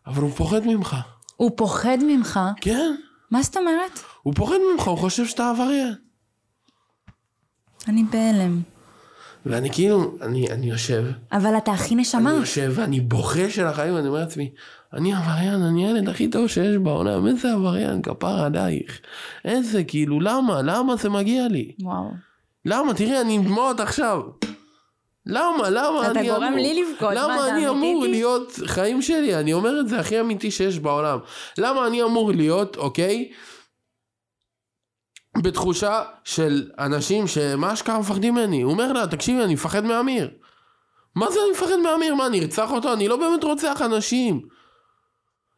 אבל 0.07 0.21
הוא 0.21 0.31
פוחד 0.31 0.61
ממך. 0.65 0.95
הוא 1.35 1.51
פוחד 1.55 1.97
ממך? 2.07 2.39
כן, 2.61 2.95
מה 3.31 3.41
זאת 3.41 3.57
אומרת? 3.57 3.99
הוא 4.23 4.33
פוחד 4.33 4.57
ממך, 4.73 4.87
הוא 4.87 4.97
חושב 4.97 5.25
שאתה 5.25 5.49
עבריין. 5.49 5.93
אני 7.87 8.03
בהלם. 8.03 8.72
ואני 9.45 9.69
כאילו, 9.69 10.17
אני, 10.21 10.51
אני 10.51 10.69
יושב, 10.69 11.03
אבל 11.31 11.57
אתה 11.57 11.71
הכי 11.71 11.95
נשמה. 11.95 12.31
אני 12.31 12.39
יושב 12.39 12.71
ואני 12.75 12.99
בוכה 12.99 13.49
של 13.49 13.65
החיים, 13.65 13.95
ואני 13.95 14.07
אומר 14.07 14.19
לעצמי, 14.19 14.49
אני 14.93 15.13
עבריין, 15.13 15.61
אני 15.61 15.87
הילד 15.87 16.09
הכי 16.09 16.27
טוב 16.27 16.47
שיש 16.47 16.77
בעולם, 16.77 17.27
איזה 17.27 17.53
עבריין, 17.53 18.01
כפר 18.01 18.43
עלייך. 18.43 18.99
איזה, 19.45 19.83
כאילו, 19.83 20.19
למה? 20.19 20.61
למה 20.61 20.95
זה 20.95 21.09
מגיע 21.09 21.47
לי? 21.47 21.71
וואו. 21.79 22.11
למה? 22.65 22.93
תראי, 22.93 23.21
אני 23.21 23.33
עם 23.35 23.43
דמעות 23.43 23.79
עכשיו. 23.79 24.21
למה? 25.25 25.69
למה 25.69 26.11
אתה 26.11 26.19
אני 26.19 26.29
גורם 26.29 26.43
אמור... 26.43 26.59
לי 26.59 26.83
לבכות, 26.83 27.13
מה, 27.13 27.13
למה 27.13 27.49
אני 27.49 27.69
אמור 27.69 28.05
איתי? 28.05 28.11
להיות 28.11 28.59
חיים 28.65 29.01
שלי? 29.01 29.35
אני 29.35 29.53
אומר 29.53 29.79
את 29.79 29.87
זה 29.87 29.99
הכי 29.99 30.19
אמיתי 30.19 30.51
שיש 30.51 30.79
בעולם. 30.79 31.19
למה 31.57 31.87
אני 31.87 32.03
אמור 32.03 32.31
להיות, 32.31 32.77
אוקיי? 32.77 33.29
בתחושה 35.37 36.03
של 36.23 36.69
אנשים 36.79 37.27
שמה 37.27 37.73
אשכרה 37.73 37.99
מפחדים 37.99 38.35
ממני. 38.35 38.61
הוא 38.61 38.71
אומר 38.71 38.93
לה, 38.93 39.07
תקשיבי, 39.07 39.43
אני 39.43 39.53
מפחד 39.53 39.83
מאמיר. 39.83 40.29
מה 41.15 41.31
זה 41.31 41.39
אני 41.43 41.51
מפחד 41.51 41.77
מאמיר? 41.83 42.15
מה, 42.15 42.27
אני 42.27 42.39
ארצח 42.39 42.71
אותו? 42.71 42.93
אני 42.93 43.07
לא 43.07 43.17
באמת 43.17 43.43
רוצח 43.43 43.81
אנשים. 43.81 44.41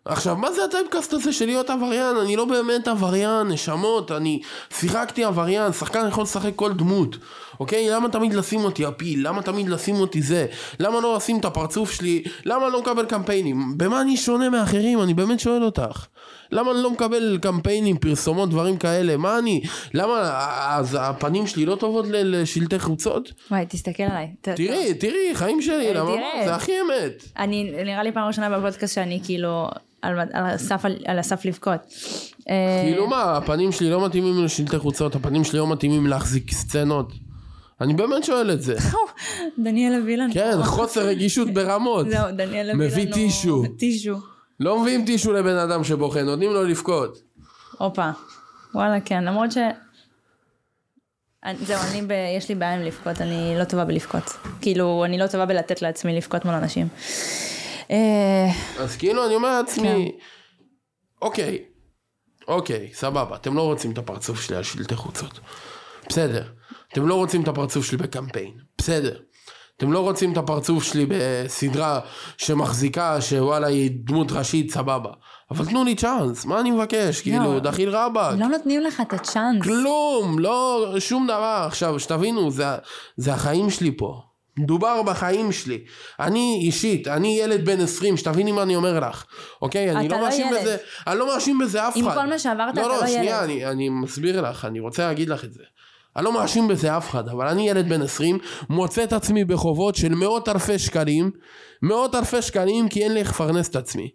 עכשיו, 0.08 0.36
מה 0.36 0.52
זה 0.52 0.64
הטייפקאסט 0.66 1.14
הזה 1.14 1.34
של 1.34 1.46
להיות 1.46 1.70
עבריין? 1.70 2.18
אני 2.18 2.36
לא 2.36 2.46
באמת 2.46 2.88
עבריין, 2.88 3.48
נשמות, 3.48 4.12
אני 4.12 4.42
שיחקתי 4.70 5.24
עבריין, 5.24 5.74
שחקן 5.74 6.08
יכול 6.08 6.24
לשחק 6.24 6.52
כל 6.56 6.74
דמות, 6.74 7.18
אוקיי? 7.60 7.90
למה 7.90 8.10
תמיד 8.10 8.34
לשים 8.34 8.60
אותי 8.60 8.86
הפיל? 8.86 9.28
למה 9.28 9.42
תמיד 9.42 9.70
לשים 9.70 9.96
אותי 9.96 10.22
זה? 10.22 10.46
למה 10.80 11.00
לא 11.00 11.16
לשים 11.16 11.40
את 11.40 11.46
הפרצוף 11.46 11.92
שלי? 11.92 12.24
למה 12.46 12.70
לא 12.70 12.82
מקבל 12.82 13.06
קמפיינים? 13.06 13.78
במה 13.78 14.02
אני 14.02 14.18
שונה 14.18 14.50
מאחרים? 14.50 15.02
אני 15.02 15.14
באמת 15.14 15.40
שואל 15.40 15.64
אותך. 15.64 16.06
למה 16.52 16.72
אני 16.72 16.84
לא 16.84 16.92
מקבל 16.92 17.38
קמפיינים, 17.42 17.98
פרסומות, 17.98 18.50
דברים 18.50 18.78
כאלה? 18.78 19.18
מה 19.18 19.40
אני? 19.40 19.62
למה, 19.94 20.32
אז 20.70 20.98
הפנים 21.02 21.48
שלי 21.48 21.66
לא 21.66 21.76
טובות 21.76 22.06
לשלטי 22.10 22.80
חוצות? 22.80 23.34
וואי, 23.52 23.66
תסתכל 23.70 24.04
עליי. 24.04 24.28
תראי, 24.42 24.94
תראי, 24.94 25.32
חיים 25.34 25.62
שלי, 25.62 25.88
אה, 25.88 25.94
למה? 25.94 26.12
זה 26.46 26.56
הכי 26.56 26.72
אמת. 26.72 27.24
אני, 27.38 27.72
נראה 27.86 28.04
לי 28.04 28.12
פעם 28.12 28.28
ראשונה 28.28 28.60
בפודקאסט 28.60 28.96
שאני 28.96 29.20
כאילו 29.24 29.68
על, 30.02 30.20
על, 30.20 30.46
הסף, 30.46 30.86
על, 30.86 30.96
על 31.06 31.20
הסף 31.20 31.46
לבכות. 31.46 31.80
אה, 32.50 32.82
כאילו 32.86 33.08
מה, 33.08 33.38
הפנים 33.38 33.72
שלי 33.72 33.90
לא 33.90 34.06
מתאימים 34.06 34.44
לשלטי 34.44 34.78
חוצות, 34.78 35.16
הפנים 35.16 35.44
שלי 35.44 35.60
לא 35.60 35.68
מתאימים 35.72 36.08
להחזיק 36.08 36.52
סצנות. 36.52 37.12
אני 37.82 37.94
באמת 37.94 38.24
שואל 38.24 38.52
את 38.52 38.62
זה. 38.62 38.76
דניאל 39.64 39.94
לנו. 39.94 40.34
כן, 40.34 40.64
חוסר 40.64 41.06
רגישות 41.08 41.50
ברמות. 41.50 42.10
זהו, 42.10 42.32
דניאל 42.32 42.70
לנו. 42.70 42.80
מביא 42.80 43.14
טישו. 43.14 43.64
טישו. 43.78 44.16
לא 44.60 44.80
מביאים 44.80 45.06
טישו 45.06 45.34
לבן 45.34 45.58
אדם 45.58 45.84
שבוכה, 45.84 46.24
נותנים 46.24 46.52
לו 46.52 46.64
לבכות. 46.64 47.22
הופה. 47.78 48.10
וואלה, 48.74 49.00
כן, 49.02 49.24
למרות 49.24 49.52
ש... 49.52 49.58
זהו, 51.62 51.80
אני 51.92 52.02
ב... 52.02 52.12
יש 52.38 52.50
לי 52.50 52.56
בעיה 52.56 52.76
עם 52.76 52.82
לבכות, 52.82 53.22
אני 53.22 53.56
לא 53.60 53.64
טובה 53.64 53.86
בלבכות. 53.86 54.24
כאילו, 54.62 55.06
אני 55.06 55.18
לא 55.18 55.28
טובה 55.28 55.46
בלתת 55.46 55.82
לעצמי 55.82 56.18
לבכות 56.18 56.46
מול 56.46 56.54
אנשים. 56.54 56.88
אה, 57.92 58.48
אז 58.80 58.98
כאילו 58.98 59.26
אני 59.26 59.36
אומר 59.36 59.62
לעצמי, 59.62 60.12
אוקיי, 61.22 61.66
אוקיי, 62.48 62.90
סבבה, 62.94 63.36
אתם 63.36 63.56
לא 63.56 63.62
רוצים 63.62 63.92
את 63.92 63.98
הפרצוף 63.98 64.42
שלי 64.42 64.56
על 64.56 64.64
שלטי 64.64 64.96
חוצות. 64.96 65.40
בסדר. 66.10 66.44
אתם 66.94 67.08
לא 67.08 67.16
רוצים 67.16 67.44
את 67.44 67.48
הפרצוף 67.48 67.86
שלי 67.86 67.98
בקמפיין. 67.98 68.54
בסדר. 68.78 69.20
אתם 69.78 69.92
לא 69.92 70.00
רוצים 70.00 70.32
את 70.32 70.38
הפרצוף 70.38 70.84
שלי 70.84 71.06
בסדרה 71.10 72.00
שמחזיקה, 72.38 73.22
שוואלה 73.22 73.68
היא 73.68 73.92
דמות 73.94 74.32
ראשית, 74.32 74.72
סבבה. 74.72 75.12
אבל 75.52 75.66
תנו 75.66 75.84
לי 75.84 75.96
צ'אנס, 75.96 76.46
מה 76.46 76.60
אני 76.60 76.72
מבקש? 76.72 77.22
כאילו, 77.22 77.60
דחיל 77.60 77.90
רבאק. 77.90 78.40
לא 78.40 78.48
נותנים 78.48 78.82
לך 78.82 79.02
את 79.02 79.14
הצ'אנס. 79.14 79.64
כלום, 79.64 80.40
לא, 80.40 80.96
שום 81.00 81.28
דבר. 81.28 81.64
עכשיו, 81.68 82.00
שתבינו, 82.00 82.52
זה, 82.52 82.66
זה 83.18 83.34
החיים 83.34 83.70
שלי 83.70 83.98
פה. 83.98 84.22
מדובר 84.58 85.04
בחיים 85.04 85.52
שלי. 85.52 85.84
אני 86.20 86.60
אישית, 86.62 87.08
אני 87.08 87.40
ילד 87.42 87.66
בן 87.66 87.82
20, 87.82 88.18
שתביני 88.18 88.52
מה 88.52 88.64
אני 88.64 88.76
אומר 88.76 89.00
לך. 89.00 89.26
אוקיי? 89.62 89.92
אני 89.92 90.10
לא 90.10 90.18
לא 90.18 90.24
מאשים. 90.24 90.48
בזה, 90.52 90.78
אני 91.08 91.20
לא 91.20 91.34
מאשים 91.34 91.60
בזה 91.60 91.88
אף 91.88 91.94
עם 91.96 92.08
אחד. 92.08 92.18
כל 92.18 92.28
מה 92.30 92.40
שעברת, 92.40 92.76
לא, 92.76 92.82
אתה 92.82 92.90
לא, 92.90 93.02
לא 93.02 93.08
שנייה, 93.08 93.24
ילד. 93.24 93.44
אני, 93.44 93.66
אני 93.66 93.90
מסביר 93.90 94.42
לך, 94.42 94.66
אני 94.66 94.80
רוצה 94.80 95.08
להגיד 95.08 95.30
לך 95.30 95.44
את 95.44 95.54
זה. 95.54 95.64
אני 96.16 96.26
לא 96.26 96.34
מאשים 96.34 96.68
בזה 96.68 96.98
אף 96.98 97.10
אחד, 97.10 97.30
אבל 97.30 97.48
אני 97.48 97.70
ילד 97.70 97.90
בן 97.90 98.02
20, 98.02 98.40
מוצא 98.70 99.04
את 99.04 99.14
עצמי 99.14 99.46
בחובות 99.46 99.96
של 99.96 100.16
מאות 100.16 100.50
אלפי 100.50 100.80
שקלים, 100.80 101.32
מאות 101.82 102.16
אלפי 102.16 102.42
שקלים, 102.42 102.90
כי 102.90 103.04
אין 103.04 103.14
לי 103.14 103.20
איך 103.20 103.30
לפרנס 103.30 103.70
את 103.70 103.76
עצמי. 103.76 104.10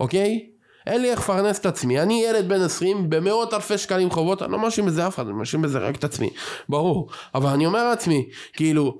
אוקיי? 0.00 0.50
אין 0.86 1.02
לי 1.02 1.10
איך 1.10 1.20
לפרנס 1.20 1.58
את 1.58 1.66
עצמי. 1.66 2.00
אני 2.00 2.24
ילד 2.24 2.48
בן 2.48 2.60
20 2.60 3.10
במאות 3.10 3.54
אלפי 3.54 3.78
שקלים 3.78 4.10
חובות, 4.10 4.42
אני 4.42 4.52
לא 4.52 4.58
מאשים 4.58 4.86
בזה 4.86 5.06
אף 5.06 5.14
אחד, 5.14 5.26
אני 5.26 5.32
מאשים 5.32 5.62
בזה 5.62 5.78
רק 5.78 5.96
את 5.96 6.04
עצמי. 6.04 6.30
ברור. 6.68 7.10
אבל 7.34 7.50
אני 7.50 7.66
אומר 7.66 7.88
לעצמי, 7.88 8.28
כאילו, 8.52 8.98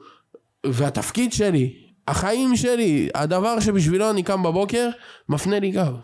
והתפקיד 0.67 1.33
שלי, 1.33 1.75
החיים 2.09 2.57
שלי, 2.57 3.09
הדבר 3.15 3.61
שבשבילו 3.61 4.11
אני 4.11 4.23
קם 4.23 4.43
בבוקר, 4.43 4.89
מפנה 5.29 5.59
לי 5.59 5.71
גב. 5.71 5.97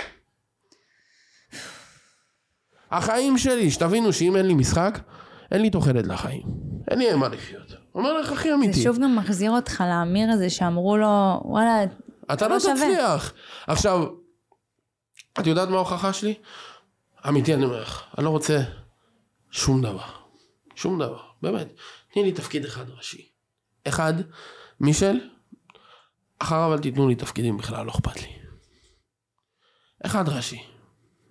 החיים 2.91 3.39
שלי, 3.39 3.71
שתבינו 3.71 4.13
שאם 4.13 4.37
אין 4.37 4.47
לי 4.47 4.55
משחק, 4.55 4.99
אין 5.55 5.63
לי 5.63 5.71
תוחלת 5.71 6.07
לחיים. 6.07 6.43
אין 6.91 6.99
לי 6.99 7.15
מה 7.15 7.29
לחיות. 7.29 7.73
אומר 7.95 8.21
לך 8.21 8.33
הכי 8.33 8.49
זה 8.49 8.55
אמיתי. 8.55 8.83
שוב 8.83 8.99
גם 9.03 9.17
מחזיר 9.17 9.51
אותך 9.51 9.85
לאמיר 9.89 10.31
הזה 10.31 10.51
שאמרו 10.51 10.97
לו, 10.97 11.41
וואלה, 11.45 11.85
אתה 12.33 12.49
לא 12.49 12.55
לא 12.55 12.61
שווה." 12.61 12.75
תצליח. 12.75 13.33
עכשיו, 13.67 14.07
את 15.41 15.47
יודעת 15.47 15.69
מה 15.69 15.77
ההוכחה 15.77 16.13
שלי? 16.13 16.35
אמיתי 17.29 17.55
אני 17.55 17.65
אומר 17.65 17.83
לך, 17.83 18.03
אני 18.19 18.25
לא 18.25 18.31
רוצה 18.31 18.59
שום 19.51 19.83
דבר. 19.83 20.05
שום 20.75 20.99
דבר, 20.99 21.21
באמת. 21.43 21.69
תני 22.15 22.23
לי 22.23 22.33
תפקיד 22.33 22.65
אחד 22.65 22.85
ראשי. 22.91 23.29
אחד, 23.89 24.15
מישל, 24.81 25.21
אחריו 26.39 26.73
אל 26.75 26.79
תיתנו 26.79 27.09
לי 27.09 27.15
תפקידים 27.15 27.57
בכלל, 27.57 27.87
לא 27.87 27.91
אכפת 27.91 28.23
לי. 28.23 28.29
אחד 30.07 30.29
ראשי. 30.29 30.63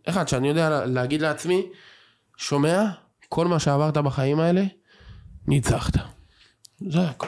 אחד 0.10 0.28
שאני 0.28 0.48
יודע 0.50 0.70
לה- 0.70 0.86
להגיד 0.86 1.22
לעצמי, 1.22 1.70
שומע, 2.38 2.84
כל 3.34 3.48
מה 3.48 3.60
שעברת 3.60 3.98
בחיים 3.98 4.40
האלה, 4.40 4.64
ניצחת. 5.48 5.94
זה 6.90 7.02
הכל. 7.10 7.28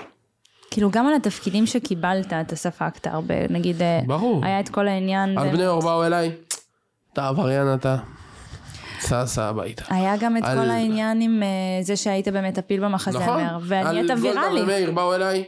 כאילו 0.71 0.91
גם 0.91 1.07
על 1.07 1.13
התפקידים 1.13 1.65
שקיבלת 1.65 2.33
אתה 2.33 2.55
ספגת 2.55 3.07
הרבה, 3.07 3.47
נגיד, 3.49 3.81
אה, 3.81 3.99
ברור. 4.07 4.45
היה 4.45 4.59
את 4.59 4.69
כל 4.69 4.87
העניין, 4.87 5.37
על 5.37 5.47
ו- 5.47 5.51
בני 5.51 5.67
אור 5.67 5.81
באו 5.81 6.03
אליי, 6.05 6.31
אתה 7.13 7.27
עבריין 7.27 7.73
אתה, 7.73 7.97
סע 8.99 9.25
סע 9.25 9.43
הביתה. 9.45 9.83
היה 9.89 10.17
גם 10.17 10.37
את 10.37 10.41
על- 10.45 10.57
כל 10.57 10.69
העניין 10.69 11.21
עם 11.21 11.43
אה, 11.43 11.47
זה 11.83 11.95
שהיית 11.95 12.27
באמת 12.27 12.57
הפיל 12.57 12.83
במחזמר, 12.85 13.21
נכון? 13.21 13.43
ונהיית 13.67 14.09
על 14.09 14.19
גולדה 14.19 14.39
ויראלי. 14.41 14.61
ומאיר 14.61 14.91
באו 14.91 15.15
אליי, 15.15 15.43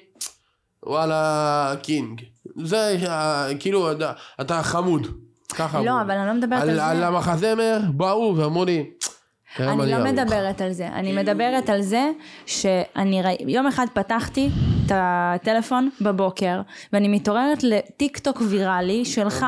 וואלה 0.86 1.74
קינג. 1.84 2.22
זה 2.64 2.98
אה, 3.08 3.48
כאילו 3.60 3.92
אתה- 3.92 4.12
אתה 4.42 4.64
חמוד. 4.64 5.08
ככה 5.56 5.82
לא, 5.82 5.90
אמרו. 5.92 6.02
אבל 6.02 6.12
אני 6.12 6.28
לא 6.28 6.34
מדברת 6.34 6.62
על 6.62 6.70
על, 6.70 6.76
זה. 6.76 6.86
על 6.86 7.04
המחזמר 7.04 7.80
באו 7.94 8.34
ואמרו 8.38 8.66
לי, 8.66 8.90
אני 9.60 9.78
לא 9.78 9.84
אראה 9.84 10.00
לך." 10.00 10.08
מדברת 10.08 10.62
על 10.62 10.72
זה, 10.72 10.88
אני 10.88 11.14
מדברת 11.14 11.70
על 11.70 11.82
זה 11.82 12.12
שאני 12.46 13.22
יום 13.40 13.68
אחד 13.68 13.86
פתחתי 13.94 14.50
את 14.86 14.92
הטלפון 14.96 15.90
בבוקר 16.02 16.62
ואני 16.94 17.08
מתעוררת 17.08 17.64
לטיק 17.64 18.18
טוק 18.18 18.42
ויראלי 18.50 19.06
שלך 19.06 19.46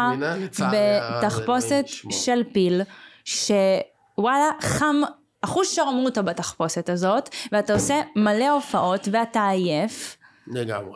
בתחפושת. 0.72 1.86
של 2.12 2.44
פיל 2.54 2.82
שוואלה 3.26 4.50
חם 4.62 4.96
אחוז 5.42 5.68
שרמוטה 5.68 6.22
בתחפושת 6.22 6.90
הזאת 6.90 7.30
ואתה 7.52 7.74
עושה 7.74 8.02
מלא 8.16 8.50
הופעות 8.50 9.08
ואתה 9.12 9.48
עייף 9.48 10.18
לגמרי. 10.50 10.92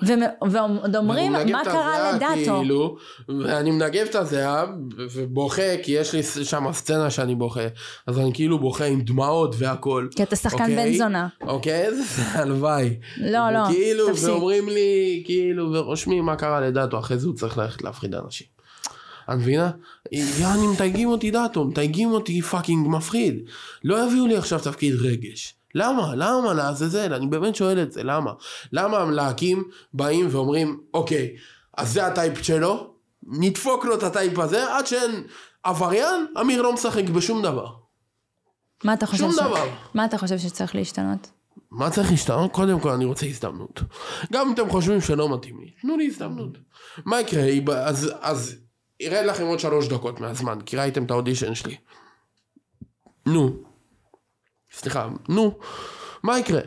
ועוד 0.52 0.96
אומרים 0.96 1.32
מה 1.32 1.64
קרה 1.64 2.12
לדאטו 2.12 2.60
כאילו, 2.60 2.98
ואני 3.28 3.72
מנגב 3.72 4.06
את 4.10 4.16
הזיעה 4.16 4.66
ובוכה 4.98 5.78
כי 5.84 5.92
יש 5.92 6.14
לי 6.14 6.24
שם 6.24 6.66
סצנה 6.72 7.10
שאני 7.10 7.36
בוכה 7.36 7.62
אז 8.08 8.20
אני 8.20 8.32
כאילו 8.34 8.60
בוכה 8.60 8.86
עם 8.86 9.02
דמעות 9.02 9.56
והכל. 9.58 10.08
כי 10.16 10.24
אתה 10.24 10.36
שחקן 10.36 10.62
אוקיי? 10.62 10.76
בן 10.76 10.98
זונה. 10.98 11.28
אוקיי? 11.42 11.88
הלוואי. 12.34 12.98
לא, 13.18 13.52
לא, 13.52 13.60
וכאילו, 13.60 14.10
תפסיק. 14.10 14.30
ואומרים 14.30 14.70
לי, 14.70 15.24
כאילו, 15.26 15.74
ורושמים 15.74 16.26
מה 16.26 16.36
קרה 16.36 16.62
לדאטו, 16.62 17.00
אחרי 17.00 17.18
זה 17.18 17.28
הוא 17.28 17.36
צריך 17.36 17.58
ללכת 17.58 17.82
להפחיד 17.82 18.16
אנשים. 18.16 18.48
את 19.30 19.36
מבינה? 19.36 19.72
יעני 20.12 20.68
מתייגים 20.68 21.10
אותי 21.10 21.32
דאטו, 21.32 21.66
מתייגים 21.66 22.12
אותי 22.12 22.42
fucking 22.42 22.88
מפחיד. 22.88 23.40
לא 23.84 24.08
יביאו 24.08 24.28
לי 24.28 24.38
עכשיו 24.38 24.60
תפקיד 24.60 24.96
רגש. 24.96 25.56
למה? 25.76 26.16
למה 26.16 26.54
לעזאזל? 26.54 27.14
אני 27.14 27.28
באמת 27.28 27.56
שואל 27.56 27.82
את 27.82 27.92
זה, 27.92 28.04
למה? 28.04 28.32
למה 28.72 28.98
המלהקים 28.98 29.64
באים 29.94 30.28
ואומרים, 30.32 30.82
אוקיי, 30.94 31.36
אז 31.78 31.94
זה 31.94 32.06
הטייפ 32.08 32.42
שלו, 32.44 32.94
נדפוק 33.24 33.86
לו 33.86 33.96
את 33.96 34.04
הטייפ 34.04 34.40
הזה, 34.40 34.76
עד 34.78 34.88
שאין 34.88 35.24
עבריין, 35.64 36.26
אמיר 36.42 36.62
לא 36.62 36.74
משחק 36.74 37.04
בשום 37.04 37.42
דבר. 37.42 37.68
מה 38.84 38.94
אתה 38.94 39.06
חושב 39.06 39.32
ש- 39.32 39.36
דבר. 39.36 39.70
מה 39.94 40.06
אתה 40.06 40.18
חושב 40.18 40.38
שצריך 40.38 40.76
להשתנות? 40.76 41.32
מה 41.72 41.90
צריך 41.90 42.12
להשתנות? 42.12 42.52
קודם 42.52 42.80
כל 42.80 42.90
אני 42.90 43.06
רוצה 43.06 43.26
הזדמנות. 43.26 43.82
גם 44.34 44.48
אם 44.48 44.54
אתם 44.54 44.70
חושבים 44.70 45.02
שלא 45.02 45.34
מתאים 45.34 45.60
לי, 45.62 45.72
תנו 45.82 45.98
לי 45.98 46.08
הזדמנות. 46.08 46.58
מה 47.06 47.22
יקרה? 47.22 47.44
אז, 47.76 48.12
אז 48.22 48.56
ירד 49.00 49.26
לכם 49.26 49.46
עוד 49.46 49.60
שלוש 49.60 49.88
דקות 49.88 50.20
מהזמן, 50.20 50.60
כי 50.66 50.78
ראיתם 50.78 51.04
את 51.04 51.12
האודישן 51.12 51.56
שלי. 51.56 51.78
נו. 53.26 53.73
סליחה, 54.74 55.08
נו. 55.30 55.58
מה 56.24 56.40
יקרה? 56.40 56.62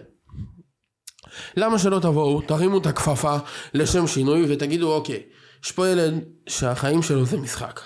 למה 1.56 1.78
שלא 1.78 1.98
תבואו, 1.98 2.40
תרימו 2.40 2.78
את 2.78 2.86
הכפפה 2.86 3.36
לשם 3.74 4.06
שינוי 4.06 4.44
ותגידו 4.48 4.92
אוקיי, 4.92 5.22
יש 5.64 5.72
פה 5.72 5.88
ילד 5.88 6.24
שהחיים 6.48 7.02
שלו 7.02 7.24
זה 7.24 7.36
משחק. 7.36 7.80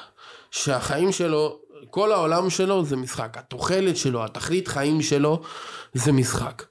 שהחיים 0.51 1.12
שלו, 1.12 1.59
כל 1.91 2.12
העולם 2.12 2.51
שלו 2.51 2.85
זה 2.85 2.97
משחק. 2.97 3.37
התוחלת 3.39 3.97
שלו, 3.97 4.25
התכלית 4.25 4.68
חיים 4.68 5.03
שלו 5.03 5.43
זה 5.95 6.12
משחק. 6.12 6.62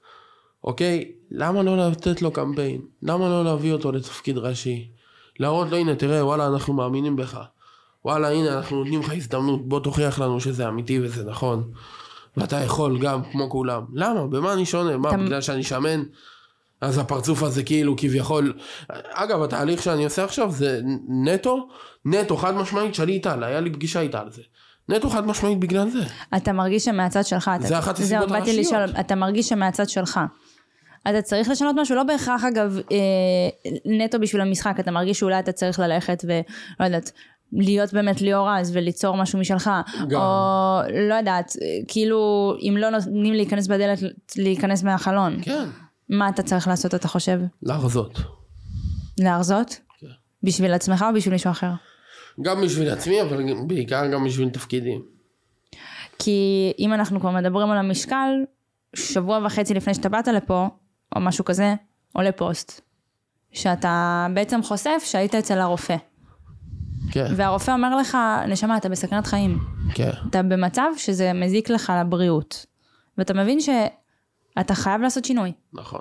אוקיי? 0.64 1.12
למה 1.30 1.62
לא 1.62 1.88
לתת 1.88 2.22
לו 2.22 2.30
קמפיין? 2.30 2.80
למה 3.02 3.28
לא 3.28 3.44
להביא 3.44 3.72
אותו 3.72 3.92
לתפקיד 3.92 4.38
ראשי? 4.38 4.90
להראות 5.38 5.70
לו 5.70 5.76
הנה 5.76 5.94
תראה 5.94 6.24
וואלה 6.26 6.46
אנחנו 6.46 6.74
מאמינים 6.74 7.16
בך. 7.16 7.40
וואלה 8.04 8.30
הנה 8.30 8.56
אנחנו 8.56 8.76
נותנים 8.76 9.00
לך 9.00 9.12
הזדמנות 9.12 9.68
בוא 9.68 9.80
תוכיח 9.80 10.18
לנו 10.18 10.40
שזה 10.40 10.68
אמיתי 10.68 11.00
וזה 11.00 11.24
נכון. 11.24 11.72
ואתה 12.36 12.56
יכול 12.56 12.98
גם 12.98 13.20
כמו 13.32 13.50
כולם. 13.50 13.82
למה? 13.94 14.26
במה 14.26 14.52
אני 14.52 14.66
שונה? 14.66 14.96
מה 14.96 15.12
בגלל 15.12 15.40
שאני 15.40 15.62
שמן? 15.62 16.02
אז 16.80 16.98
הפרצוף 16.98 17.42
הזה 17.42 17.62
כאילו 17.62 17.94
כביכול... 17.96 18.52
אגב 19.12 19.42
התהליך 19.42 19.82
שאני 19.82 20.04
עושה 20.04 20.24
עכשיו 20.24 20.50
זה 20.50 20.80
נטו, 21.24 21.68
נטו 22.04 22.36
חד 22.36 22.54
משמעית 22.54 22.94
שלי 22.94 23.12
איטל, 23.12 23.44
היה 23.44 23.60
לי 23.60 23.72
פגישה 23.72 24.00
איתה 24.00 24.20
על 24.20 24.30
זה. 24.30 24.42
נטו 24.88 25.10
חד 25.10 25.26
משמעית 25.26 25.60
בגלל 25.60 25.90
זה. 25.90 26.00
אתה 26.36 26.52
מרגיש 26.52 26.84
שמהצד 26.84 27.24
שלך, 27.24 27.50
אתה, 27.56 27.66
זה 27.66 27.78
אחת 27.78 27.98
הסיבות 27.98 28.30
הראשיות. 28.30 28.58
לשאול, 28.58 29.00
אתה 29.00 29.14
מרגיש 29.14 29.48
שמהצד 29.48 29.88
שלך, 29.88 30.20
אתה 31.08 31.22
צריך 31.22 31.48
לשנות 31.48 31.76
משהו, 31.78 31.96
לא 31.96 32.02
בהכרח 32.02 32.44
אגב 32.44 32.78
אה, 32.92 33.76
נטו 33.84 34.20
בשביל 34.20 34.42
המשחק, 34.42 34.76
אתה 34.80 34.90
מרגיש 34.90 35.18
שאולי 35.18 35.38
אתה 35.38 35.52
צריך 35.52 35.78
ללכת 35.78 36.24
ולא 36.24 36.86
יודעת, 36.86 37.12
להיות 37.52 37.92
באמת 37.92 38.20
ליאור 38.20 38.50
רז 38.50 38.70
וליצור 38.76 39.16
משהו 39.16 39.38
משלך, 39.38 39.70
גם. 40.08 40.20
או 40.20 40.80
לא 41.08 41.14
יודעת, 41.14 41.52
כאילו 41.88 42.52
אם 42.60 42.76
לא 42.78 42.90
נותנים 42.90 43.34
להיכנס 43.34 43.66
בדלת, 43.66 43.98
להיכנס 44.36 44.82
מהחלון, 44.82 45.38
כן. 45.42 45.68
מה 46.08 46.28
אתה 46.28 46.42
צריך 46.42 46.68
לעשות 46.68 46.94
אתה 46.94 47.08
חושב? 47.08 47.40
להרזות. 47.62 48.18
להרזות? 49.18 49.80
כן. 50.00 50.06
בשביל 50.42 50.72
עצמך 50.72 51.04
או 51.08 51.14
בשביל 51.14 51.32
מישהו 51.32 51.50
אחר? 51.50 51.70
גם 52.42 52.60
בשביל 52.60 52.90
עצמי 52.90 53.22
אבל 53.22 53.44
בעיקר 53.66 54.06
גם 54.06 54.24
בשביל 54.24 54.48
תפקידים. 54.48 55.02
כי 56.18 56.72
אם 56.78 56.92
אנחנו 56.92 57.20
כבר 57.20 57.30
מדברים 57.30 57.70
על 57.70 57.78
המשקל, 57.78 58.30
שבוע 58.96 59.38
וחצי 59.46 59.74
לפני 59.74 59.94
שאתה 59.94 60.08
באת 60.08 60.28
לפה, 60.28 60.68
או 61.16 61.20
משהו 61.20 61.44
כזה, 61.44 61.74
עולה 62.12 62.32
פוסט. 62.32 62.80
שאתה 63.52 64.26
בעצם 64.34 64.62
חושף 64.62 65.02
שהיית 65.04 65.34
אצל 65.34 65.58
הרופא. 65.58 65.96
כן, 67.10 67.32
והרופא 67.36 67.70
אומר 67.70 67.96
לך, 67.96 68.18
נשמה, 68.48 68.76
אתה 68.76 68.88
בסכנת 68.88 69.26
חיים. 69.26 69.58
כן. 69.94 70.10
אתה 70.30 70.42
במצב 70.42 70.88
שזה 70.96 71.32
מזיק 71.32 71.70
לך 71.70 71.92
לבריאות. 72.00 72.66
ואתה 73.18 73.34
מבין 73.34 73.58
שאתה 73.60 74.74
חייב 74.74 75.00
לעשות 75.00 75.24
שינוי. 75.24 75.52
נכון. 75.72 76.00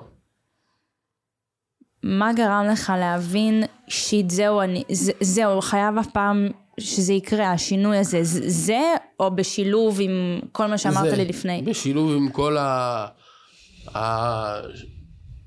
מה 2.04 2.34
גרם 2.34 2.66
לך 2.72 2.94
להבין 2.98 3.64
שיט 3.88 4.30
זהו 4.30 4.62
אני, 4.62 4.84
זה, 4.92 5.12
זהו 5.22 5.62
חייב 5.62 5.98
אף 5.98 6.08
פעם 6.08 6.48
שזה 6.80 7.14
יקרה 7.14 7.52
השינוי 7.52 7.98
הזה, 7.98 8.24
זה, 8.24 8.50
זה 8.50 8.82
או 9.20 9.36
בשילוב 9.36 9.98
עם 10.02 10.40
כל 10.52 10.66
מה 10.66 10.78
שאמרת 10.78 11.10
זה, 11.10 11.16
לי 11.16 11.26
לפני? 11.26 11.62
בשילוב 11.62 12.12
עם 12.12 12.30
כל 12.30 12.58
ה... 12.58 13.08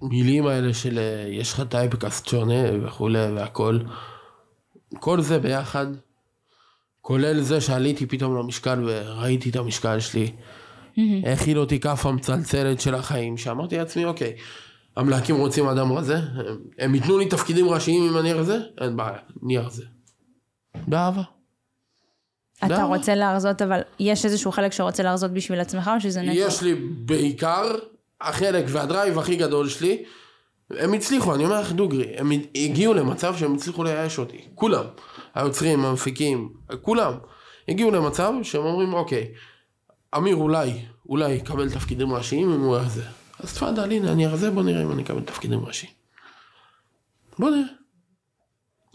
המילים 0.02 0.46
האלה 0.46 0.74
של 0.74 0.98
יש 1.28 1.52
לך 1.52 1.62
טייפקאסט 1.68 2.28
שונה 2.28 2.86
וכולי 2.86 3.30
והכל. 3.32 3.78
כל 5.00 5.20
זה 5.20 5.38
ביחד, 5.38 5.86
כולל 7.00 7.40
זה 7.40 7.60
שעליתי 7.60 8.06
פתאום 8.06 8.36
למשקל 8.36 8.84
וראיתי 8.86 9.50
את 9.50 9.56
המשקל 9.56 10.00
שלי. 10.00 10.32
האכיל 11.24 11.58
אותי 11.58 11.80
כאפה 11.80 12.12
מצלצלת 12.12 12.80
של 12.80 12.94
החיים, 12.94 13.36
שאמרתי 13.36 13.78
לעצמי, 13.78 14.04
אוקיי, 14.04 14.36
המלהקים 14.96 15.36
רוצים 15.36 15.66
אדם 15.66 15.92
רזה, 15.92 16.16
הם, 16.16 16.56
הם 16.78 16.94
ייתנו 16.94 17.18
לי 17.18 17.26
תפקידים 17.26 17.68
ראשיים 17.68 18.10
עם 18.10 18.18
אני 18.18 18.32
רזה? 18.32 18.58
אין 18.80 18.96
בעיה, 18.96 19.18
אני 19.44 19.58
רזה. 19.58 19.84
באהבה. 20.86 21.22
אתה 22.58 22.74
למה? 22.74 22.84
רוצה 22.84 23.14
להרזות 23.14 23.62
אבל 23.62 23.80
יש 23.98 24.24
איזשהו 24.24 24.52
חלק 24.52 24.72
שרוצה 24.72 25.02
להרזות 25.02 25.30
בשביל 25.30 25.60
עצמך 25.60 25.90
או 25.94 26.00
שזה 26.00 26.22
נטו? 26.22 26.32
יש 26.34 26.62
לי 26.62 26.74
בעיקר, 26.90 27.74
החלק 28.20 28.64
והדרייב 28.68 29.18
הכי 29.18 29.36
גדול 29.36 29.68
שלי, 29.68 30.04
הם 30.78 30.92
הצליחו, 30.92 31.34
אני 31.34 31.44
אומר 31.44 31.60
לך 31.60 31.72
דוגרי, 31.72 32.14
הם 32.16 32.32
הגיעו 32.54 32.94
למצב 32.94 33.36
שהם 33.36 33.54
הצליחו 33.54 33.84
לייאש 33.84 34.18
אותי, 34.18 34.48
כולם, 34.54 34.84
היוצרים, 35.34 35.84
המפיקים, 35.84 36.52
כולם, 36.82 37.12
הגיעו 37.68 37.90
למצב 37.90 38.32
שהם 38.42 38.64
אומרים 38.64 38.94
אוקיי, 38.94 39.28
אמיר 40.16 40.36
אולי, 40.36 40.72
אולי 41.08 41.32
יקבל 41.32 41.70
תפקידים 41.70 42.12
ראשיים 42.12 42.52
אם 42.52 42.60
הוא 42.60 42.76
ירזה, 42.76 43.04
אז 43.40 43.54
תפאדל 43.54 43.92
הנה 43.92 44.12
אני 44.12 44.26
ארזה 44.26 44.50
בוא 44.50 44.62
נראה 44.62 44.82
אם 44.82 44.92
אני 44.92 45.02
אקבל 45.02 45.20
תפקידים 45.20 45.64
ראשיים. 45.64 45.92
בוא 47.38 47.50
נראה. 47.50 47.62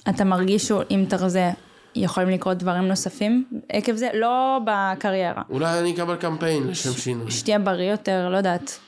אתה 0.09 0.23
מרגיש 0.23 0.67
שאם 0.67 1.05
תרזה 1.09 1.51
יכולים 1.95 2.29
לקרות 2.29 2.57
דברים 2.57 2.87
נוספים 2.87 3.45
עקב 3.69 3.95
זה? 3.95 4.09
לא 4.13 4.59
בקריירה. 4.65 5.41
אולי 5.49 5.79
אני 5.79 5.93
אקבל 5.93 6.15
קמפיין 6.15 6.67
לשם 6.67 6.93
שינוי. 6.93 7.31
שתהיה 7.31 7.59
בריא 7.59 7.91
יותר, 7.91 8.29
לא 8.29 8.37
יודעת. 8.37 8.79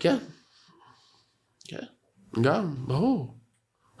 כן. 0.00 0.16
גם, 2.42 2.74
ברור. 2.86 3.34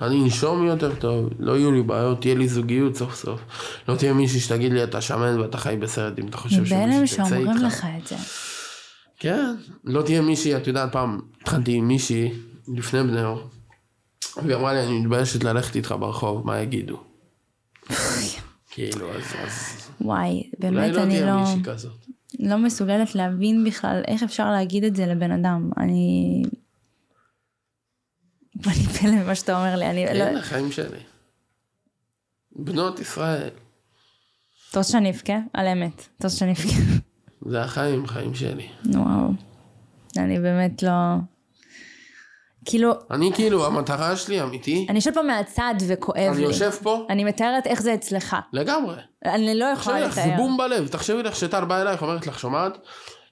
אני 0.00 0.24
אנשום 0.24 0.66
יותר 0.66 0.94
טוב, 0.94 1.28
לא 1.38 1.56
יהיו 1.56 1.72
לי 1.72 1.82
בעיות, 1.82 2.20
תהיה 2.20 2.34
לי 2.34 2.48
זוגיות 2.48 2.96
סוף 2.96 3.14
סוף. 3.14 3.40
לא 3.88 3.96
תהיה 3.96 4.12
מישהי 4.12 4.40
שתגיד 4.40 4.72
לי 4.72 4.84
אתה 4.84 5.00
שמן 5.00 5.40
ואתה 5.40 5.58
חי 5.58 5.76
בסרט 5.80 6.18
אם 6.18 6.26
אתה 6.26 6.36
חושב 6.36 6.64
שמישהי 6.64 7.24
תצא 7.24 7.36
איתך. 7.36 7.60
לך 7.62 7.86
את 7.98 8.06
זה. 8.06 8.16
כן, 9.18 9.54
לא 9.84 10.02
תהיה 10.02 10.20
מישהי, 10.20 10.56
את 10.56 10.66
יודעת, 10.66 10.92
פעם 10.92 11.20
התחלתי 11.42 11.72
עם 11.72 11.88
מישהי 11.88 12.30
לפני 12.74 13.02
בני 13.02 13.24
אור, 13.24 13.40
והיא 14.42 14.56
אמרה 14.56 14.72
לי, 14.72 14.86
אני 14.86 14.98
מתביישת 14.98 15.44
ללכת 15.44 15.76
איתך 15.76 15.94
ברחוב, 16.00 16.46
מה 16.46 16.60
יגידו? 16.60 17.00
כאילו, 18.70 19.10
אז, 19.10 19.22
אז 19.46 19.88
וואי, 20.00 20.28
אולי 20.28 20.50
באמת 20.58 20.94
לא 20.94 21.02
אני 21.02 21.14
תהיה 21.14 21.26
לא, 21.26 21.40
מישהי 21.40 21.62
כזאת. 21.64 21.92
לא 22.40 22.58
מסוגלת 22.58 23.14
להבין 23.14 23.64
בכלל 23.64 24.02
איך 24.08 24.22
אפשר 24.22 24.50
להגיד 24.50 24.84
את 24.84 24.96
זה 24.96 25.06
לבן 25.06 25.30
אדם. 25.30 25.70
אני... 25.76 26.42
אני 28.66 28.74
פלא 28.74 29.10
ממה 29.10 29.34
שאתה 29.34 29.58
אומר 29.58 29.76
לי, 29.76 29.86
אני 29.86 30.18
לא... 30.18 30.24
הנה, 30.24 30.42
חיים 30.42 30.72
שלי. 30.72 30.98
בנות 32.56 33.00
ישראל, 33.00 33.50
אתה 34.70 34.78
רוצה 34.78 34.92
שאני 34.92 35.10
אבכה? 35.10 35.38
על 35.52 35.66
אמת. 35.66 36.08
אתה 36.18 36.26
רוצה 36.26 36.36
שאני 36.36 36.52
אבכה? 36.52 36.82
זה 37.48 37.62
החיים, 37.62 38.06
חיים 38.06 38.34
שלי. 38.34 38.68
וואו. 38.86 39.30
אני 40.16 40.40
באמת 40.40 40.82
לא... 40.82 40.90
כאילו, 42.64 42.92
אני 43.10 43.30
כאילו, 43.34 43.66
המטרה 43.66 44.16
שלי, 44.16 44.42
אמיתי, 44.42 44.86
אני 44.88 44.98
יושבת 44.98 45.14
פה 45.14 45.22
מהצד 45.22 45.74
וכואב 45.88 46.18
אני 46.18 46.36
לי. 46.36 46.42
יושב 46.42 46.70
פה, 46.70 47.06
אני 47.10 47.24
מתארת 47.24 47.66
איך 47.66 47.82
זה 47.82 47.94
אצלך. 47.94 48.36
לגמרי. 48.52 48.96
אני 49.24 49.54
לא 49.54 49.66
תחשבי 49.74 49.90
יכולה 49.90 50.06
לך, 50.06 50.14
זה 50.14 50.20
לתאר. 50.20 50.36
בום 50.36 50.56
בלב. 50.56 50.88
תחשבי 50.88 51.22
לך 51.22 51.36
שטל 51.36 51.64
באה 51.64 51.82
אלייך, 51.82 52.02
אומרת 52.02 52.26
לך, 52.26 52.38
שומעת, 52.38 52.78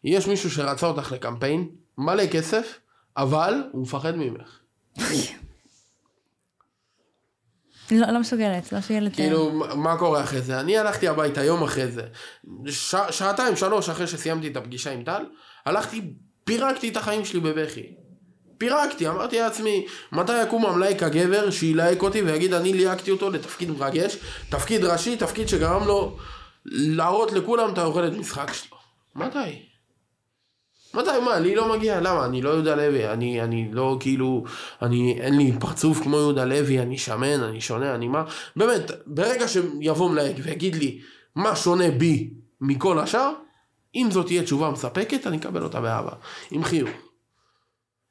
יש 0.04 0.26
מישהו 0.26 0.50
שרצה 0.50 0.86
אותך 0.86 1.12
לקמפיין, 1.12 1.68
מלא 1.98 2.26
כסף, 2.26 2.78
אבל 3.16 3.64
הוא 3.72 3.82
מפחד 3.82 4.16
ממך. 4.16 4.58
לא, 7.90 8.07
לא 8.12 8.20
מסוגלת, 8.20 8.72
לא 8.72 8.78
מסוגלת. 8.78 9.03
לתאר. 9.03 9.16
כאילו, 9.16 9.53
מה- 9.76 9.97
קורה 9.99 10.24
אחרי 10.24 10.40
זה? 10.40 10.61
אני 10.61 10.78
הלכתי 10.78 11.09
הביתה 11.09 11.44
יום 11.44 11.62
אחרי 11.62 11.88
זה, 11.88 12.03
ש... 12.68 12.94
שעתיים, 13.11 13.57
שלוש 13.57 13.88
אחרי 13.88 14.07
שסיימתי 14.07 14.49
את 14.49 14.57
הפגישה 14.57 14.92
עם 14.92 15.03
טל, 15.05 15.24
הלכתי, 15.66 16.03
פירקתי 16.44 16.88
את 16.88 16.97
החיים 16.97 17.24
שלי 17.24 17.40
בבכי. 17.40 17.82
פירקתי, 18.59 19.09
אמרתי 19.09 19.38
לעצמי, 19.40 19.86
מתי 20.12 20.42
יקום 20.42 20.66
המלהק 20.66 21.03
הגבר 21.03 21.51
שילהק 21.51 22.03
אותי 22.03 22.22
ויגיד 22.22 22.53
אני 22.53 22.72
ליהקתי 22.72 23.11
אותו 23.11 23.30
לתפקיד 23.30 23.70
מרגש, 23.70 24.16
תפקיד 24.49 24.84
ראשי, 24.84 25.16
תפקיד 25.16 25.49
שגרם 25.49 25.84
לו 25.86 26.16
להראות 26.66 27.32
לכולם 27.32 27.72
את 27.72 27.78
היכולת 27.78 28.12
משחק 28.12 28.53
שלו. 28.53 28.76
מתי? 29.14 29.66
מתי 30.97 31.20
מה? 31.24 31.38
לי 31.38 31.55
לא 31.55 31.76
מגיע, 31.76 32.01
למה? 32.01 32.24
אני 32.24 32.42
לא 32.42 32.51
יהודה 32.51 32.74
לוי, 32.74 33.09
אני, 33.09 33.42
אני 33.42 33.68
לא 33.72 33.97
כאילו, 34.01 34.44
אני, 34.82 35.18
אין 35.20 35.36
לי 35.36 35.53
פרצוף 35.61 36.01
כמו 36.03 36.16
יהודה 36.16 36.44
לוי, 36.44 36.80
אני 36.80 36.99
שמן, 36.99 37.42
אני 37.42 37.61
שונה, 37.61 37.94
אני 37.94 38.09
מה? 38.09 38.24
באמת, 38.57 38.90
ברגע 39.07 39.49
שיבוא 39.49 40.11
מלהק 40.11 40.36
ויגיד 40.42 40.74
לי 40.74 41.01
מה 41.34 41.57
שונה 41.57 41.90
בי 41.90 42.30
מכל 42.61 42.99
השאר, 42.99 43.32
אם 43.94 44.09
זאת 44.11 44.26
תהיה 44.26 44.42
תשובה 44.42 44.70
מספקת, 44.70 45.26
אני 45.26 45.36
אקבל 45.36 45.62
אותה 45.62 45.80
באהבה. 45.80 46.12
עם 46.51 46.64
חיוך. 46.64 46.90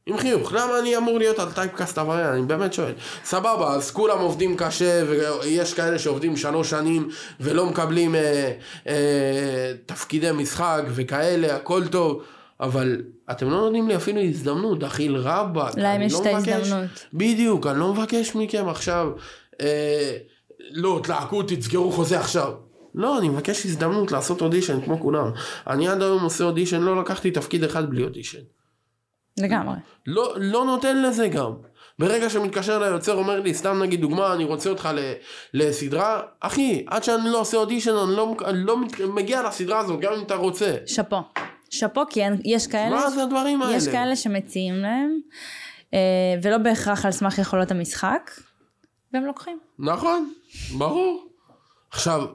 עם 0.06 0.18
חיוך, 0.18 0.54
למה 0.54 0.80
אני 0.80 0.98
אמור 0.98 1.18
להיות 1.18 1.40
על 1.40 1.52
טייפקאסט 1.52 1.98
עבריין? 1.98 2.28
אני 2.28 2.42
באמת 2.42 2.74
שואל. 2.74 2.94
סבבה, 3.24 3.74
אז 3.74 3.92
כולם 3.92 4.20
עובדים 4.20 4.58
קשה, 4.58 5.04
ויש 5.10 5.74
כאלה 5.74 6.00
שעובדים 6.00 6.38
שלוש 6.38 6.70
שנים 6.70 7.10
ולא 7.40 7.66
מקבלים 7.66 8.16
אה, 8.16 8.52
אה, 8.88 9.74
תפקידי 9.86 10.32
משחק 10.32 10.84
וכאלה, 10.88 11.56
הכל 11.56 11.88
טוב, 11.88 12.24
אבל 12.60 13.02
אתם 13.32 13.50
לא 13.50 13.58
נותנים 13.62 13.88
לי 13.88 13.96
אפילו 13.96 14.22
הזדמנות, 14.22 14.84
אכיל 14.84 15.16
רבאק. 15.18 15.78
להם 15.78 16.02
יש 16.02 16.14
לא 16.14 16.20
את 16.20 16.26
מבקש- 16.28 16.48
ההזדמנות. 16.48 17.06
בדיוק, 17.14 17.68
אני 17.68 17.80
לא 17.80 17.94
מבקש 17.94 18.36
מכם 18.36 18.70
עכשיו, 18.70 19.08
אה, 19.62 20.18
לא, 20.72 21.00
תלהקו, 21.04 21.44
תסגרו 21.44 21.92
חוזה 21.92 22.20
עכשיו. 22.20 22.54
לא, 22.96 23.20
אני 23.20 23.30
מבקש 23.30 23.66
הזדמנות 23.66 24.12
לעשות 24.12 24.42
אודישן 24.42 24.82
כמו 24.82 25.00
כולם. 25.00 25.32
אני 25.68 25.88
עד 25.88 26.02
היום 26.02 26.24
עושה 26.24 26.44
אודישן, 26.44 26.82
לא 26.82 27.00
לקחתי 27.02 27.32
תפקיד 27.32 27.64
אחד 27.64 27.90
בלי 27.90 28.04
אודישן. 28.04 28.40
לגמרי. 29.40 29.76
לא, 30.08 30.34
לא 30.38 30.66
נותן 30.66 31.02
לזה 31.02 31.28
גם. 31.28 31.52
ברגע 32.00 32.30
שמתקשר 32.30 32.80
ליוצר 32.80 33.14
אומר 33.14 33.40
לי, 33.40 33.54
סתם 33.54 33.84
נגיד 33.84 34.02
דוגמה, 34.02 34.34
אני 34.34 34.44
רוצה 34.44 34.70
אותך 34.70 34.90
ל, 34.94 35.00
לסדרה, 35.54 36.22
אחי, 36.40 36.86
עד 36.88 37.04
שאני 37.04 37.30
לא 37.30 37.40
עושה 37.42 37.58
אודישן, 37.58 37.96
אני 37.96 38.16
לא, 38.16 38.36
אני 38.46 38.64
לא 38.64 38.78
מגיע 39.14 39.44
לסדרה 39.48 39.80
הזאת, 39.80 40.00
גם 40.00 40.14
אם 40.14 40.22
אתה 40.22 40.36
רוצה. 40.36 40.76
שאפו. 40.86 41.18
שאפו, 41.80 42.02
כי 42.10 42.22
יש 42.44 42.68
כאלה, 42.68 42.90
מה 42.90 43.10
זה 43.10 43.24
הדברים 43.24 43.62
האלה? 43.62 43.76
יש 43.76 43.88
כאלה 43.88 44.16
שמציעים 44.16 44.76
להם, 44.76 45.20
אה, 45.94 46.00
ולא 46.44 46.58
בהכרח 46.58 47.06
על 47.06 47.12
סמך 47.12 47.38
יכולות 47.38 47.72
המשחק, 47.72 48.32
והם 49.14 49.26
לוקחים. 49.26 49.60
נכון, 49.80 50.34
ברור. 50.78 51.28
עכשיו, 51.92 52.26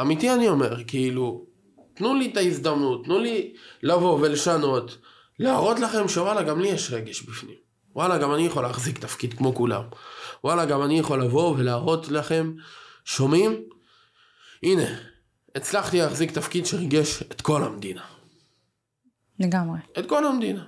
אמיתי 0.00 0.30
אני 0.30 0.48
אומר, 0.48 0.84
כאילו, 0.84 1.46
תנו 1.94 2.14
לי 2.14 2.30
את 2.32 2.36
ההזדמנות, 2.36 3.04
תנו 3.04 3.18
לי 3.18 3.52
לבוא 3.82 4.18
ולשנות, 4.20 4.98
להראות 5.38 5.80
לכם 5.80 6.08
שוואלה, 6.08 6.42
גם 6.42 6.60
לי 6.60 6.68
יש 6.68 6.92
רגש 6.92 7.22
בפנים. 7.22 7.64
וואלה, 7.94 8.18
גם 8.18 8.34
אני 8.34 8.46
יכול 8.46 8.62
להחזיק 8.62 8.98
תפקיד 8.98 9.34
כמו 9.34 9.54
כולם. 9.54 9.82
וואלה, 10.44 10.64
גם 10.64 10.82
אני 10.82 10.98
יכול 10.98 11.22
לבוא 11.22 11.54
ולהראות 11.56 12.08
לכם, 12.08 12.52
שומעים? 13.04 13.62
הנה, 14.62 14.86
הצלחתי 15.54 15.98
להחזיק 15.98 16.30
תפקיד 16.30 16.66
שריגש 16.66 17.22
את 17.22 17.40
כל 17.40 17.62
המדינה. 17.62 18.13
לגמרי. 19.40 19.78
את 19.98 20.08
כל 20.08 20.26
המדינה. 20.26 20.64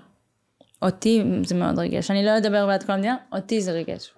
אותי 0.82 1.22
זה 1.44 1.54
מאוד 1.54 1.78
ריגש. 1.78 2.10
אני 2.10 2.24
לא 2.24 2.38
אדבר 2.38 2.66
בעד 2.66 2.82
כל 2.82 2.92
המדינה, 2.92 3.16
אותי 3.32 3.60
זה 3.60 3.72
ריגש. 3.72 4.14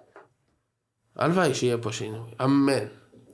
הלוואי 1.17 1.55
שיהיה 1.55 1.79
פה 1.79 1.93
שינוי, 1.93 2.31
אמן. 2.45 2.85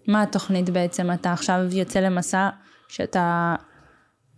מה 0.08 0.22
התוכנית 0.22 0.70
בעצם? 0.70 1.12
אתה 1.12 1.32
עכשיו 1.32 1.58
יוצא 1.70 2.00
למסע 2.00 2.48
שאתה 2.88 3.54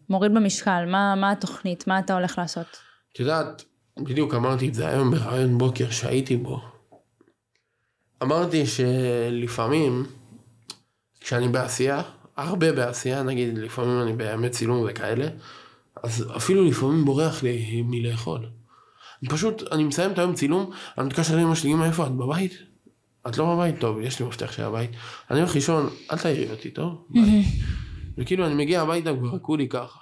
מוריד 0.09 0.35
במשקל, 0.35 0.85
מה, 0.87 1.15
מה 1.15 1.33
התוכנית? 1.33 1.87
מה 1.87 1.99
אתה 1.99 2.15
הולך 2.15 2.39
לעשות? 2.39 2.67
את 3.13 3.21
יודעת, 3.21 3.65
בדיוק 3.99 4.35
אמרתי 4.35 4.69
את 4.69 4.75
זה 4.75 4.89
היום 4.89 5.11
ברעיון 5.11 5.59
בוקר 5.59 5.91
שהייתי 5.91 6.37
בו. 6.37 6.61
אמרתי 8.23 8.67
שלפעמים, 8.67 10.07
כשאני 11.21 11.49
בעשייה, 11.49 12.03
הרבה 12.37 12.73
בעשייה, 12.73 13.23
נגיד 13.23 13.59
לפעמים 13.59 14.03
אני 14.03 14.13
בימי 14.13 14.51
צילום 14.51 14.87
וכאלה, 14.89 15.27
אז 16.03 16.27
אפילו 16.37 16.65
לפעמים 16.65 17.05
בורח 17.05 17.43
לי 17.43 17.83
מלאכול. 17.87 18.47
אני 19.23 19.31
פשוט, 19.31 19.73
אני 19.73 19.85
מסיים 19.85 20.13
את 20.13 20.19
היום 20.19 20.35
צילום, 20.35 20.71
אני 20.99 21.07
מתקשר 21.07 21.37
לאמא 21.37 21.55
שלי, 21.55 21.73
אמא 21.73 21.85
איפה 21.85 22.07
את 22.07 22.13
בבית? 22.13 22.53
את 23.29 23.39
לא 23.39 23.55
בבית? 23.55 23.81
טוב, 23.81 24.01
יש 24.01 24.21
לי 24.21 24.27
מפתח 24.27 24.53
של 24.53 24.63
הבית. 24.63 24.91
אני 25.31 25.39
הולך 25.41 25.55
לישון, 25.55 25.89
אל 26.13 26.19
תעירי 26.19 26.51
אותי, 26.51 26.71
טוב? 26.71 27.07
וכאילו 28.19 28.47
אני 28.47 28.55
מגיע 28.55 28.83
הביתה 28.83 29.17
כבר 29.17 29.39
כולי 29.39 29.69
ככה. 29.69 29.99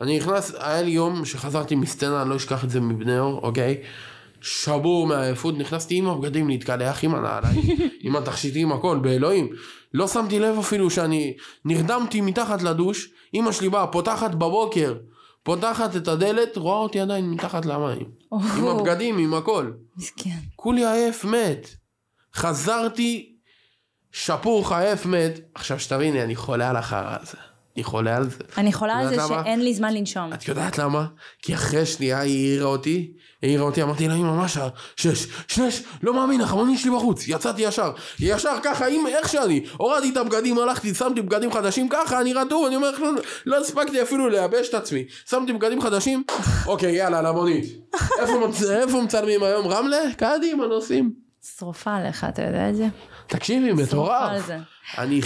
אני 0.00 0.18
נכנס, 0.18 0.54
היה 0.58 0.82
לי 0.82 0.90
יום 0.90 1.24
שחזרתי 1.24 1.74
מסצנה, 1.74 2.22
אני 2.22 2.30
לא 2.30 2.36
אשכח 2.36 2.64
את 2.64 2.70
זה 2.70 2.80
מבני 2.80 3.18
אור, 3.18 3.40
אוקיי? 3.42 3.82
שבור 4.46 5.06
מהעייפות, 5.06 5.58
נכנסתי 5.58 5.94
עם 5.94 6.08
הבגדים 6.08 6.48
להתקלח 6.48 7.04
עם 7.04 7.14
הנעליים, 7.14 7.62
עם 8.00 8.16
התכשיטים, 8.16 8.72
הכל, 8.72 8.98
באלוהים. 8.98 9.48
לא 9.94 10.08
שמתי 10.08 10.38
לב 10.38 10.58
אפילו 10.58 10.90
שאני 10.90 11.36
נרדמתי 11.64 12.20
מתחת 12.20 12.62
לדוש, 12.62 13.08
אמא 13.34 13.52
שלי 13.52 13.68
באה, 13.68 13.86
פותחת 13.86 14.34
בבוקר, 14.34 14.94
פותחת 15.42 15.96
את 15.96 16.08
הדלת, 16.08 16.56
רואה 16.56 16.76
אותי 16.76 17.00
עדיין 17.00 17.30
מתחת 17.30 17.66
למים. 17.66 18.06
עם 18.58 18.66
הבגדים, 18.66 19.18
עם 19.18 19.34
הכל. 19.34 19.70
מסכן. 19.96 20.38
כולי 20.56 20.86
עייף 20.86 21.24
מת. 21.24 21.68
חזרתי 22.34 23.36
שפוך 24.12 24.72
עייף 24.72 25.06
מת. 25.06 25.40
עכשיו 25.54 25.80
שתביני, 25.80 26.22
אני 26.22 26.36
חולה 26.36 26.70
על 26.70 26.76
החרא 26.76 27.16
הזה. 27.22 27.38
אני 27.76 27.84
חולה 27.84 28.16
על 28.16 28.30
זה. 28.30 28.44
אני 28.58 28.72
חולה 28.72 28.94
על 28.94 29.08
זה 29.08 29.16
למה? 29.16 29.42
שאין 29.44 29.64
לי 29.64 29.74
זמן 29.74 29.94
לנשום. 29.94 30.32
את 30.32 30.48
יודעת 30.48 30.78
למה? 30.78 31.06
כי 31.42 31.54
אחרי 31.54 31.86
שנייה 31.86 32.20
היא 32.20 32.48
העירה 32.48 32.66
אותי, 32.66 33.12
העירה 33.46 33.64
אותי, 33.64 33.82
אמרתי 33.82 34.08
לה, 34.08 34.14
אמא, 34.14 34.32
מה 34.32 34.48
שעה? 34.48 34.68
שש, 34.96 35.26
שש, 35.48 35.82
לא 36.02 36.14
מאמין, 36.14 36.40
החמונים 36.40 36.76
שלי 36.76 36.90
בחוץ, 36.90 37.28
יצאתי 37.28 37.62
ישר, 37.62 37.92
ישר 38.20 38.56
ככה, 38.62 38.86
עם 38.86 39.06
איך 39.06 39.28
שאני, 39.28 39.64
הורדתי 39.76 40.10
את 40.10 40.16
הבגדים, 40.16 40.58
הלכתי, 40.58 40.94
שמתי 40.94 41.22
בגדים 41.22 41.52
חדשים, 41.52 41.88
ככה, 41.88 42.20
אני 42.20 42.32
רטוב, 42.32 42.66
אני 42.66 42.76
אומר 42.76 42.90
לא, 42.98 43.10
לא 43.46 43.60
הספקתי 43.60 44.02
אפילו 44.02 44.28
לייבש 44.28 44.68
את 44.68 44.74
עצמי, 44.74 45.04
שמתי 45.30 45.52
בגדים 45.52 45.80
חדשים, 45.80 46.22
אוקיי, 46.66 46.92
יאללה, 46.92 47.22
למונית. 47.22 47.64
איפה, 48.20 48.48
איפה 48.70 49.02
מצלמים 49.02 49.42
היום? 49.42 49.66
רמלה? 49.66 49.98
קדימה, 50.16 50.66
נוסעים. 50.66 51.26
שרופה 51.58 51.94
עליך, 51.94 52.24
אתה 52.24 52.42
יודע 52.42 52.70
את 52.70 52.76
זה? 52.76 52.86
תקשיבי, 53.26 53.72
מטורף. 53.72 54.42
אני 54.98 55.20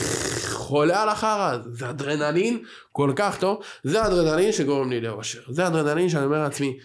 חולה 0.52 1.02
על 1.02 1.08
החרא 1.08 1.56
זה 1.72 1.90
אדרנלין 1.90 2.58
כל 2.92 3.12
כך 3.16 3.38
טוב, 3.38 3.62
זה 3.84 4.06
אדרנלין 4.06 4.52
שגורם 4.52 4.90
לי 4.90 5.00
לאושר, 5.00 5.40
זה 5.48 5.66
אדרנלין 5.66 6.08
שאני 6.08 6.24
אומר 6.24 6.42
לעצמי, 6.42 6.76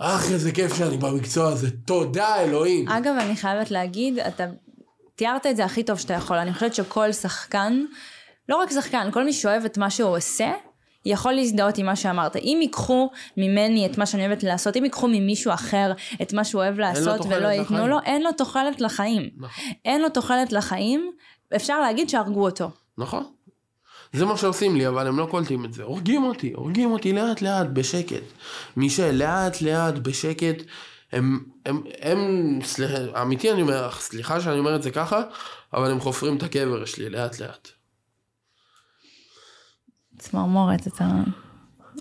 אך 0.00 0.32
איזה 0.32 0.52
כיף 0.52 0.74
שאני 0.74 0.96
במקצוע 0.96 1.48
הזה, 1.48 1.70
תודה 1.70 2.36
אלוהים. 2.40 2.88
אגב, 2.88 3.14
אני 3.20 3.36
חייבת 3.36 3.70
להגיד, 3.70 4.18
אתה 4.18 4.44
תיארת 5.14 5.46
את 5.46 5.56
זה 5.56 5.64
הכי 5.64 5.82
טוב 5.82 5.98
שאתה 5.98 6.14
יכול. 6.14 6.36
אני 6.36 6.54
חושבת 6.54 6.74
שכל 6.74 7.12
שחקן, 7.12 7.84
לא 8.48 8.56
רק 8.56 8.70
שחקן, 8.70 9.08
כל 9.12 9.24
מי 9.24 9.32
שאוהב 9.32 9.64
את 9.64 9.78
מה 9.78 9.90
שהוא 9.90 10.16
עושה, 10.16 10.52
יכול 11.04 11.32
להזדהות 11.32 11.78
עם 11.78 11.86
מה 11.86 11.96
שאמרת. 11.96 12.36
אם 12.36 12.58
ייקחו 12.62 13.10
ממני 13.36 13.86
את 13.86 13.98
מה 13.98 14.06
שאני 14.06 14.26
אוהבת 14.26 14.42
לעשות, 14.42 14.76
אם 14.76 14.84
ייקחו 14.84 15.08
ממישהו 15.08 15.52
אחר 15.52 15.92
את 16.22 16.32
מה 16.32 16.44
שהוא 16.44 16.62
אוהב 16.62 16.78
לעשות 16.78 17.20
ולא 17.28 17.48
ייתנו. 17.48 17.88
לו, 17.88 17.98
אין 18.04 18.22
לו 18.22 18.32
תוחלת 18.32 18.80
לחיים. 18.80 19.30
נכון. 19.36 19.64
אין 19.84 20.02
לו 20.02 20.08
תוחלת 20.08 20.52
לחיים, 20.52 21.10
אפשר 21.56 21.80
להגיד 21.80 22.08
שהרגו 22.08 22.44
אותו. 22.44 22.70
נכון. 22.98 23.24
זה 24.16 24.24
מה 24.24 24.36
שעושים 24.36 24.76
לי, 24.76 24.88
אבל 24.88 25.06
הם 25.06 25.18
לא 25.18 25.28
קולטים 25.30 25.64
את 25.64 25.72
זה. 25.72 25.82
הורגים 25.82 26.24
אותי, 26.24 26.52
הורגים 26.52 26.92
אותי 26.92 27.12
לאט 27.12 27.42
לאט, 27.42 27.66
בשקט. 27.72 28.22
מישל, 28.76 29.10
לאט 29.10 29.62
לאט, 29.62 29.94
בשקט. 29.94 30.62
הם, 31.12 31.38
הם, 31.66 31.82
הם, 32.00 32.18
סליחה, 32.62 33.22
אמיתי 33.22 33.52
אני 33.52 33.62
אומר 33.62 33.86
לך, 33.86 34.00
סליחה 34.00 34.40
שאני 34.40 34.58
אומר 34.58 34.76
את 34.76 34.82
זה 34.82 34.90
ככה, 34.90 35.22
אבל 35.74 35.90
הם 35.90 36.00
חופרים 36.00 36.36
את 36.36 36.42
הקבר 36.42 36.84
שלי 36.84 37.10
לאט 37.10 37.40
לאט. 37.40 37.68
צמרמורת 40.18 40.86
אתה 40.86 41.04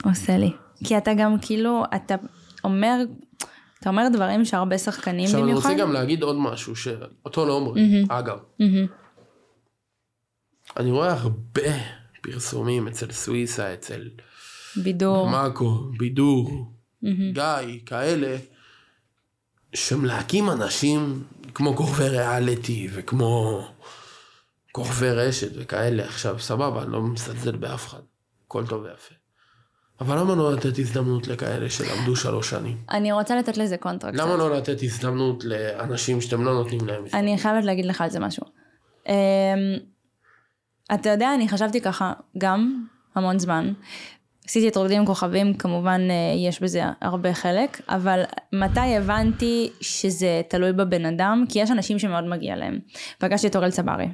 עושה 0.03 0.37
לי. 0.37 0.51
כי 0.83 0.97
אתה 0.97 1.13
גם 1.13 1.35
כאילו, 1.41 1.83
אתה 1.95 2.15
אומר, 2.63 2.97
אתה 3.79 3.89
אומר 3.89 4.07
דברים 4.13 4.45
שהרבה 4.45 4.77
שחקנים 4.77 5.25
עכשיו 5.25 5.39
אני 5.39 5.49
במיוחד. 5.51 5.69
רוצה 5.69 5.81
גם 5.81 5.91
להגיד 5.91 6.23
עוד 6.23 6.35
משהו 6.35 6.75
שאותו 6.75 7.45
לא 7.45 7.53
אומרים, 7.53 8.05
אגב. 8.09 8.37
מהמם. 8.59 8.85
אני 10.77 10.91
רואה 10.91 11.13
הרבה 11.13 11.61
פרסומים 12.25 12.87
אצל 12.87 13.11
סוויסה, 13.11 13.73
אצל 13.73 14.09
בידור. 14.75 15.29
מאקו, 15.29 15.89
בידור, 15.97 16.73
גיא, 17.33 17.79
כאלה, 17.85 18.37
שמלהקים 19.73 20.49
אנשים 20.49 21.23
כמו 21.53 21.75
כוכבי 21.75 22.09
ריאליטי 22.09 22.87
וכמו 22.93 23.67
כוכבי 24.71 25.09
רשת 25.11 25.51
וכאלה. 25.55 26.05
עכשיו, 26.05 26.39
סבבה, 26.39 26.83
אני 26.83 26.91
לא 26.91 27.01
מזלזל 27.01 27.55
באף 27.55 27.87
אחד, 27.87 28.01
הכל 28.45 28.67
טוב 28.67 28.83
ויפה. 28.83 29.15
אבל 30.01 30.19
למה 30.19 30.35
לא 30.35 30.53
לתת 30.53 30.79
הזדמנות 30.79 31.27
לכאלה 31.27 31.69
שלמדו 31.69 32.15
שלוש 32.15 32.49
שנים? 32.49 32.77
אני 32.89 33.11
רוצה 33.11 33.39
לתת 33.39 33.57
לזה 33.57 33.77
קונטרה 33.77 34.11
קצת. 34.11 34.21
למה 34.21 34.35
לא 34.35 34.57
לתת 34.57 34.83
הזדמנות 34.83 35.43
לאנשים 35.43 36.21
שאתם 36.21 36.43
לא 36.43 36.53
נותנים 36.53 36.87
להם 36.87 37.05
הזדמנות? 37.05 37.13
אני 37.13 37.37
חייבת 37.37 37.63
להגיד 37.63 37.85
לך 37.85 38.01
על 38.01 38.09
זה 38.09 38.19
משהו. 38.19 38.43
אתה 40.93 41.09
יודע, 41.09 41.33
אני 41.33 41.47
חשבתי 41.47 41.81
ככה 41.81 42.13
גם 42.37 42.85
המון 43.15 43.39
זמן. 43.39 43.73
עשיתי 44.47 44.67
את 44.67 44.77
רוקדים 44.77 44.99
עם 44.99 45.05
כוכבים, 45.05 45.53
כמובן 45.53 46.01
אה, 46.09 46.15
יש 46.47 46.61
בזה 46.61 46.81
הרבה 47.01 47.33
חלק, 47.33 47.81
אבל 47.89 48.23
מתי 48.53 48.95
הבנתי 48.97 49.71
שזה 49.81 50.41
תלוי 50.47 50.73
בבן 50.73 51.05
אדם? 51.05 51.45
כי 51.49 51.59
יש 51.59 51.71
אנשים 51.71 51.99
שמאוד 51.99 52.23
מגיע 52.23 52.55
להם. 52.55 52.79
פגשתי 53.17 53.47
את 53.47 53.55
אורל 53.55 53.71
צברי. 53.71 54.07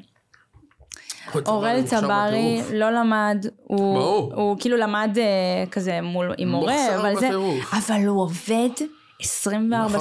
אורל 1.46 1.82
צברי. 1.86 2.62
לא 2.74 2.92
למד, 2.92 3.46
הוא, 3.64 3.98
ברור. 4.00 4.34
הוא 4.36 4.58
כאילו 4.60 4.78
למד 4.78 5.18
אה, 5.18 5.66
כזה 5.72 6.02
מול, 6.02 6.34
עם 6.38 6.50
מורה, 6.50 6.96
אבל 6.96 7.16
זה. 7.20 7.30
אבל 7.74 8.08
הוא 8.08 8.22
עובד 8.22 8.70
24/7. 9.22 9.26
נכון. 9.50 10.00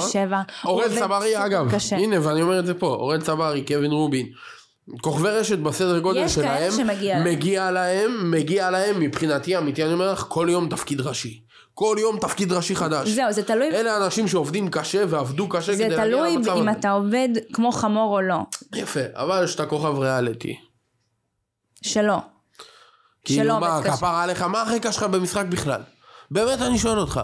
הוא 0.63 0.71
אורל 0.71 0.99
צברי 0.99 1.45
אגב, 1.45 1.71
קשה. 1.75 1.95
הנה 1.95 2.27
ואני 2.27 2.41
אומר 2.41 2.59
את 2.59 2.65
זה 2.65 2.73
פה, 2.73 2.87
אורל 2.87 3.21
צברי, 3.21 3.65
קווין 3.65 3.91
רובין. 3.91 4.27
כוכבי 5.01 5.29
רשת 5.29 5.59
בסדר 5.59 5.99
גודל 5.99 6.19
יש 6.19 6.35
כאלה 6.35 6.47
שלהם, 6.47 6.71
שמגיע 6.71 7.15
להם. 7.15 7.27
מגיע 7.27 7.71
להם, 7.71 8.31
מגיע 8.31 8.69
להם 8.69 8.99
מבחינתי 8.99 9.57
אמיתי, 9.57 9.83
אני 9.83 9.93
אומר 9.93 10.13
לך, 10.13 10.25
כל 10.29 10.47
יום 10.51 10.69
תפקיד 10.69 11.01
ראשי. 11.01 11.41
כל 11.73 11.97
יום 11.99 12.19
תפקיד 12.19 12.51
ראשי 12.51 12.75
חדש. 12.75 13.09
זהו, 13.09 13.31
זה 13.31 13.43
תלוי, 13.43 13.69
אלה 13.69 13.97
אנשים 14.05 14.27
שעובדים 14.27 14.69
קשה 14.69 15.03
ועבדו 15.09 15.49
קשה 15.49 15.75
זה 15.75 15.83
כדי 15.83 15.95
להגיע 15.95 16.05
תלוי 16.05 16.35
למצב 16.35 16.51
אם 16.51 16.69
הזה. 16.69 16.79
אתה 16.79 16.91
עובד 16.91 17.29
כמו 17.53 17.71
חמור 17.71 18.15
או 18.15 18.21
לא. 18.21 18.39
יפה, 18.75 18.99
אבל 19.13 19.47
כשאתה 19.47 19.65
כוכב 19.65 19.97
ריאליטי. 19.99 20.59
שלא. 21.81 22.17
כאילו 23.25 23.43
שלא 23.43 23.59
מה. 23.59 23.81
כפרה 23.83 24.23
עליך, 24.23 24.41
מה 24.41 24.61
הרקע 24.61 24.91
שלך 24.91 25.03
במשחק 25.03 25.45
בכלל? 25.45 25.81
באמת 26.31 26.61
אני 26.61 26.77
שואל 26.77 26.99
אותך. 26.99 27.21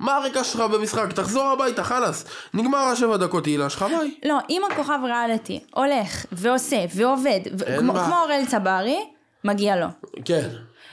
מה 0.00 0.16
הרקע 0.16 0.44
שלך 0.44 0.60
במשחק? 0.60 1.12
תחזור 1.12 1.44
הביתה, 1.44 1.84
חלאס. 1.84 2.24
נגמר 2.54 2.78
השבע 2.78 3.16
דקות 3.16 3.44
תהילה 3.44 3.70
שלך, 3.70 3.82
ביי. 3.82 4.14
לא, 4.24 4.38
אם 4.50 4.62
הכוכב 4.72 4.98
ריאליטי 5.04 5.60
הולך 5.74 6.26
ועושה 6.32 6.84
ועובד, 6.94 7.40
ו- 7.58 7.78
כמו. 7.78 7.94
כמו 7.94 8.14
אורל 8.22 8.44
צברי, 8.46 8.98
מגיע 9.44 9.76
לו. 9.76 9.86
כן, 10.24 10.48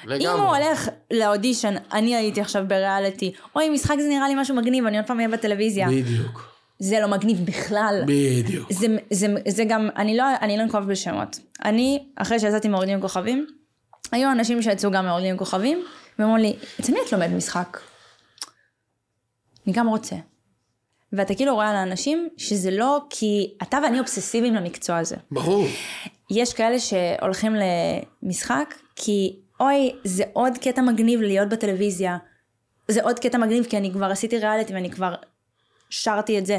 לגמרי. 0.05 0.33
אם 0.33 0.39
הוא 0.39 0.55
הולך 0.55 0.89
לאודישן, 1.13 1.75
אני 1.93 2.15
הייתי 2.15 2.41
עכשיו 2.41 2.63
בריאליטי, 2.67 3.31
אוי 3.55 3.69
משחק 3.69 3.95
זה 3.99 4.07
נראה 4.09 4.27
לי 4.27 4.35
משהו 4.35 4.55
מגניב, 4.55 4.85
אני 4.85 4.97
עוד 4.97 5.07
פעם 5.07 5.17
אהיה 5.17 5.29
בטלוויזיה. 5.29 5.87
בדיוק, 5.87 6.49
זה 6.79 6.99
לא 6.99 7.07
מגניב 7.07 7.45
בכלל. 7.45 8.03
בדיוק. 8.07 8.71
זה, 8.71 8.87
זה, 9.11 9.27
זה 9.47 9.63
גם, 9.63 9.89
אני 9.95 10.17
לא, 10.17 10.23
אני 10.41 10.57
לא 10.57 10.63
אנקוב 10.63 10.81
בשמות. 10.81 11.39
אני, 11.65 12.03
אחרי 12.15 12.39
שיצאתי 12.39 12.67
מהורדים 12.67 12.93
עם 12.93 13.01
כוכבים, 13.01 13.45
היו 14.11 14.31
אנשים 14.31 14.61
שיצאו 14.61 14.91
גם 14.91 15.05
מהורדים 15.05 15.31
עם 15.31 15.37
כוכבים, 15.37 15.83
ואמרו 16.19 16.37
לי, 16.37 16.55
אצל 16.79 16.91
מי 16.91 16.99
את 17.07 17.11
לומד 17.11 17.33
משחק? 17.33 17.77
אני 19.67 19.75
גם 19.75 19.87
רוצה. 19.87 20.15
ואתה 21.13 21.35
כאילו 21.35 21.53
רואה 21.53 21.69
על 21.69 21.75
האנשים 21.75 22.29
שזה 22.37 22.71
לא 22.71 23.01
כי 23.09 23.53
אתה 23.63 23.79
ואני 23.83 23.99
אובססיביים 23.99 24.53
למקצוע 24.53 24.97
הזה. 24.97 25.15
ברור. 25.31 25.65
יש 26.31 26.53
כאלה 26.53 26.79
שהולכים 26.79 27.55
למשחק 28.23 28.75
כי 28.95 29.39
אוי 29.59 29.91
זה 30.03 30.23
עוד 30.33 30.53
קטע 30.61 30.81
מגניב 30.81 31.21
להיות 31.21 31.49
בטלוויזיה. 31.49 32.17
זה 32.87 33.03
עוד 33.03 33.19
קטע 33.19 33.37
מגניב 33.37 33.65
כי 33.65 33.77
אני 33.77 33.91
כבר 33.93 34.05
עשיתי 34.05 34.37
ריאליטי 34.37 34.73
ואני 34.73 34.91
כבר 34.91 35.15
שרתי 35.89 36.39
את 36.39 36.45
זה. 36.45 36.57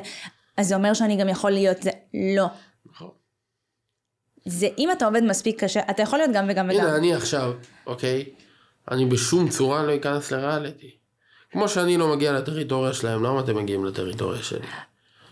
אז 0.57 0.69
זה 0.69 0.75
אומר 0.75 0.95
שאני 0.95 1.17
גם 1.17 1.29
יכול 1.29 1.51
להיות 1.51 1.83
זה. 1.83 1.91
לא. 2.37 2.47
נכון. 2.87 3.11
זה 4.45 4.69
אם 4.79 4.93
אתה 4.93 5.07
עובד 5.07 5.23
מספיק 5.23 5.65
קשה, 5.65 5.81
אתה 5.91 6.03
יכול 6.03 6.19
להיות 6.19 6.31
גם 6.35 6.47
וגם 6.49 6.69
וגם. 6.71 6.87
הנה, 6.87 6.97
אני 6.97 7.15
עכשיו, 7.15 7.53
אוקיי? 7.87 8.25
אני 8.91 9.07
בשום 9.07 9.49
צורה 9.49 9.83
לא 9.83 9.97
אכנס 9.97 10.31
לריאליטי. 10.31 10.98
כמו 11.51 11.69
שאני 11.69 11.97
לא 11.97 12.17
מגיע 12.17 12.33
לטריטוריה 12.33 12.93
שלהם, 12.93 13.23
למה 13.23 13.41
אתם 13.41 13.57
מגיעים 13.57 13.85
לטריטוריה 13.85 14.43
שלי? 14.43 14.67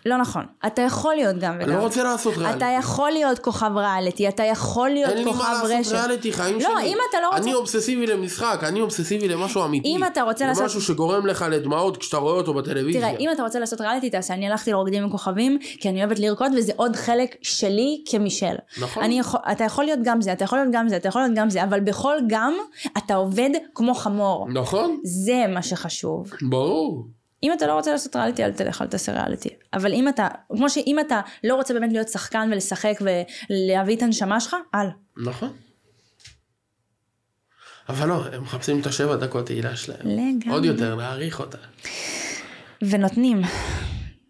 לא 0.07 0.16
נכון. 0.16 0.44
אתה 0.66 0.82
יכול 0.82 1.14
להיות 1.14 1.36
גם 1.38 1.54
אני 1.54 1.64
וגם. 1.64 1.76
לא 1.76 1.82
רוצה 1.82 2.02
לעשות 2.04 2.36
ריאליטי. 2.36 2.57
אתה 2.59 2.66
יכול 2.78 3.11
להיות 3.11 3.38
כוכב 3.38 3.70
ריאליטי, 3.76 4.28
אתה 4.28 4.42
יכול 4.42 4.88
להיות 4.90 5.11
אין 5.11 5.18
לי 5.18 5.24
כוכב 5.24 5.38
מה 5.38 5.52
לעשות 5.52 5.70
רשת. 5.80 5.92
ריאליטי, 5.92 6.32
חיים 6.32 6.54
לא, 6.54 6.61
שלי. 6.61 6.86
אם 6.92 6.96
אתה 7.11 7.18
לא 7.22 7.26
רוצה- 7.28 7.42
אני 7.42 7.54
אובססיבי 7.54 8.07
למשחק, 8.07 8.61
אני 8.62 8.80
אובססיבי 8.80 9.28
למשהו 9.28 9.64
אמיתי. 9.64 9.88
אם 9.88 10.04
אתה 10.04 10.22
רוצה 10.22 10.38
זה 10.38 10.46
לעשות- 10.46 10.64
משהו 10.64 10.80
שגורם 10.82 11.26
לך 11.26 11.44
לדמעות 11.50 11.96
כשאתה 11.96 12.16
רואה 12.16 12.34
אותו 12.34 12.54
בטלוויזיה. 12.54 13.00
תראה, 13.00 13.16
אם 13.20 13.28
אתה 13.32 13.42
רוצה 13.42 13.59
לעשות 13.59 13.80
ריאליטי, 13.80 14.11
תעשה. 14.11 14.34
אני 14.34 14.48
הלכתי 14.50 14.70
לרוקדים 14.72 15.02
עם 15.02 15.11
כוכבים, 15.11 15.59
כי 15.80 15.88
אני 15.88 16.04
אוהבת 16.04 16.18
לרקוד, 16.18 16.52
וזה 16.57 16.72
עוד 16.76 16.96
חלק 16.96 17.34
שלי 17.42 18.02
כמישל. 18.09 18.54
נכון. 18.80 19.02
אני 19.02 19.18
יכול, 19.18 19.40
אתה 19.52 19.64
יכול 19.64 19.84
להיות 19.84 20.00
גם 20.04 20.20
זה, 20.20 20.32
אתה 20.32 20.44
יכול 20.44 20.59
להיות 20.59 20.70
גם 20.72 20.88
זה, 20.88 20.96
אתה 20.96 21.09
יכול 21.09 21.22
להיות 21.22 21.34
גם 21.34 21.50
זה, 21.50 21.64
אבל 21.64 21.80
בכל 21.80 22.16
גם, 22.26 22.54
אתה 22.98 23.14
עובד 23.14 23.50
כמו 23.74 23.94
חמור. 23.94 24.46
נכון, 24.54 25.00
זה 25.04 25.44
מה 25.48 25.62
שחשוב. 25.62 26.30
ברור. 26.42 27.15
אם 27.47 27.53
אתה 27.53 27.66
לא 27.66 27.72
רוצה 27.72 27.92
לעשות 27.92 28.16
ריאליטי, 28.16 28.44
אל 28.44 28.53
תלך, 28.53 28.82
אל 28.82 28.86
תעשה 28.86 29.12
ריאליטי. 29.12 29.49
אבל 29.72 29.92
אם 29.92 30.09
אתה, 30.09 30.28
כמו 30.49 30.70
שאם 30.70 30.97
אתה 31.01 31.20
לא 31.44 31.55
רוצה 31.55 31.74
באמת 31.74 31.92
להיות 31.92 32.09
שחקן 32.09 32.49
ולשחק 32.53 32.94
ולהביא 33.01 33.97
את 33.97 34.03
הנשמה 34.03 34.40
שלך, 34.40 34.57
אל. 34.74 34.86
נכון. 35.16 35.53
אבל 37.88 38.09
לא, 38.09 38.26
הם 38.32 38.42
מחפשים 38.42 38.80
את 38.80 38.86
השבע 38.86 39.16
דקות 39.16 39.47
תהילה 39.47 39.76
שלהם. 39.76 40.01
לגמרי. 40.05 40.49
עוד 40.49 40.64
יותר, 40.64 40.94
להעריך 40.94 41.40
אותה. 41.40 41.59
ונותנים. 42.82 43.42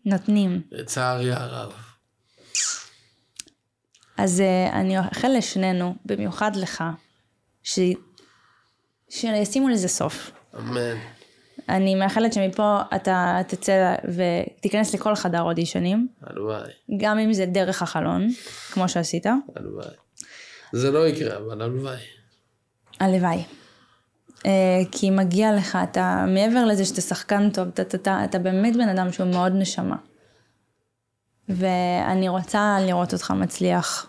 נותנים. 0.05 0.63
לצערי 0.73 1.33
הרב. 1.33 1.73
אז 4.17 4.41
uh, 4.41 4.73
אני 4.75 4.99
אאחל 4.99 5.29
לשנינו, 5.39 5.95
במיוחד 6.05 6.57
לך, 6.57 6.85
ש... 7.63 7.79
שישימו 9.09 9.69
לזה 9.69 9.89
סוף. 9.89 10.31
אמן. 10.59 11.16
אני 11.69 11.95
מאחלת 11.95 12.33
שמפה 12.33 12.81
אתה 12.97 13.39
תצא 13.49 13.95
ותיכנס 14.05 14.95
לכל 14.95 15.15
חדר 15.15 15.43
אודישנים, 15.43 16.09
הלוואי, 16.23 16.71
גם 16.97 17.19
אם 17.19 17.33
זה 17.33 17.47
דרך 17.47 17.83
החלון, 17.83 18.29
כמו 18.73 18.89
שעשית. 18.89 19.27
הלוואי. 19.57 19.87
זה 20.73 20.91
לא 20.91 21.09
יקרה, 21.09 21.37
אבל 21.37 21.63
הלוואי. 21.63 21.97
הלוואי. 23.01 23.43
Uh, 24.39 24.49
כי 24.93 25.11
מגיע 25.11 25.57
לך, 25.57 25.79
אתה, 25.83 26.25
מעבר 26.29 26.65
לזה 26.65 26.85
שאתה 26.85 27.01
שחקן 27.01 27.51
טוב, 27.51 27.69
אתה, 27.69 27.83
אתה, 27.83 27.97
אתה, 27.97 28.25
אתה 28.25 28.39
באמת 28.39 28.77
בן 28.77 28.89
אדם 28.89 29.13
שהוא 29.13 29.27
מאוד 29.27 29.53
נשמה. 29.55 29.97
ואני 31.49 32.29
רוצה 32.29 32.79
לראות 32.81 33.13
אותך 33.13 33.31
מצליח. 33.31 34.07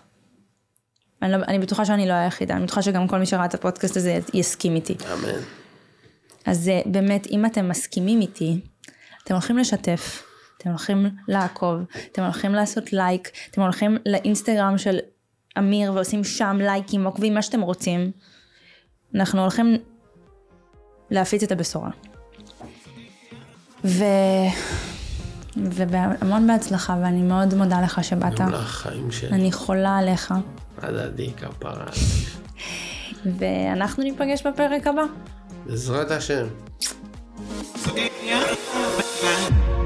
אני, 1.22 1.32
לא, 1.32 1.38
אני 1.48 1.60
בטוחה 1.60 1.86
שאני 1.86 2.08
לא 2.08 2.14
היחידה, 2.14 2.54
אני 2.56 2.64
בטוחה 2.64 2.82
שגם 2.82 3.08
כל 3.08 3.18
מי 3.18 3.26
שראה 3.26 3.46
את 3.46 3.54
הפודקאסט 3.54 3.98
הזה 3.98 4.20
יסכים 4.34 4.76
איתי. 4.76 4.96
אמן. 5.14 5.40
אז 6.48 6.70
אה, 6.70 6.82
באמת, 6.86 7.28
אם 7.28 7.46
אתם 7.46 7.70
מסכימים 7.70 8.22
איתי, 8.22 8.62
אתם 9.24 9.34
הולכים 9.34 9.58
לשתף, 9.58 10.24
אתם 10.58 10.70
הולכים 10.70 11.06
לעקוב, 11.28 11.80
אתם 12.12 12.24
הולכים 12.24 12.54
לעשות 12.54 12.94
לייק, 12.94 13.32
אתם 13.52 13.62
הולכים 13.62 13.98
לאינסטגרם 14.06 14.78
של 14.78 15.00
אמיר 15.58 15.94
ועושים 15.94 16.24
שם 16.24 16.58
לייקים, 16.60 17.06
עוקבים, 17.06 17.34
מה 17.34 17.42
שאתם 17.42 17.62
רוצים. 17.62 18.12
אנחנו 19.16 19.42
הולכים 19.42 19.78
להפיץ 21.12 21.44
את 21.44 21.52
הבשורה. 21.52 21.90
ו... 23.86 24.04
והמון 25.58 26.48
בהצלחה, 26.48 26.98
ואני 27.02 27.22
מאוד 27.22 27.54
מודה 27.54 27.82
לך 27.82 28.04
שבאת. 28.04 28.40
גם 28.40 28.50
לך 28.50 28.70
חיים 28.70 29.12
שלי. 29.12 29.30
אני 29.30 29.52
חולה 29.52 29.98
עליך. 29.98 30.34
הדדי 30.78 31.32
כפרה. 31.34 31.86
ואנחנו 33.26 34.04
ניפגש 34.04 34.48
בפרק 34.48 34.88
הבא. 34.88 35.04
בעזרת 35.68 36.12
השם. 36.12 36.48
Yeah. 37.96 39.77